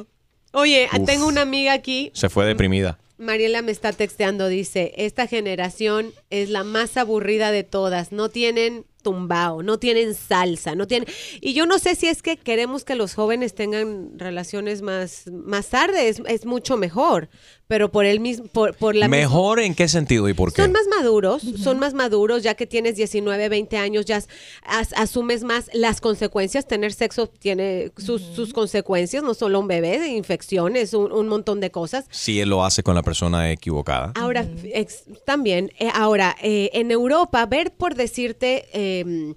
Oye, 0.51 0.87
Uf. 0.91 1.05
tengo 1.05 1.27
una 1.27 1.41
amiga 1.41 1.73
aquí. 1.73 2.11
Se 2.13 2.29
fue 2.29 2.45
deprimida. 2.45 2.97
Mariela 3.17 3.61
me 3.61 3.73
está 3.73 3.91
texteando, 3.91 4.47
dice, 4.47 4.93
esta 4.95 5.27
generación 5.27 6.13
es 6.29 6.49
la 6.49 6.63
más 6.63 6.95
aburrida 6.95 7.51
de 7.51 7.65
todas, 7.65 8.13
no 8.13 8.29
tienen 8.29 8.85
tumbao, 9.01 9.61
no 9.61 9.77
tienen 9.77 10.15
salsa, 10.15 10.73
no 10.73 10.87
tienen... 10.87 11.09
Y 11.41 11.53
yo 11.53 11.65
no 11.65 11.79
sé 11.79 11.95
si 11.95 12.07
es 12.07 12.21
que 12.21 12.37
queremos 12.37 12.85
que 12.85 12.95
los 12.95 13.15
jóvenes 13.15 13.55
tengan 13.55 14.17
relaciones 14.17 14.81
más, 14.81 15.27
más 15.27 15.67
tarde, 15.67 16.07
es, 16.07 16.21
es 16.27 16.45
mucho 16.45 16.77
mejor, 16.77 17.29
pero 17.69 17.91
por 17.91 18.05
el 18.07 18.19
mismo, 18.19 18.47
por, 18.47 18.73
por 18.75 18.95
la 18.95 19.05
misma- 19.07 19.17
¿Mejor 19.21 19.59
en 19.59 19.75
qué 19.75 19.87
sentido 19.87 20.27
y 20.27 20.33
por 20.33 20.51
qué? 20.51 20.63
Son 20.63 20.71
más 20.71 20.87
maduros, 20.87 21.43
son 21.61 21.77
más 21.77 21.93
maduros, 21.93 22.41
ya 22.41 22.55
que 22.55 22.65
tienes 22.65 22.95
19, 22.95 23.47
20 23.47 23.77
años, 23.77 24.05
ya 24.05 24.17
as- 24.63 24.93
asumes 24.97 25.43
más 25.43 25.69
las 25.71 26.01
consecuencias. 26.01 26.67
Tener 26.67 26.91
sexo 26.93 27.27
tiene 27.27 27.91
sus, 27.95 28.23
sus 28.23 28.53
consecuencias, 28.53 29.21
no 29.21 29.35
solo 29.35 29.59
un 29.59 29.67
bebé, 29.67 30.07
infecciones, 30.07 30.95
un, 30.95 31.11
un 31.11 31.27
montón 31.27 31.59
de 31.59 31.69
cosas. 31.69 32.05
Si 32.09 32.39
él 32.39 32.49
lo 32.49 32.65
hace 32.65 32.81
con 32.81 32.95
la 32.95 33.03
persona 33.03 33.51
equivocada. 33.51 34.13
Ahora, 34.15 34.47
ex- 34.73 35.03
también, 35.27 35.71
eh, 35.77 35.89
ahora, 35.93 36.35
eh, 36.41 36.71
en 36.73 36.89
Europa, 36.89 37.45
ver 37.45 37.71
por 37.71 37.93
decirte 37.93 38.65
eh, 38.73 39.35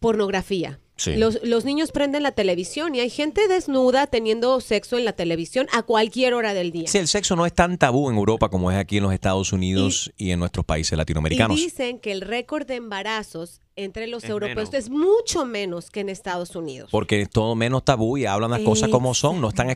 pornografía. 0.00 0.78
Sí. 0.96 1.16
Los, 1.16 1.42
los 1.42 1.64
niños 1.64 1.90
prenden 1.90 2.22
la 2.22 2.32
televisión 2.32 2.94
y 2.94 3.00
hay 3.00 3.10
gente 3.10 3.48
desnuda 3.48 4.06
teniendo 4.06 4.60
sexo 4.60 4.96
en 4.96 5.04
la 5.04 5.12
televisión 5.12 5.66
a 5.72 5.82
cualquier 5.82 6.34
hora 6.34 6.54
del 6.54 6.70
día. 6.70 6.86
Sí, 6.86 6.98
el 6.98 7.08
sexo 7.08 7.34
no 7.34 7.46
es 7.46 7.52
tan 7.52 7.78
tabú 7.78 8.10
en 8.10 8.16
Europa 8.16 8.48
como 8.48 8.70
es 8.70 8.78
aquí 8.78 8.98
en 8.98 9.04
los 9.04 9.12
Estados 9.12 9.52
Unidos 9.52 10.12
y, 10.16 10.30
en 10.30 10.38
nuestros 10.38 10.64
países 10.64 10.96
latinoamericanos. 10.96 11.58
Y 11.58 11.64
dicen 11.64 11.98
que 11.98 12.12
el 12.12 12.20
récord 12.20 12.66
de 12.66 12.76
embarazos 12.76 13.60
entre 13.76 14.06
los 14.06 14.24
Es 14.24 14.30
europeos 14.30 14.70
menos. 14.70 14.74
es 14.74 14.90
mucho 14.90 15.44
menos 15.44 15.90
que 15.90 16.00
en 16.00 16.08
Estados 16.08 16.54
Unidos. 16.56 16.90
Porque 16.90 17.20
es 17.22 17.30
todo 17.30 17.54
menos 17.54 17.84
tabú 17.84 18.16
y 18.16 18.26
hablan 18.26 18.50
las 18.50 18.60
cosas 18.60 18.88
como 18.88 19.14
son, 19.14 19.40
no 19.40 19.48
están 19.48 19.70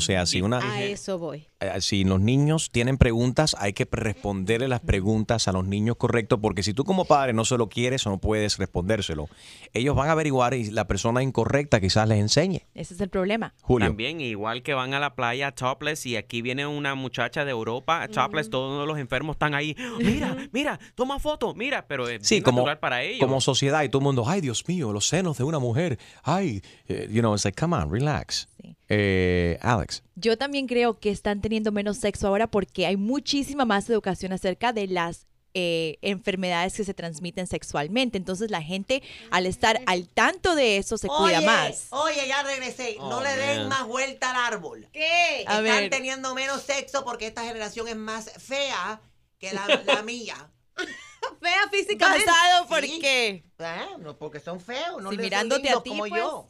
sea, 0.00 0.26
si 0.26 0.40
una, 0.42 0.58
A 0.58 0.82
eso 0.82 1.18
voy. 1.18 1.46
eh, 1.60 1.80
si 1.80 2.04
los 2.04 2.20
niños 2.20 2.70
tienen 2.70 2.98
preguntas, 2.98 3.56
hay 3.58 3.72
que 3.72 3.86
responderle 3.90 4.68
las 4.68 4.80
preguntas 4.80 5.48
a 5.48 5.52
los 5.52 5.66
niños 5.66 5.96
correctos, 5.96 6.38
porque 6.40 6.62
si 6.62 6.72
tú 6.74 6.84
como 6.84 7.04
padre 7.04 7.32
no 7.32 7.44
se 7.44 7.56
lo 7.58 7.68
quieres 7.68 8.06
o 8.06 8.10
no 8.10 8.18
puedes 8.18 8.58
respondérselo, 8.58 9.28
ellos 9.72 9.94
van 9.96 10.08
a 10.08 10.12
averiguar 10.12 10.54
y 10.54 10.70
la 10.70 10.86
persona 10.86 11.22
incorrecta 11.22 11.80
quizás 11.80 12.08
les 12.08 12.18
enseñe. 12.18 12.62
Ese 12.74 12.94
es 12.94 13.00
el 13.00 13.08
problema. 13.08 13.54
Julio. 13.62 13.88
También, 13.88 14.20
igual 14.20 14.62
que 14.62 14.74
van 14.74 14.94
a 14.94 15.00
la 15.00 15.14
playa 15.14 15.52
topless 15.52 16.06
y 16.06 16.16
aquí 16.16 16.42
viene 16.42 16.66
una 16.66 16.94
muchacha 16.94 17.44
de 17.44 17.50
Europa, 17.50 18.06
topless, 18.08 18.50
todos 18.50 18.86
los 18.86 18.98
enfermos 18.98 19.34
están 19.34 19.54
ahí. 19.54 19.76
Mira, 19.98 20.36
mira, 20.52 20.78
toma 20.94 21.18
foto, 21.18 21.54
mira, 21.54 21.86
pero 21.86 22.08
es 22.08 22.26
Sí, 22.26 22.36
bien 22.36 22.44
como, 22.44 22.58
natural 22.60 22.78
para 22.78 23.02
ellos. 23.02 23.20
como 23.20 23.25
sociedad 23.40 23.82
y 23.82 23.88
todo 23.88 24.00
el 24.00 24.04
mundo, 24.04 24.24
ay 24.26 24.40
Dios 24.40 24.66
mío, 24.68 24.92
los 24.92 25.08
senos 25.08 25.38
de 25.38 25.44
una 25.44 25.58
mujer, 25.58 25.98
ay, 26.22 26.62
eh, 26.88 27.08
you 27.10 27.20
know, 27.20 27.34
it's 27.34 27.44
like, 27.44 27.58
come 27.60 27.76
on, 27.76 27.90
relax. 27.90 28.48
Eh, 28.88 29.58
Alex. 29.62 30.02
Yo 30.14 30.38
también 30.38 30.66
creo 30.66 30.98
que 30.98 31.10
están 31.10 31.40
teniendo 31.40 31.72
menos 31.72 31.96
sexo 31.98 32.28
ahora 32.28 32.46
porque 32.46 32.86
hay 32.86 32.96
muchísima 32.96 33.64
más 33.64 33.88
educación 33.90 34.32
acerca 34.32 34.72
de 34.72 34.86
las 34.86 35.26
eh, 35.58 35.96
enfermedades 36.02 36.74
que 36.76 36.84
se 36.84 36.92
transmiten 36.94 37.46
sexualmente. 37.46 38.18
Entonces 38.18 38.50
la 38.50 38.62
gente, 38.62 39.02
al 39.30 39.46
estar 39.46 39.80
al 39.86 40.06
tanto 40.08 40.54
de 40.54 40.76
eso, 40.76 40.98
se 40.98 41.08
cuida 41.08 41.38
Oye, 41.38 41.46
más. 41.46 41.86
Oye, 41.90 42.28
ya 42.28 42.42
regresé. 42.42 42.96
no 42.98 43.18
Oh, 43.18 43.22
le 43.22 43.34
den 43.36 43.60
man. 43.60 43.68
más 43.70 43.86
vuelta 43.86 44.30
al 44.32 44.52
árbol. 44.54 44.86
¿Qué? 44.92 45.44
A 45.46 45.58
Están 45.60 45.64
ver. 45.64 45.90
teniendo 45.90 46.34
menos 46.34 46.62
sexo 46.62 47.04
porque 47.04 47.26
esta 47.26 47.42
generación 47.44 47.88
es 47.88 47.96
más 47.96 48.30
fea 48.38 49.00
que 49.38 49.52
la, 49.52 49.66
la 49.86 50.02
mía. 50.02 50.50
Fea 51.40 51.68
físicamente. 51.70 52.24
¿Basado 52.26 52.66
por 52.68 52.80
Sí. 52.82 52.98
qué? 53.00 53.42
Ah, 53.58 53.86
no, 53.98 54.16
porque 54.16 54.40
son 54.40 54.60
feos, 54.60 55.02
no 55.02 55.10
Si 55.10 55.16
les 55.16 55.16
son 55.16 55.22
mirándote 55.24 55.70
a 55.70 55.82
ti, 55.82 55.90
como 55.90 56.04
pues. 56.06 56.12
yo. 56.22 56.48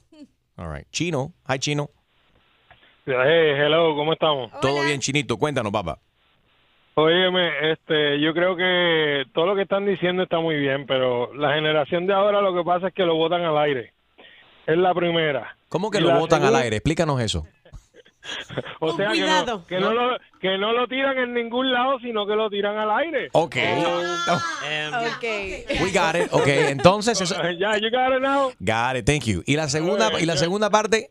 All 0.56 0.74
right. 0.74 0.86
Chino, 0.90 1.32
hi 1.48 1.58
Chino. 1.58 1.90
Hey, 3.04 3.52
hello, 3.56 3.94
¿cómo 3.94 4.12
estamos? 4.12 4.50
Todo 4.60 4.82
bien, 4.82 5.00
Chinito, 5.00 5.36
cuéntanos, 5.36 5.70
papá. 5.72 5.98
Óyeme, 6.94 7.72
este, 7.72 8.18
yo 8.20 8.32
creo 8.32 8.56
que 8.56 9.24
todo 9.34 9.46
lo 9.46 9.54
que 9.54 9.62
están 9.62 9.84
diciendo 9.84 10.22
está 10.22 10.40
muy 10.40 10.56
bien, 10.56 10.86
pero 10.86 11.32
la 11.34 11.52
generación 11.54 12.06
de 12.06 12.14
ahora 12.14 12.40
lo 12.40 12.54
que 12.54 12.64
pasa 12.64 12.88
es 12.88 12.94
que 12.94 13.04
lo 13.04 13.14
botan 13.16 13.42
al 13.42 13.56
aire. 13.58 13.92
Es 14.66 14.76
la 14.78 14.94
primera. 14.94 15.56
¿Cómo 15.68 15.90
que 15.90 15.98
Y 15.98 16.00
lo 16.00 16.08
la 16.08 16.18
botan 16.18 16.42
al 16.42 16.56
aire? 16.56 16.76
Explícanos 16.78 17.20
eso. 17.20 17.46
O 18.80 18.94
sea, 18.94 19.08
que 19.08 19.18
cuidado. 19.20 19.58
no, 19.58 19.66
que, 19.66 19.80
no 19.80 19.92
lo, 19.92 20.18
que 20.40 20.58
no 20.58 20.72
lo 20.72 20.86
tiran 20.86 21.16
en 21.18 21.34
ningún 21.34 21.72
lado, 21.72 21.98
sino 22.00 22.26
que 22.26 22.34
lo 22.34 22.50
tiran 22.50 22.76
al 22.76 22.90
aire. 22.90 23.28
Ok. 23.32 23.56
We 25.80 25.90
got 25.92 26.14
it. 26.14 26.28
Ok, 26.32 26.46
entonces 26.46 27.20
eso. 27.20 27.34
Ya, 27.58 27.76
you 27.78 27.90
got 27.90 28.14
it 28.14 28.20
now. 28.20 28.50
Got 28.60 28.96
it, 28.98 29.06
thank 29.06 29.24
you. 29.24 29.42
Y 29.46 29.56
la 29.56 29.68
segunda, 29.68 30.10
y 30.20 30.26
la 30.26 30.36
segunda 30.36 30.70
parte. 30.70 31.10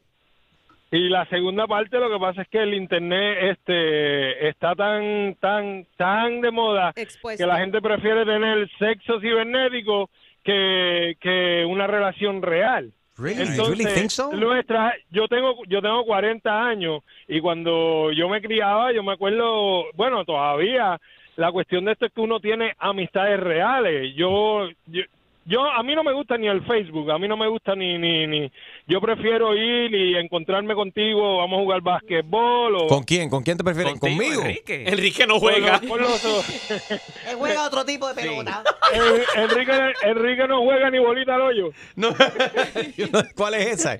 Y 0.91 1.09
la 1.09 1.25
segunda 1.25 1.65
parte 1.67 1.97
lo 1.97 2.09
que 2.09 2.19
pasa 2.19 2.43
es 2.43 2.47
que 2.47 2.61
el 2.61 2.73
internet 2.73 3.37
este 3.41 4.47
está 4.47 4.75
tan 4.75 5.35
tan 5.41 5.85
tan 5.97 6.41
de 6.41 6.51
moda 6.51 6.93
Expuesto. 6.95 7.43
que 7.43 7.47
la 7.47 7.57
gente 7.57 7.81
prefiere 7.81 8.23
tener 8.23 8.69
sexo 8.77 9.19
cibernético 9.19 10.09
que, 10.43 11.17
que 11.19 11.65
una 11.67 11.87
relación 11.87 12.41
real. 12.41 12.93
Really? 13.17 13.55
You 13.55 13.65
really 13.65 13.85
think 13.85 14.11
so? 14.11 14.31
nuestra, 14.33 14.93
yo 15.09 15.27
tengo 15.27 15.63
yo 15.67 15.81
tengo 15.81 16.03
40 16.05 16.67
años 16.67 17.01
y 17.27 17.39
cuando 17.39 18.11
yo 18.11 18.27
me 18.27 18.41
criaba, 18.41 18.91
yo 18.91 19.03
me 19.03 19.13
acuerdo, 19.13 19.85
bueno, 19.93 20.25
todavía 20.25 20.99
la 21.37 21.51
cuestión 21.51 21.85
de 21.85 21.93
esto 21.93 22.05
es 22.05 22.13
que 22.13 22.21
uno 22.21 22.39
tiene 22.39 22.73
amistades 22.77 23.39
reales. 23.39 24.13
Yo 24.15 24.67
yo, 24.87 25.03
yo 25.45 25.63
a 25.69 25.81
mí 25.83 25.95
no 25.95 26.03
me 26.03 26.13
gusta 26.13 26.37
ni 26.37 26.47
el 26.47 26.63
Facebook, 26.65 27.09
a 27.11 27.17
mí 27.19 27.27
no 27.27 27.37
me 27.37 27.47
gusta 27.47 27.75
ni 27.75 27.97
ni 27.97 28.27
ni 28.27 28.51
yo 28.87 28.99
prefiero 29.01 29.55
ir 29.55 29.93
y 29.93 30.15
encontrarme 30.17 30.75
contigo, 30.75 31.37
vamos 31.37 31.59
a 31.59 31.63
jugar 31.63 31.81
básquetbol 31.81 32.75
o 32.75 32.87
¿Con 32.87 33.03
quién? 33.03 33.29
¿Con 33.29 33.43
quién 33.43 33.57
te 33.57 33.63
prefieres? 33.63 33.99
¿Conmigo? 33.99 34.41
Enrique 34.67 35.25
no 35.27 35.33
Con 35.39 35.41
juega. 35.41 35.79
los- 35.79 35.89
con 35.89 36.01
los- 36.01 36.25
Él 37.29 37.35
juega 37.37 37.65
otro 37.65 37.85
tipo 37.85 38.07
de 38.07 38.15
pelota. 38.15 38.63
Enrique, 39.35 39.71
Enrique 40.03 40.47
no 40.47 40.61
juega 40.61 40.89
ni 40.89 40.99
bolita 40.99 41.35
al 41.35 41.41
hoyo. 41.41 41.69
¿Cuál 43.35 43.53
es 43.55 43.67
esa? 43.67 43.99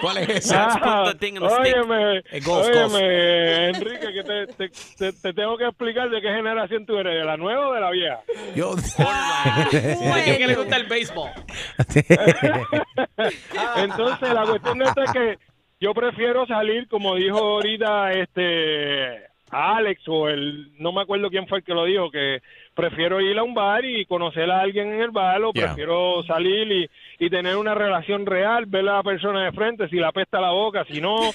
¿Cuál 0.00 0.18
es 0.18 0.28
esa? 0.28 0.68
Ah, 0.82 1.12
óyeme, 1.40 2.22
golf. 2.44 2.66
óyeme, 2.68 3.68
Enrique, 3.70 4.12
que 4.12 4.22
te, 4.24 4.46
te, 4.46 4.68
te- 4.98 5.12
te 5.12 5.32
tengo 5.32 5.56
que 5.56 5.64
explicar 5.64 6.08
de 6.10 6.20
qué 6.20 6.28
generación 6.28 6.84
tú 6.86 6.96
eres, 6.96 7.14
de 7.18 7.24
la 7.24 7.36
nueva 7.36 7.68
o 7.68 7.72
de 7.74 7.80
la 7.80 7.90
vieja. 7.90 8.20
Yo. 8.54 8.74
Dice 8.76 10.38
que 10.38 10.46
le 10.46 10.54
gusta 10.54 10.76
el 10.76 10.85
béisbol. 10.88 11.30
Entonces, 13.76 14.32
la 14.32 14.44
cuestión 14.44 14.78
de 14.78 14.84
esto 14.84 15.02
es 15.02 15.12
que 15.12 15.38
yo 15.80 15.92
prefiero 15.94 16.46
salir, 16.46 16.88
como 16.88 17.16
dijo 17.16 17.38
ahorita 17.38 18.12
este 18.12 19.26
Alex 19.50 20.02
o 20.08 20.28
el, 20.28 20.72
no 20.78 20.92
me 20.92 21.02
acuerdo 21.02 21.30
quién 21.30 21.46
fue 21.46 21.58
el 21.58 21.64
que 21.64 21.74
lo 21.74 21.84
dijo, 21.84 22.10
que 22.10 22.40
prefiero 22.74 23.20
ir 23.20 23.38
a 23.38 23.42
un 23.42 23.54
bar 23.54 23.84
y 23.84 24.06
conocer 24.06 24.50
a 24.50 24.60
alguien 24.60 24.94
en 24.94 25.00
el 25.02 25.10
bar 25.10 25.42
o 25.42 25.52
Yeah. 25.52 25.66
prefiero 25.66 26.22
salir 26.24 26.70
y, 26.72 26.90
y 27.18 27.30
tener 27.30 27.56
una 27.56 27.74
relación 27.74 28.26
real, 28.26 28.66
ver 28.66 28.88
a 28.88 28.96
la 28.96 29.02
persona 29.02 29.44
de 29.44 29.52
frente, 29.52 29.88
si 29.88 29.96
la 29.96 30.12
pesta 30.12 30.40
la 30.40 30.50
boca, 30.50 30.84
si 30.90 31.00
no... 31.00 31.16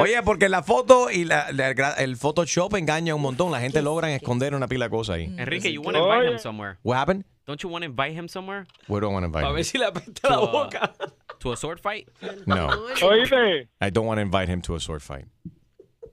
Oye, 0.00 0.22
porque 0.24 0.48
la 0.48 0.62
foto 0.62 1.10
y 1.10 1.24
la- 1.24 1.50
la 1.52 1.70
el 1.98 2.16
Photoshop 2.16 2.74
engaña 2.76 3.14
un 3.14 3.22
montón. 3.22 3.50
La 3.52 3.60
gente 3.60 3.82
logra 3.82 4.12
esconder 4.14 4.54
una 4.54 4.68
pila 4.68 4.86
de 4.86 4.90
cosas 4.90 5.16
ahí. 5.16 5.24
Enrique, 5.38 5.72
you 5.72 5.82
want 5.82 5.96
to 5.96 6.04
invite 6.04 6.32
him 6.32 6.38
somewhere. 6.38 6.78
What 6.82 6.96
happened? 6.98 7.24
Don't 7.46 7.62
you 7.62 7.68
want 7.70 7.82
to 7.82 7.86
invite 7.90 8.12
him 8.14 8.28
somewhere? 8.28 8.66
We 8.88 9.00
don't 9.00 9.12
want 9.12 9.24
to 9.24 9.26
invite 9.26 9.44
A 9.44 9.48
him. 9.50 9.54
ver 9.54 9.64
si 9.64 9.78
le 9.78 9.86
apesta 9.86 10.30
la 10.30 10.38
boca. 10.40 10.92
To 11.40 11.52
a 11.52 11.56
sword 11.56 11.78
fight? 11.78 12.08
No. 12.46 12.66
Oíste. 13.00 13.68
I 13.80 13.90
don't 13.90 14.06
want 14.06 14.18
to 14.18 14.22
invite 14.22 14.48
him 14.48 14.60
to 14.62 14.74
a 14.74 14.80
sword 14.80 15.02
fight. 15.02 15.26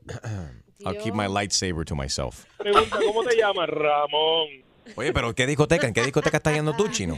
I'll 0.85 0.93
keep 0.93 1.15
my 1.15 1.25
lightsaber 1.25 1.83
to 1.85 1.95
myself. 1.95 2.45
Pregunta, 2.59 2.99
¿cómo 3.03 3.23
te 3.27 3.35
llamas? 3.35 3.67
Ramón. 3.69 4.63
Oye, 4.95 5.11
pero 5.13 5.33
¿qué 5.33 5.45
discoteca? 5.47 5.87
¿En 5.87 5.93
qué 5.93 6.03
discoteca 6.03 6.37
estás 6.37 6.53
yendo 6.53 6.73
tú, 6.73 6.87
chino? 6.91 7.17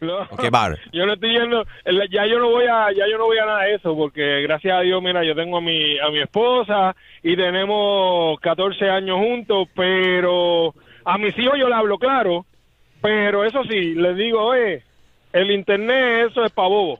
No, 0.00 0.22
¿O 0.30 0.36
qué 0.36 0.50
bar? 0.50 0.78
Yo 0.92 1.06
no 1.06 1.14
estoy 1.14 1.32
yendo, 1.32 1.64
ya 2.10 2.26
yo 2.26 2.38
no 2.38 2.50
voy 2.50 2.66
a, 2.66 2.92
ya 2.92 3.04
yo 3.10 3.18
no 3.18 3.26
voy 3.26 3.38
a 3.38 3.46
nada 3.46 3.62
de 3.64 3.74
eso, 3.74 3.96
porque 3.96 4.42
gracias 4.42 4.74
a 4.76 4.80
Dios, 4.80 5.02
mira, 5.02 5.24
yo 5.24 5.34
tengo 5.34 5.58
a 5.58 5.60
mi, 5.60 5.98
a 5.98 6.08
mi 6.10 6.20
esposa 6.20 6.94
y 7.22 7.36
tenemos 7.36 8.38
14 8.40 8.88
años 8.90 9.18
juntos, 9.18 9.68
pero 9.74 10.74
a 11.04 11.18
mis 11.18 11.36
hijos 11.38 11.54
yo 11.58 11.68
le 11.68 11.74
hablo 11.74 11.98
claro, 11.98 12.46
pero 13.00 13.44
eso 13.44 13.62
sí, 13.64 13.94
les 13.94 14.16
digo, 14.16 14.42
oye, 14.42 14.82
el 15.32 15.50
internet, 15.50 16.28
eso 16.30 16.44
es 16.44 16.52
para 16.52 16.68
bobo. 16.68 16.98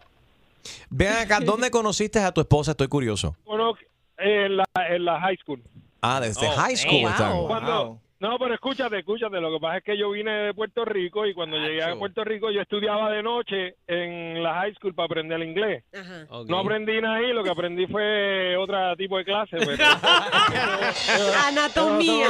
Ven 0.91 1.13
acá, 1.13 1.41
¿dónde 1.41 1.71
conociste 1.71 2.19
a 2.21 2.33
tu 2.33 2.41
esposa? 2.41 2.73
Estoy 2.73 2.89
curioso. 2.89 3.37
Bueno, 3.45 3.75
en 4.19 4.57
la, 4.59 4.65
en 4.89 5.05
la 5.05 5.21
high 5.21 5.37
school. 5.39 5.63
Ah, 6.01 6.21
desde 6.21 6.49
high 6.49 6.77
school. 6.77 7.11
están. 7.11 7.47
Cuando- 7.47 7.99
no, 8.23 8.39
pero 8.39 8.55
escúchate, 8.55 9.01
escúchate. 9.01 9.41
Lo 9.41 9.51
que 9.51 9.59
pasa 9.61 9.79
es 9.79 9.83
que 9.83 9.99
yo 9.99 10.13
vine 10.13 10.31
de 10.31 10.55
Puerto 10.55 10.85
Rico 10.85 11.27
y 11.27 11.35
cuando 11.35 11.57
llegué 11.57 11.83
a 11.83 11.97
Puerto 11.97 12.23
Rico 12.23 12.53
yo 12.53 12.61
estudiaba 12.61 13.11
de 13.11 13.21
noche 13.21 13.75
en 13.89 14.41
la 14.41 14.55
high 14.61 14.73
school 14.77 14.95
para 14.95 15.07
aprender 15.07 15.43
el 15.43 15.49
inglés. 15.49 15.83
No 16.47 16.61
aprendí 16.61 17.01
nada 17.01 17.17
ahí, 17.17 17.33
lo 17.33 17.43
que 17.43 17.51
aprendí 17.51 17.89
fue 17.89 18.57
otro 18.57 18.97
tipo 18.97 19.19
de 19.19 19.25
clase. 19.25 19.57
Pero, 19.59 19.85
Anatomía. 21.49 22.29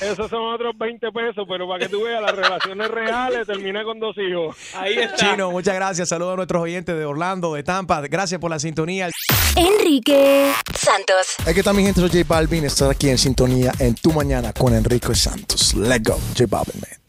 Esos 0.00 0.30
son 0.30 0.54
otros 0.54 0.76
20 0.76 1.12
pesos, 1.12 1.46
pero 1.46 1.68
para 1.68 1.80
que 1.80 1.88
tú 1.90 2.02
veas 2.04 2.22
las 2.22 2.34
relaciones 2.34 2.90
reales, 2.90 3.46
terminé 3.46 3.84
con 3.84 4.00
dos 4.00 4.16
hijos. 4.16 4.56
Ahí 4.74 4.96
Chino, 5.16 5.50
muchas 5.50 5.74
gracias. 5.74 6.08
Saludos 6.08 6.32
a 6.32 6.36
nuestros 6.36 6.62
oyentes 6.62 6.96
de 6.96 7.04
Orlando, 7.04 7.52
de 7.52 7.62
Tampa. 7.62 8.00
Gracias 8.00 8.40
por 8.40 8.50
la 8.50 8.58
sintonía. 8.58 9.10
Enrique 9.54 10.52
Santos. 10.74 11.36
Aquí 11.46 11.60
está 11.60 11.72
mi 11.72 11.82
gente, 11.84 12.00
soy 12.00 12.08
J 12.08 12.24
Balvin. 12.26 12.64
Estar 12.64 12.90
aquí 12.90 13.08
en 13.08 13.18
sintonía 13.18 13.72
en 13.78 13.94
Tu 13.94 14.10
Mañana 14.12 14.52
con 14.52 14.74
Enrique 14.74 14.93
Santos. 15.14 15.74
Let's 15.74 16.02
go, 16.02 16.18
J 16.34 16.46
Balvin, 16.46 16.80
man. 16.80 17.03